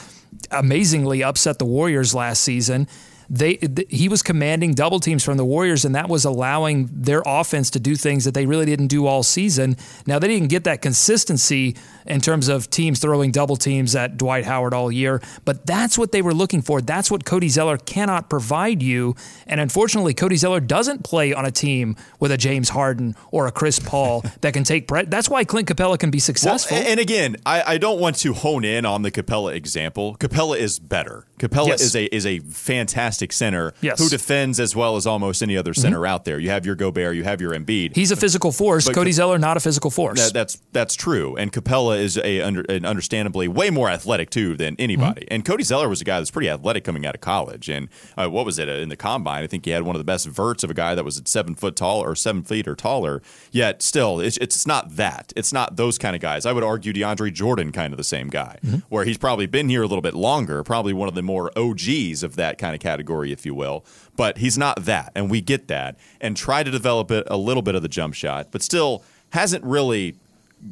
amazingly 0.51 1.23
upset 1.23 1.59
the 1.59 1.65
Warriors 1.65 2.13
last 2.13 2.43
season. 2.43 2.87
They 3.29 3.55
th- 3.55 3.87
he 3.89 4.07
was 4.07 4.23
commanding 4.23 4.73
double 4.73 4.99
teams 4.99 5.23
from 5.23 5.35
the 5.37 5.43
Warriors, 5.43 5.83
and 5.83 5.93
that 5.95 6.07
was 6.07 6.23
allowing 6.23 6.89
their 6.91 7.23
offense 7.25 7.69
to 7.71 7.79
do 7.79 7.95
things 7.95 8.23
that 8.23 8.33
they 8.33 8.45
really 8.45 8.65
didn't 8.65 8.87
do 8.87 9.05
all 9.05 9.21
season. 9.23 9.75
Now 10.05 10.17
they 10.17 10.27
didn't 10.29 10.47
get 10.47 10.63
that 10.63 10.81
consistency 10.81 11.75
in 12.09 12.21
terms 12.21 12.47
of 12.47 12.69
teams 12.69 12.99
throwing 12.99 13.31
double 13.31 13.55
teams 13.55 13.95
at 13.95 14.17
Dwight 14.17 14.45
Howard 14.45 14.73
all 14.73 14.91
year, 14.91 15.21
but 15.45 15.65
that's 15.65 15.97
what 15.97 16.11
they 16.11 16.21
were 16.21 16.33
looking 16.33 16.61
for. 16.61 16.81
That's 16.81 17.09
what 17.11 17.25
Cody 17.25 17.49
Zeller 17.49 17.77
cannot 17.77 18.29
provide 18.29 18.81
you, 18.81 19.15
and 19.45 19.59
unfortunately, 19.59 20.13
Cody 20.13 20.35
Zeller 20.35 20.59
doesn't 20.59 21.03
play 21.03 21.33
on 21.33 21.45
a 21.45 21.51
team 21.51 21.95
with 22.19 22.31
a 22.31 22.37
James 22.37 22.69
Harden 22.69 23.15
or 23.31 23.47
a 23.47 23.51
Chris 23.51 23.79
Paul 23.79 24.23
that 24.41 24.53
can 24.53 24.63
take. 24.63 24.87
Pre- 24.87 25.05
that's 25.05 25.29
why 25.29 25.43
Clint 25.43 25.67
Capela 25.67 25.97
can 25.99 26.11
be 26.11 26.17
Well, 26.17 26.21
successful. 26.21 26.77
and 26.77 26.99
again, 26.99 27.37
I, 27.45 27.73
I 27.73 27.77
don't 27.77 27.99
want 27.99 28.17
to 28.17 28.33
hone 28.33 28.63
in 28.65 28.85
on 28.85 29.01
the 29.01 29.11
Capela 29.11 29.53
example. 29.53 30.15
Capela 30.19 30.57
is 30.57 30.79
better. 30.79 31.25
Capela 31.39 31.67
Yes. 31.67 31.81
is 31.81 31.95
a 31.95 32.05
is 32.15 32.25
a 32.25 32.39
fantastic 32.39 33.31
center 33.31 33.73
Yes. 33.81 33.95
Mm-hmm. 33.95 34.03
who 34.03 34.09
defends 34.09 34.59
as 34.59 34.75
well 34.75 34.95
as 34.95 35.05
almost 35.05 35.43
any 35.43 35.55
other 35.55 35.73
center 35.73 36.05
out 36.05 36.25
there. 36.25 36.39
You 36.39 36.49
have 36.49 36.65
your 36.65 36.75
Gobert, 36.75 37.15
you 37.15 37.23
have 37.23 37.41
your 37.41 37.51
Embiid. 37.51 37.95
He's 37.95 38.11
a 38.11 38.15
physical 38.15 38.51
force. 38.51 38.85
But- 38.85 38.95
Cody 38.95 39.11
Zeller, 39.11 39.37
not 39.37 39.55
a 39.57 39.59
physical 39.59 39.91
force. 39.91 40.19
That, 40.23 40.33
that's 40.33 40.61
that's 40.71 40.95
true, 40.95 41.35
and 41.35 41.51
Capela 41.53 41.96
is 41.97 42.17
a 42.17 42.41
under, 42.41 42.61
an 42.69 42.85
understandably 42.85 43.47
way 43.47 43.69
more 43.69 43.89
athletic 43.89 44.29
too 44.29 44.55
than 44.55 44.75
anybody. 44.79 45.21
Mm-hmm. 45.21 45.33
And 45.33 45.45
Cody 45.45 45.63
Zeller 45.63 45.89
was 45.89 46.01
a 46.01 46.03
guy 46.03 46.19
that's 46.19 46.31
pretty 46.31 46.49
athletic 46.49 46.83
coming 46.83 47.05
out 47.05 47.15
of 47.15 47.21
college. 47.21 47.69
And 47.69 47.89
uh, 48.17 48.29
what 48.29 48.45
was 48.45 48.59
it 48.59 48.69
uh, 48.69 48.73
in 48.73 48.89
the 48.89 48.95
combine? 48.95 49.43
I 49.43 49.47
think 49.47 49.65
he 49.65 49.71
had 49.71 49.83
one 49.83 49.95
of 49.95 49.99
the 49.99 50.03
best 50.05 50.27
verts 50.27 50.63
of 50.63 50.69
a 50.69 50.73
guy 50.73 50.95
that 50.95 51.03
was 51.03 51.17
at 51.17 51.27
seven 51.27 51.55
foot 51.55 51.75
tall 51.75 51.99
or 52.03 52.15
seven 52.15 52.43
feet 52.43 52.67
or 52.67 52.75
taller. 52.75 53.21
Yet 53.51 53.81
still, 53.81 54.19
it's, 54.19 54.37
it's 54.37 54.65
not 54.67 54.95
that. 54.95 55.33
It's 55.35 55.51
not 55.51 55.75
those 55.75 55.97
kind 55.97 56.15
of 56.15 56.21
guys. 56.21 56.45
I 56.45 56.53
would 56.53 56.63
argue 56.63 56.93
DeAndre 56.93 57.33
Jordan 57.33 57.71
kind 57.71 57.93
of 57.93 57.97
the 57.97 58.03
same 58.03 58.29
guy, 58.29 58.59
Mm-hmm. 58.65 58.77
where 58.89 59.03
he's 59.05 59.17
probably 59.17 59.45
been 59.45 59.69
here 59.69 59.83
a 59.83 59.87
little 59.87 60.01
bit 60.01 60.13
longer, 60.13 60.63
probably 60.63 60.93
one 60.93 61.07
of 61.07 61.15
the 61.15 61.21
more 61.21 61.51
OGs 61.57 62.23
of 62.23 62.35
that 62.37 62.57
kind 62.57 62.73
of 62.73 62.79
category, 62.81 63.31
if 63.31 63.45
you 63.45 63.53
will. 63.53 63.85
But 64.15 64.39
he's 64.39 64.57
not 64.57 64.85
that, 64.85 65.11
and 65.15 65.29
we 65.29 65.41
get 65.41 65.67
that, 65.67 65.97
and 66.19 66.35
try 66.35 66.63
to 66.63 66.71
develop 66.71 67.11
it 67.11 67.25
a 67.27 67.37
little 67.37 67.61
bit 67.61 67.75
of 67.75 67.81
the 67.81 67.87
jump 67.87 68.13
shot, 68.13 68.47
but 68.51 68.61
still 68.61 69.03
hasn't 69.31 69.63
really 69.63 70.15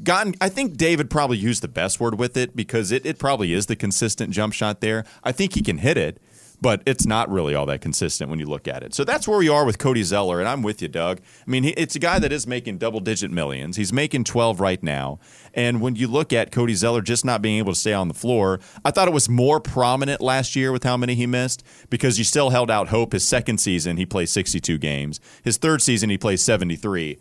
gotten 0.03 0.35
I 0.41 0.49
think 0.49 0.77
David 0.77 1.09
probably 1.09 1.37
used 1.37 1.61
the 1.61 1.67
best 1.67 1.99
word 1.99 2.17
with 2.17 2.35
it 2.37 2.55
because 2.55 2.91
it, 2.91 3.05
it 3.05 3.19
probably 3.19 3.53
is 3.53 3.67
the 3.67 3.75
consistent 3.75 4.31
jump 4.31 4.53
shot 4.53 4.81
there. 4.81 5.05
I 5.23 5.31
think 5.31 5.53
he 5.53 5.61
can 5.61 5.77
hit 5.77 5.97
it, 5.97 6.21
but 6.61 6.81
it's 6.85 7.05
not 7.05 7.29
really 7.29 7.53
all 7.53 7.65
that 7.67 7.81
consistent 7.81 8.29
when 8.29 8.39
you 8.39 8.45
look 8.45 8.67
at 8.67 8.83
it. 8.83 8.93
So 8.93 9.03
that's 9.03 9.27
where 9.27 9.37
we 9.37 9.49
are 9.49 9.65
with 9.65 9.77
Cody 9.77 10.03
Zeller, 10.03 10.39
and 10.39 10.47
I'm 10.49 10.61
with 10.61 10.81
you, 10.81 10.87
Doug. 10.87 11.21
I 11.45 11.49
mean, 11.49 11.65
it's 11.65 11.95
a 11.95 11.99
guy 11.99 12.19
that 12.19 12.31
is 12.31 12.47
making 12.47 12.77
double 12.77 12.99
digit 12.99 13.31
millions. 13.31 13.77
He's 13.77 13.93
making 13.93 14.23
12 14.23 14.59
right 14.59 14.81
now. 14.81 15.19
And 15.53 15.81
when 15.81 15.95
you 15.95 16.07
look 16.07 16.33
at 16.33 16.51
Cody 16.51 16.73
Zeller 16.73 17.01
just 17.01 17.25
not 17.25 17.41
being 17.41 17.57
able 17.57 17.73
to 17.73 17.79
stay 17.79 17.93
on 17.93 18.07
the 18.07 18.13
floor, 18.13 18.59
I 18.83 18.91
thought 18.91 19.07
it 19.07 19.13
was 19.13 19.29
more 19.29 19.59
prominent 19.59 20.21
last 20.21 20.55
year 20.55 20.71
with 20.71 20.83
how 20.83 20.97
many 20.97 21.15
he 21.15 21.27
missed 21.27 21.63
because 21.89 22.17
you 22.17 22.23
still 22.23 22.49
held 22.49 22.71
out 22.71 22.89
hope. 22.89 23.13
His 23.13 23.27
second 23.27 23.59
season, 23.59 23.97
he 23.97 24.05
played 24.05 24.29
62 24.29 24.77
games. 24.77 25.19
His 25.43 25.57
third 25.57 25.81
season, 25.81 26.09
he 26.09 26.17
plays 26.17 26.41
73 26.41 27.19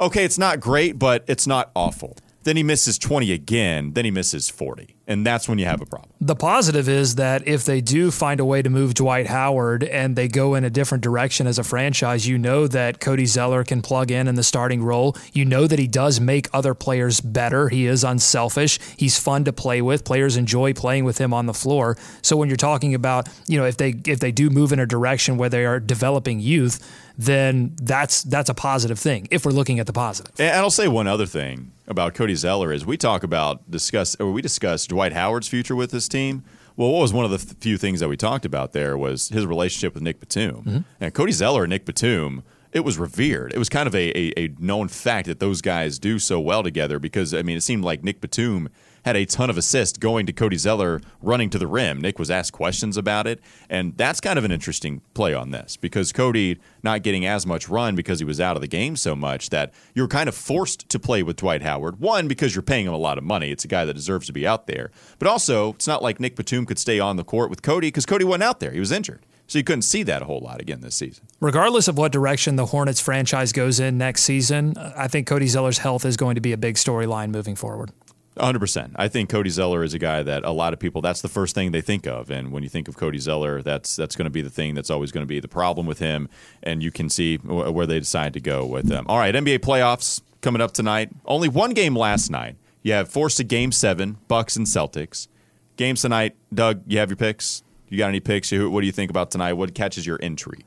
okay, 0.00 0.24
it's 0.24 0.38
not 0.38 0.60
great, 0.60 0.98
but 0.98 1.24
it's 1.26 1.46
not 1.46 1.70
awful. 1.74 2.16
Then 2.44 2.56
he 2.56 2.62
misses 2.62 2.98
20 2.98 3.32
again, 3.32 3.92
then 3.92 4.04
he 4.04 4.10
misses 4.10 4.48
40. 4.48 4.96
And 5.06 5.26
that's 5.26 5.48
when 5.48 5.58
you 5.58 5.66
have 5.66 5.80
a 5.80 5.86
problem. 5.86 6.10
The 6.20 6.34
positive 6.34 6.88
is 6.88 7.16
that 7.16 7.46
if 7.46 7.64
they 7.64 7.80
do 7.80 8.10
find 8.10 8.40
a 8.40 8.44
way 8.44 8.62
to 8.62 8.70
move 8.70 8.94
Dwight 8.94 9.26
Howard 9.26 9.84
and 9.84 10.16
they 10.16 10.26
go 10.28 10.54
in 10.54 10.64
a 10.64 10.70
different 10.70 11.04
direction 11.04 11.46
as 11.46 11.58
a 11.58 11.64
franchise, 11.64 12.26
you 12.26 12.38
know 12.38 12.66
that 12.68 13.00
Cody 13.00 13.26
Zeller 13.26 13.64
can 13.64 13.82
plug 13.82 14.10
in 14.10 14.26
in 14.26 14.36
the 14.36 14.42
starting 14.42 14.82
role. 14.82 15.16
You 15.32 15.44
know 15.44 15.66
that 15.66 15.78
he 15.78 15.86
does 15.86 16.20
make 16.20 16.48
other 16.52 16.74
players 16.74 17.20
better. 17.20 17.68
He 17.68 17.86
is 17.86 18.04
unselfish. 18.04 18.78
He's 18.96 19.18
fun 19.18 19.44
to 19.44 19.52
play 19.52 19.82
with. 19.82 20.04
Players 20.04 20.36
enjoy 20.36 20.72
playing 20.72 21.04
with 21.04 21.18
him 21.18 21.34
on 21.34 21.46
the 21.46 21.54
floor. 21.54 21.96
So 22.22 22.36
when 22.36 22.48
you're 22.48 22.56
talking 22.56 22.94
about, 22.94 23.28
you 23.46 23.58
know, 23.58 23.66
if 23.66 23.76
they 23.76 23.94
if 24.06 24.20
they 24.20 24.32
do 24.32 24.50
move 24.50 24.72
in 24.72 24.78
a 24.78 24.86
direction 24.86 25.36
where 25.36 25.48
they 25.48 25.64
are 25.64 25.78
developing 25.78 26.40
youth, 26.40 26.80
then 27.18 27.74
that's 27.82 28.22
that's 28.22 28.48
a 28.48 28.54
positive 28.54 28.98
thing 28.98 29.28
if 29.30 29.44
we're 29.44 29.52
looking 29.52 29.78
at 29.78 29.86
the 29.86 29.92
positive. 29.92 30.32
And 30.38 30.56
I'll 30.56 30.70
say 30.70 30.88
one 30.88 31.06
other 31.06 31.26
thing 31.26 31.72
about 31.86 32.14
Cody 32.14 32.34
Zeller 32.34 32.72
is 32.72 32.86
we 32.86 32.96
talk 32.96 33.22
about 33.22 33.70
discuss 33.70 34.16
or 34.20 34.32
we 34.32 34.42
discussed 34.42 34.90
Dwight 34.90 35.12
Howard's 35.12 35.48
future 35.48 35.76
with 35.76 35.90
this 35.90 36.08
team. 36.08 36.44
Well, 36.76 36.90
what 36.90 37.00
was 37.00 37.12
one 37.12 37.24
of 37.24 37.30
the 37.30 37.38
few 37.38 37.76
things 37.76 38.00
that 38.00 38.08
we 38.08 38.16
talked 38.16 38.44
about 38.44 38.72
there 38.72 38.96
was 38.96 39.28
his 39.28 39.44
relationship 39.44 39.92
with 39.94 40.02
Nick 40.02 40.20
Batum. 40.20 40.62
Mm-hmm. 40.62 40.78
And 41.00 41.12
Cody 41.12 41.32
Zeller 41.32 41.64
and 41.64 41.70
Nick 41.70 41.84
Batum, 41.84 42.42
it 42.72 42.80
was 42.80 42.98
revered. 42.98 43.52
It 43.52 43.58
was 43.58 43.68
kind 43.68 43.86
of 43.86 43.94
a, 43.94 44.10
a, 44.18 44.32
a 44.38 44.54
known 44.58 44.88
fact 44.88 45.26
that 45.26 45.38
those 45.38 45.60
guys 45.60 45.98
do 45.98 46.18
so 46.18 46.40
well 46.40 46.62
together 46.62 46.98
because 46.98 47.34
I 47.34 47.42
mean 47.42 47.56
it 47.56 47.62
seemed 47.62 47.84
like 47.84 48.02
Nick 48.02 48.20
Batum 48.20 48.70
had 49.04 49.16
a 49.16 49.24
ton 49.24 49.50
of 49.50 49.58
assists 49.58 49.98
going 49.98 50.26
to 50.26 50.32
Cody 50.32 50.56
Zeller 50.56 51.00
running 51.20 51.50
to 51.50 51.58
the 51.58 51.66
rim. 51.66 52.00
Nick 52.00 52.18
was 52.18 52.30
asked 52.30 52.52
questions 52.52 52.96
about 52.96 53.26
it, 53.26 53.40
and 53.68 53.96
that's 53.96 54.20
kind 54.20 54.38
of 54.38 54.44
an 54.44 54.52
interesting 54.52 55.02
play 55.14 55.34
on 55.34 55.50
this 55.50 55.76
because 55.76 56.12
Cody 56.12 56.58
not 56.82 57.02
getting 57.02 57.26
as 57.26 57.46
much 57.46 57.68
run 57.68 57.94
because 57.96 58.18
he 58.18 58.24
was 58.24 58.40
out 58.40 58.56
of 58.56 58.62
the 58.62 58.68
game 58.68 58.96
so 58.96 59.14
much 59.14 59.50
that 59.50 59.72
you're 59.94 60.08
kind 60.08 60.28
of 60.28 60.34
forced 60.34 60.88
to 60.88 60.98
play 60.98 61.22
with 61.22 61.36
Dwight 61.36 61.62
Howard. 61.62 62.00
One, 62.00 62.28
because 62.28 62.54
you're 62.54 62.62
paying 62.62 62.86
him 62.86 62.92
a 62.92 62.98
lot 62.98 63.18
of 63.18 63.24
money. 63.24 63.50
It's 63.50 63.64
a 63.64 63.68
guy 63.68 63.84
that 63.84 63.94
deserves 63.94 64.26
to 64.26 64.32
be 64.32 64.46
out 64.46 64.66
there. 64.66 64.90
But 65.18 65.28
also, 65.28 65.70
it's 65.70 65.86
not 65.86 66.02
like 66.02 66.20
Nick 66.20 66.36
Batum 66.36 66.66
could 66.66 66.78
stay 66.78 66.98
on 67.00 67.16
the 67.16 67.24
court 67.24 67.50
with 67.50 67.62
Cody 67.62 67.88
because 67.88 68.06
Cody 68.06 68.24
wasn't 68.24 68.44
out 68.44 68.60
there. 68.60 68.72
He 68.72 68.80
was 68.80 68.92
injured. 68.92 69.24
So 69.46 69.58
you 69.58 69.64
couldn't 69.64 69.82
see 69.82 70.02
that 70.04 70.22
a 70.22 70.24
whole 70.24 70.40
lot 70.40 70.60
again 70.60 70.80
this 70.80 70.94
season. 70.94 71.26
Regardless 71.40 71.86
of 71.86 71.98
what 71.98 72.10
direction 72.10 72.56
the 72.56 72.66
Hornets 72.66 73.00
franchise 73.00 73.52
goes 73.52 73.80
in 73.80 73.98
next 73.98 74.22
season, 74.22 74.74
I 74.78 75.08
think 75.08 75.26
Cody 75.26 75.46
Zeller's 75.46 75.78
health 75.78 76.06
is 76.06 76.16
going 76.16 76.36
to 76.36 76.40
be 76.40 76.52
a 76.52 76.56
big 76.56 76.76
storyline 76.76 77.30
moving 77.30 77.54
forward. 77.54 77.90
100%. 78.36 78.92
I 78.96 79.08
think 79.08 79.28
Cody 79.28 79.50
Zeller 79.50 79.82
is 79.84 79.92
a 79.92 79.98
guy 79.98 80.22
that 80.22 80.44
a 80.44 80.50
lot 80.50 80.72
of 80.72 80.78
people 80.78 81.02
that's 81.02 81.20
the 81.20 81.28
first 81.28 81.54
thing 81.54 81.72
they 81.72 81.82
think 81.82 82.06
of 82.06 82.30
and 82.30 82.50
when 82.50 82.62
you 82.62 82.68
think 82.68 82.88
of 82.88 82.96
Cody 82.96 83.18
Zeller 83.18 83.62
that's 83.62 83.94
that's 83.94 84.16
going 84.16 84.24
to 84.24 84.30
be 84.30 84.40
the 84.40 84.50
thing 84.50 84.74
that's 84.74 84.90
always 84.90 85.12
going 85.12 85.22
to 85.22 85.28
be 85.28 85.38
the 85.38 85.48
problem 85.48 85.86
with 85.86 85.98
him 85.98 86.28
and 86.62 86.82
you 86.82 86.90
can 86.90 87.10
see 87.10 87.36
where 87.36 87.86
they 87.86 87.98
decide 87.98 88.32
to 88.32 88.40
go 88.40 88.64
with 88.64 88.86
them. 88.86 89.04
All 89.08 89.18
right, 89.18 89.34
NBA 89.34 89.58
playoffs 89.58 90.22
coming 90.40 90.62
up 90.62 90.72
tonight. 90.72 91.10
Only 91.26 91.48
one 91.48 91.74
game 91.74 91.94
last 91.96 92.30
night. 92.30 92.56
You 92.82 92.94
have 92.94 93.08
forced 93.08 93.36
to 93.36 93.44
game 93.44 93.70
7 93.70 94.18
Bucks 94.28 94.56
and 94.56 94.66
Celtics. 94.66 95.28
Games 95.76 96.02
tonight, 96.02 96.34
Doug, 96.52 96.82
you 96.86 96.98
have 96.98 97.10
your 97.10 97.16
picks? 97.16 97.62
You 97.88 97.98
got 97.98 98.08
any 98.08 98.20
picks? 98.20 98.50
What 98.50 98.80
do 98.80 98.86
you 98.86 98.92
think 98.92 99.10
about 99.10 99.30
tonight? 99.30 99.52
What 99.52 99.74
catches 99.74 100.06
your 100.06 100.16
intrigue? 100.16 100.64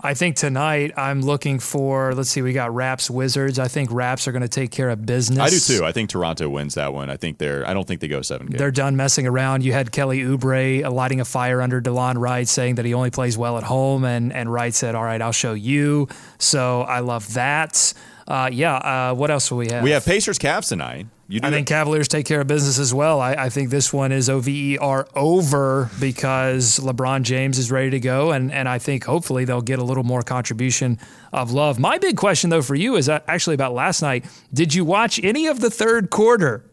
I 0.00 0.14
think 0.14 0.36
tonight 0.36 0.92
I'm 0.96 1.22
looking 1.22 1.58
for. 1.58 2.14
Let's 2.14 2.30
see, 2.30 2.40
we 2.40 2.52
got 2.52 2.72
Raps 2.72 3.10
Wizards. 3.10 3.58
I 3.58 3.66
think 3.66 3.90
Raps 3.90 4.28
are 4.28 4.32
going 4.32 4.42
to 4.42 4.48
take 4.48 4.70
care 4.70 4.90
of 4.90 5.04
business. 5.04 5.40
I 5.40 5.50
do 5.50 5.58
too. 5.58 5.84
I 5.84 5.90
think 5.90 6.08
Toronto 6.10 6.48
wins 6.48 6.74
that 6.74 6.92
one. 6.94 7.10
I 7.10 7.16
think 7.16 7.38
they're. 7.38 7.66
I 7.66 7.74
don't 7.74 7.86
think 7.86 8.00
they 8.00 8.06
go 8.08 8.22
seven. 8.22 8.46
Games. 8.46 8.58
They're 8.58 8.70
done 8.70 8.96
messing 8.96 9.26
around. 9.26 9.64
You 9.64 9.72
had 9.72 9.90
Kelly 9.90 10.20
Oubre 10.20 10.88
lighting 10.90 11.20
a 11.20 11.24
fire 11.24 11.60
under 11.60 11.80
Delon 11.80 12.16
Wright, 12.16 12.46
saying 12.46 12.76
that 12.76 12.84
he 12.84 12.94
only 12.94 13.10
plays 13.10 13.36
well 13.36 13.58
at 13.58 13.64
home, 13.64 14.04
and 14.04 14.32
and 14.32 14.52
Wright 14.52 14.72
said, 14.72 14.94
"All 14.94 15.04
right, 15.04 15.20
I'll 15.20 15.32
show 15.32 15.54
you." 15.54 16.08
So 16.38 16.82
I 16.82 17.00
love 17.00 17.34
that. 17.34 17.92
Uh, 18.28 18.50
yeah. 18.52 18.76
Uh, 18.76 19.14
what 19.14 19.30
else 19.30 19.50
will 19.50 19.58
we 19.58 19.68
have? 19.68 19.82
We 19.82 19.90
have 19.90 20.04
Pacers 20.04 20.38
Cavs 20.38 20.68
tonight. 20.68 21.06
You 21.30 21.40
I 21.42 21.50
think 21.50 21.68
Cavaliers 21.68 22.08
take 22.08 22.24
care 22.24 22.40
of 22.40 22.46
business 22.46 22.78
as 22.78 22.94
well. 22.94 23.20
I, 23.20 23.34
I, 23.34 23.48
think 23.50 23.68
this 23.68 23.92
one 23.92 24.12
is 24.12 24.30
OVER 24.30 25.06
over 25.14 25.90
because 26.00 26.78
LeBron 26.78 27.20
James 27.20 27.58
is 27.58 27.70
ready 27.70 27.90
to 27.90 28.00
go, 28.00 28.32
and, 28.32 28.50
and 28.50 28.66
I 28.66 28.78
think 28.78 29.04
hopefully 29.04 29.44
they'll 29.44 29.60
get 29.60 29.78
a 29.78 29.84
little 29.84 30.04
more 30.04 30.22
contribution 30.22 30.98
of 31.30 31.52
love. 31.52 31.78
My 31.78 31.98
big 31.98 32.16
question, 32.16 32.48
though, 32.48 32.62
for 32.62 32.74
you 32.74 32.96
is 32.96 33.10
uh, 33.10 33.20
actually 33.28 33.52
about 33.52 33.74
last 33.74 34.00
night. 34.00 34.24
Did 34.54 34.72
you 34.72 34.86
watch 34.86 35.22
any 35.22 35.48
of 35.48 35.60
the 35.60 35.68
third 35.68 36.08
quarter? 36.08 36.64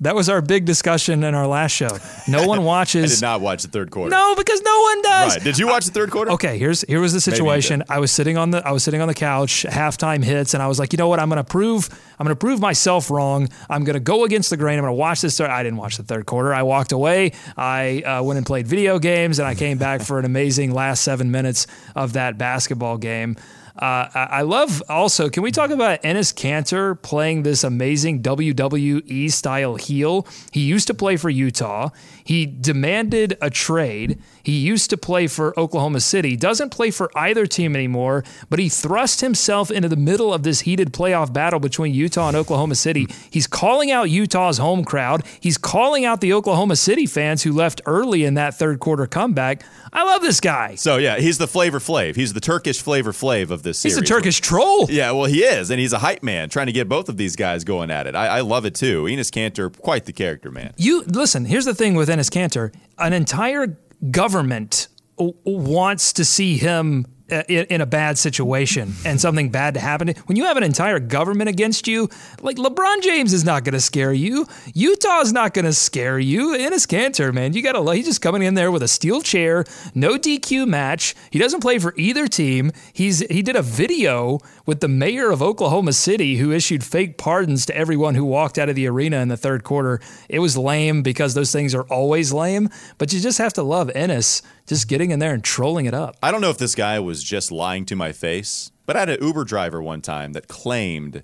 That 0.00 0.14
was 0.14 0.28
our 0.28 0.42
big 0.42 0.66
discussion 0.66 1.24
in 1.24 1.34
our 1.34 1.46
last 1.46 1.72
show. 1.72 1.88
No 2.28 2.46
one 2.46 2.64
watches. 2.74 3.12
I 3.12 3.14
did 3.14 3.22
not 3.22 3.40
watch 3.40 3.62
the 3.62 3.68
third 3.68 3.90
quarter. 3.90 4.10
No, 4.10 4.34
because 4.34 4.60
no 4.62 4.80
one 4.80 5.02
does. 5.02 5.36
Right. 5.36 5.44
Did 5.44 5.58
you 5.58 5.66
watch 5.66 5.86
the 5.86 5.92
third 5.92 6.10
quarter? 6.10 6.32
Okay, 6.32 6.58
here's 6.58 6.82
here 6.82 7.00
was 7.00 7.12
the 7.14 7.20
situation. 7.20 7.82
I 7.88 7.98
was 7.98 8.12
sitting 8.12 8.36
on 8.36 8.50
the 8.50 8.66
I 8.66 8.72
was 8.72 8.84
sitting 8.84 9.00
on 9.00 9.08
the 9.08 9.14
couch, 9.14 9.64
halftime 9.68 10.22
hits, 10.22 10.52
and 10.52 10.62
I 10.62 10.66
was 10.66 10.78
like, 10.78 10.92
you 10.92 10.98
know 10.98 11.08
what? 11.08 11.18
I'm 11.18 11.28
going 11.30 11.42
to 11.42 11.44
prove 11.44 11.88
I'm 12.18 12.24
going 12.24 12.36
to 12.36 12.38
prove 12.38 12.60
myself 12.60 13.10
wrong. 13.10 13.48
I'm 13.70 13.84
going 13.84 13.94
to 13.94 14.00
go 14.00 14.24
against 14.24 14.50
the 14.50 14.56
grain. 14.56 14.78
I'm 14.78 14.84
going 14.84 14.92
to 14.92 14.98
watch 14.98 15.22
this. 15.22 15.40
I 15.40 15.62
didn't 15.62 15.78
watch 15.78 15.96
the 15.96 16.02
third 16.02 16.26
quarter. 16.26 16.52
I 16.52 16.62
walked 16.62 16.92
away. 16.92 17.32
I 17.56 18.02
uh, 18.02 18.22
went 18.22 18.36
and 18.36 18.46
played 18.46 18.66
video 18.66 18.98
games, 18.98 19.38
and 19.38 19.48
I 19.48 19.54
came 19.54 19.78
back 19.78 20.02
for 20.02 20.18
an 20.18 20.24
amazing 20.24 20.72
last 20.72 21.02
seven 21.02 21.30
minutes 21.30 21.66
of 21.94 22.14
that 22.14 22.36
basketball 22.36 22.98
game. 22.98 23.36
Uh, 23.78 24.08
I 24.14 24.42
love 24.42 24.82
also, 24.88 25.28
can 25.28 25.42
we 25.42 25.50
talk 25.50 25.70
about 25.70 26.02
Enes 26.02 26.32
Kanter 26.34 27.00
playing 27.00 27.42
this 27.42 27.62
amazing 27.62 28.22
WWE 28.22 29.30
style 29.30 29.76
heel? 29.76 30.26
He 30.50 30.60
used 30.60 30.86
to 30.86 30.94
play 30.94 31.16
for 31.16 31.28
Utah. 31.28 31.90
He 32.24 32.46
demanded 32.46 33.36
a 33.42 33.50
trade. 33.50 34.18
He 34.42 34.58
used 34.58 34.88
to 34.90 34.96
play 34.96 35.26
for 35.26 35.58
Oklahoma 35.58 36.00
City, 36.00 36.36
doesn't 36.36 36.70
play 36.70 36.90
for 36.90 37.10
either 37.16 37.46
team 37.46 37.76
anymore, 37.76 38.24
but 38.48 38.58
he 38.58 38.68
thrust 38.68 39.20
himself 39.20 39.70
into 39.70 39.88
the 39.88 39.96
middle 39.96 40.32
of 40.32 40.42
this 40.42 40.60
heated 40.60 40.92
playoff 40.92 41.32
battle 41.32 41.60
between 41.60 41.92
Utah 41.92 42.28
and 42.28 42.36
Oklahoma 42.36 42.76
City. 42.76 43.06
He's 43.30 43.46
calling 43.46 43.90
out 43.90 44.08
Utah's 44.08 44.58
home 44.58 44.84
crowd. 44.84 45.22
He's 45.40 45.58
calling 45.58 46.04
out 46.04 46.20
the 46.20 46.32
Oklahoma 46.32 46.76
City 46.76 47.06
fans 47.06 47.42
who 47.42 47.52
left 47.52 47.82
early 47.84 48.24
in 48.24 48.34
that 48.34 48.54
third 48.54 48.80
quarter 48.80 49.06
comeback. 49.06 49.64
I 49.92 50.04
love 50.04 50.22
this 50.22 50.40
guy. 50.40 50.74
So, 50.76 50.96
yeah, 50.96 51.18
he's 51.18 51.38
the 51.38 51.48
flavor 51.48 51.78
flav. 51.78 52.16
He's 52.16 52.32
the 52.32 52.40
Turkish 52.40 52.80
flavor 52.80 53.12
flav 53.12 53.50
of 53.50 53.62
this 53.66 53.78
series. 53.78 53.96
He's 53.96 54.02
a 54.02 54.06
Turkish 54.06 54.40
troll. 54.40 54.86
Yeah, 54.90 55.10
well, 55.10 55.26
he 55.26 55.44
is, 55.44 55.70
and 55.70 55.78
he's 55.78 55.92
a 55.92 55.98
hype 55.98 56.22
man 56.22 56.48
trying 56.48 56.66
to 56.66 56.72
get 56.72 56.88
both 56.88 57.08
of 57.10 57.18
these 57.18 57.36
guys 57.36 57.64
going 57.64 57.90
at 57.90 58.06
it. 58.06 58.14
I, 58.14 58.38
I 58.38 58.40
love 58.40 58.64
it 58.64 58.74
too. 58.74 59.04
Enes 59.04 59.30
Kanter, 59.30 59.76
quite 59.76 60.06
the 60.06 60.12
character, 60.12 60.50
man. 60.50 60.72
You 60.78 61.02
listen, 61.02 61.44
here's 61.44 61.66
the 61.66 61.74
thing 61.74 61.94
with 61.94 62.08
Enes 62.08 62.30
Kanter 62.30 62.74
an 62.98 63.12
entire 63.12 63.76
government 64.10 64.88
wants 65.18 66.12
to 66.14 66.24
see 66.24 66.56
him 66.56 67.06
Uh, 67.28 67.42
in 67.48 67.80
a 67.80 67.86
bad 67.86 68.16
situation 68.16 68.94
and 69.04 69.20
something 69.20 69.50
bad 69.50 69.74
to 69.74 69.80
happen. 69.80 70.14
When 70.26 70.36
you 70.36 70.44
have 70.44 70.56
an 70.56 70.62
entire 70.62 71.00
government 71.00 71.48
against 71.50 71.88
you, 71.88 72.08
like 72.40 72.56
LeBron 72.56 73.02
James 73.02 73.32
is 73.32 73.44
not 73.44 73.64
going 73.64 73.72
to 73.72 73.80
scare 73.80 74.12
you. 74.12 74.46
Utah's 74.74 75.32
not 75.32 75.52
going 75.52 75.64
to 75.64 75.72
scare 75.72 76.20
you. 76.20 76.50
Enes 76.50 76.86
Kanter, 76.86 77.34
man, 77.34 77.52
you 77.52 77.64
got 77.64 77.72
to. 77.72 77.90
He's 77.90 78.06
just 78.06 78.20
coming 78.20 78.44
in 78.44 78.54
there 78.54 78.70
with 78.70 78.84
a 78.84 78.86
steel 78.86 79.22
chair, 79.22 79.64
no 79.92 80.16
DQ 80.16 80.68
match. 80.68 81.16
He 81.32 81.40
doesn't 81.40 81.62
play 81.62 81.80
for 81.80 81.94
either 81.96 82.28
team. 82.28 82.70
He's 82.92 83.18
he 83.28 83.42
did 83.42 83.56
a 83.56 83.62
video 83.62 84.38
with 84.64 84.78
the 84.78 84.86
mayor 84.86 85.32
of 85.32 85.42
Oklahoma 85.42 85.94
City 85.94 86.36
who 86.36 86.52
issued 86.52 86.84
fake 86.84 87.18
pardons 87.18 87.66
to 87.66 87.76
everyone 87.76 88.14
who 88.14 88.24
walked 88.24 88.56
out 88.56 88.68
of 88.68 88.76
the 88.76 88.86
arena 88.86 89.16
in 89.16 89.26
the 89.26 89.36
third 89.36 89.64
quarter. 89.64 90.00
It 90.28 90.38
was 90.38 90.56
lame 90.56 91.02
because 91.02 91.34
those 91.34 91.50
things 91.50 91.74
are 91.74 91.86
always 91.90 92.32
lame, 92.32 92.68
but 92.98 93.12
you 93.12 93.18
just 93.18 93.38
have 93.38 93.52
to 93.54 93.64
love 93.64 93.88
Enes 93.88 94.42
just 94.66 94.88
getting 94.88 95.10
in 95.10 95.18
there 95.18 95.32
and 95.32 95.42
trolling 95.42 95.86
it 95.86 95.94
up. 95.94 96.16
I 96.22 96.30
don't 96.30 96.40
know 96.40 96.50
if 96.50 96.58
this 96.58 96.74
guy 96.74 96.98
was 96.98 97.22
just 97.22 97.52
lying 97.52 97.86
to 97.86 97.96
my 97.96 98.12
face, 98.12 98.72
but 98.84 98.96
I 98.96 99.00
had 99.00 99.10
an 99.10 99.18
Uber 99.22 99.44
driver 99.44 99.82
one 99.82 100.00
time 100.00 100.32
that 100.32 100.48
claimed 100.48 101.22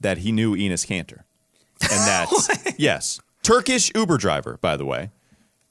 that 0.00 0.18
he 0.18 0.32
knew 0.32 0.56
Enes 0.56 0.86
Kanter. 0.86 1.22
And 1.82 1.90
that, 2.06 2.74
yes, 2.78 3.20
Turkish 3.42 3.90
Uber 3.94 4.16
driver, 4.16 4.58
by 4.60 4.76
the 4.76 4.84
way. 4.84 5.10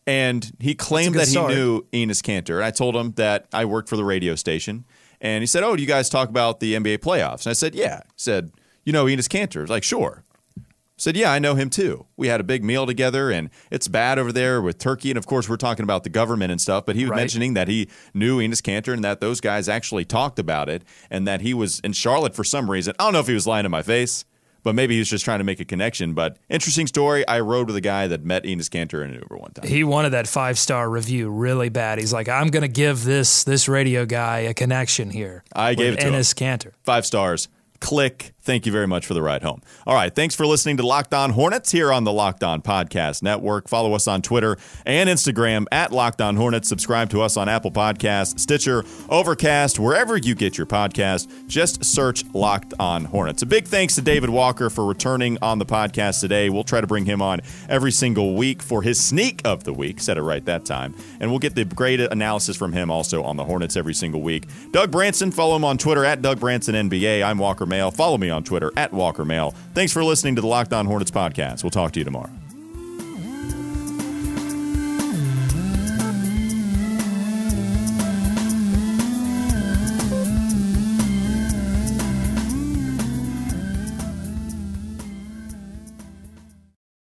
And 0.06 0.52
he 0.60 0.76
claimed 0.76 1.16
that 1.16 1.28
start. 1.28 1.52
he 1.52 1.56
knew 1.56 1.84
Enes 1.94 2.22
Kanter. 2.22 2.56
And 2.56 2.66
I 2.66 2.72
told 2.72 2.96
him 2.96 3.14
that 3.14 3.48
I 3.54 3.64
worked 3.66 3.88
for 3.88 3.96
the 3.96 4.04
radio 4.04 4.36
station. 4.36 4.84
And 5.22 5.42
he 5.42 5.48
said, 5.48 5.64
Oh, 5.64 5.78
do 5.78 5.82
you 5.82 5.88
guys 5.88 6.10
talk 6.10 6.28
about 6.28 6.60
the 6.60 6.74
NBA 6.74 6.98
playoffs? 6.98 7.46
And 7.46 7.52
I 7.52 7.54
said, 7.54 7.74
Yeah. 7.74 8.02
He 8.08 8.12
said, 8.18 8.52
You 8.84 8.92
know 8.92 9.06
Enes 9.06 9.30
Kanter? 9.30 9.60
I 9.60 9.62
was 9.62 9.70
like, 9.70 9.84
Sure 9.84 10.26
said, 10.98 11.16
Yeah, 11.16 11.32
I 11.32 11.40
know 11.40 11.56
him 11.56 11.70
too. 11.70 12.06
We 12.18 12.28
had 12.28 12.40
a 12.40 12.44
big 12.44 12.64
meal 12.64 12.86
together, 12.86 13.32
and 13.32 13.50
it's 13.72 13.88
bad 13.88 14.20
over 14.20 14.32
there 14.32 14.62
with 14.62 14.78
Turkey. 14.78 15.12
And 15.12 15.18
of 15.18 15.26
course, 15.26 15.50
we're 15.50 15.58
talking 15.58 15.84
about 15.84 16.04
the 16.04 16.10
government 16.10 16.52
and 16.52 16.62
stuff, 16.62 16.86
but 16.86 16.96
he 16.96 17.04
was 17.04 17.12
right. 17.12 17.18
mentioning 17.18 17.54
that 17.54 17.68
he 17.68 17.90
knew 18.14 18.40
Enes 18.40 18.62
Kanter 18.62 18.94
and 18.94 19.04
that 19.04 19.22
those 19.22 19.42
guys 19.42 19.68
actually 19.70 20.06
talked 20.06 20.40
about 20.40 20.70
it 20.70 20.84
and 21.10 21.28
that 21.28 21.42
he 21.42 21.54
was 21.54 21.80
in 21.82 21.94
Charlotte 21.94 22.36
for 22.36 22.44
some 22.44 22.70
reason. 22.70 22.94
I 23.00 23.04
don't 23.04 23.14
know 23.14 23.20
if 23.20 23.28
he 23.28 23.34
was 23.34 23.48
lying 23.48 23.64
to 23.64 23.70
my 23.70 23.82
face, 23.82 24.26
but 24.64 24.76
maybe 24.76 24.96
he 24.96 25.00
was 25.00 25.10
just 25.10 25.26
trying 25.26 25.40
to 25.40 25.44
make 25.44 25.60
a 25.60 25.66
connection. 25.66 26.14
But 26.14 26.38
interesting 26.50 26.88
story. 26.88 27.28
I 27.28 27.42
rode 27.42 27.68
with 27.68 27.76
a 27.76 27.82
guy 27.82 28.08
that 28.08 28.24
met 28.24 28.44
Enes 28.44 28.70
Kanter 28.70 29.04
in 29.04 29.12
an 29.12 29.20
Uber 29.22 29.38
one 29.38 29.52
time. 29.52 29.68
He 29.68 29.84
wanted 29.84 30.12
that 30.12 30.28
five 30.28 30.58
star 30.58 30.90
review 30.90 31.30
really 31.30 31.70
bad. 31.70 32.00
He's 32.00 32.14
like, 32.14 32.30
I'm 32.30 32.48
going 32.48 32.62
to 32.62 32.68
give 32.68 33.04
this 33.04 33.44
this 33.44 33.68
radio 33.68 34.06
guy 34.06 34.40
a 34.40 34.54
connection 34.54 35.10
here. 35.10 35.44
I 35.54 35.76
gave 35.76 35.94
it 35.94 36.00
to 36.00 36.08
Enes 36.08 36.34
Kanter. 36.34 36.72
Five 36.84 37.06
stars. 37.06 37.50
Click 37.80 38.34
Thank 38.44 38.66
you 38.66 38.74
very 38.74 38.88
much 38.88 39.06
for 39.06 39.14
the 39.14 39.22
ride 39.22 39.42
home. 39.42 39.62
All 39.88 39.96
right. 39.96 40.14
Thanks 40.14 40.36
for 40.36 40.46
listening 40.46 40.76
to 40.78 40.86
Locked 40.86 41.14
On 41.14 41.30
Hornets 41.30 41.72
here 41.72 41.94
on 41.94 42.04
the 42.04 42.12
Locked 42.12 42.44
On 42.44 42.62
Podcast 42.62 43.24
Network. 43.24 43.70
Follow 43.70 43.94
us 43.94 44.06
on 44.06 44.22
Twitter 44.22 44.58
and 44.86 45.10
Instagram 45.10 45.66
at 45.72 45.94
Locked 45.94 46.20
On 46.20 46.36
Hornets. 46.36 46.68
Subscribe 46.68 47.10
to 47.12 47.22
us 47.22 47.38
on 47.38 47.48
Apple 47.48 47.72
Podcasts, 47.72 48.38
Stitcher, 48.42 48.84
Overcast, 49.08 49.80
wherever 49.80 50.18
you 50.18 50.36
get 50.36 50.58
your 50.58 50.68
podcast. 50.68 51.48
Just 51.48 51.86
search 51.86 52.26
Locked 52.34 52.74
On 52.80 53.06
Hornets. 53.06 53.44
A 53.44 53.46
big 53.46 53.66
thanks 53.66 53.96
to 53.96 54.02
David 54.02 54.30
Walker 54.30 54.70
for 54.70 54.86
returning 54.86 55.38
on 55.42 55.58
the 55.58 55.66
podcast 55.66 56.20
today. 56.20 56.50
We'll 56.50 56.66
try 56.66 56.82
to 56.82 56.88
bring 56.88 57.06
him 57.06 57.22
on 57.22 57.40
every 57.70 57.94
single 57.94 58.36
week 58.36 58.62
for 58.62 58.82
his 58.82 59.02
sneak 59.02 59.40
of 59.46 59.64
the 59.64 59.72
week. 59.74 60.02
Said 60.02 60.18
it 60.18 60.22
right 60.22 60.44
that 60.44 60.66
time. 60.66 60.96
And 61.22 61.30
we'll 61.30 61.40
get 61.40 61.56
the 61.56 61.64
great 61.64 62.02
analysis 62.02 62.58
from 62.58 62.74
him 62.74 62.92
also 62.92 63.24
on 63.24 63.38
the 63.38 63.46
Hornets 63.46 63.78
every 63.78 63.94
single 63.94 64.22
week. 64.22 64.48
Doug 64.74 64.92
Branson, 64.92 65.32
follow 65.32 65.56
him 65.56 65.64
on 65.64 65.78
Twitter 65.78 66.04
at 66.04 66.22
Doug 66.22 66.42
Branson 66.42 66.76
NBA. 66.76 67.24
I'm 67.24 67.38
Walker 67.38 67.66
Mail. 67.66 67.90
Follow 67.90 68.18
me 68.18 68.33
on 68.34 68.44
Twitter 68.44 68.72
at 68.76 68.92
Walker 68.92 69.24
Mail. 69.24 69.52
Thanks 69.74 69.94
for 69.94 70.04
listening 70.04 70.36
to 70.36 70.42
the 70.42 70.48
Locked 70.48 70.74
On 70.74 70.86
Hornets 70.86 71.12
podcast. 71.12 71.64
We'll 71.64 71.72
talk 71.72 71.94
to 71.94 72.00
you 72.00 72.06
tomorrow. 72.06 72.30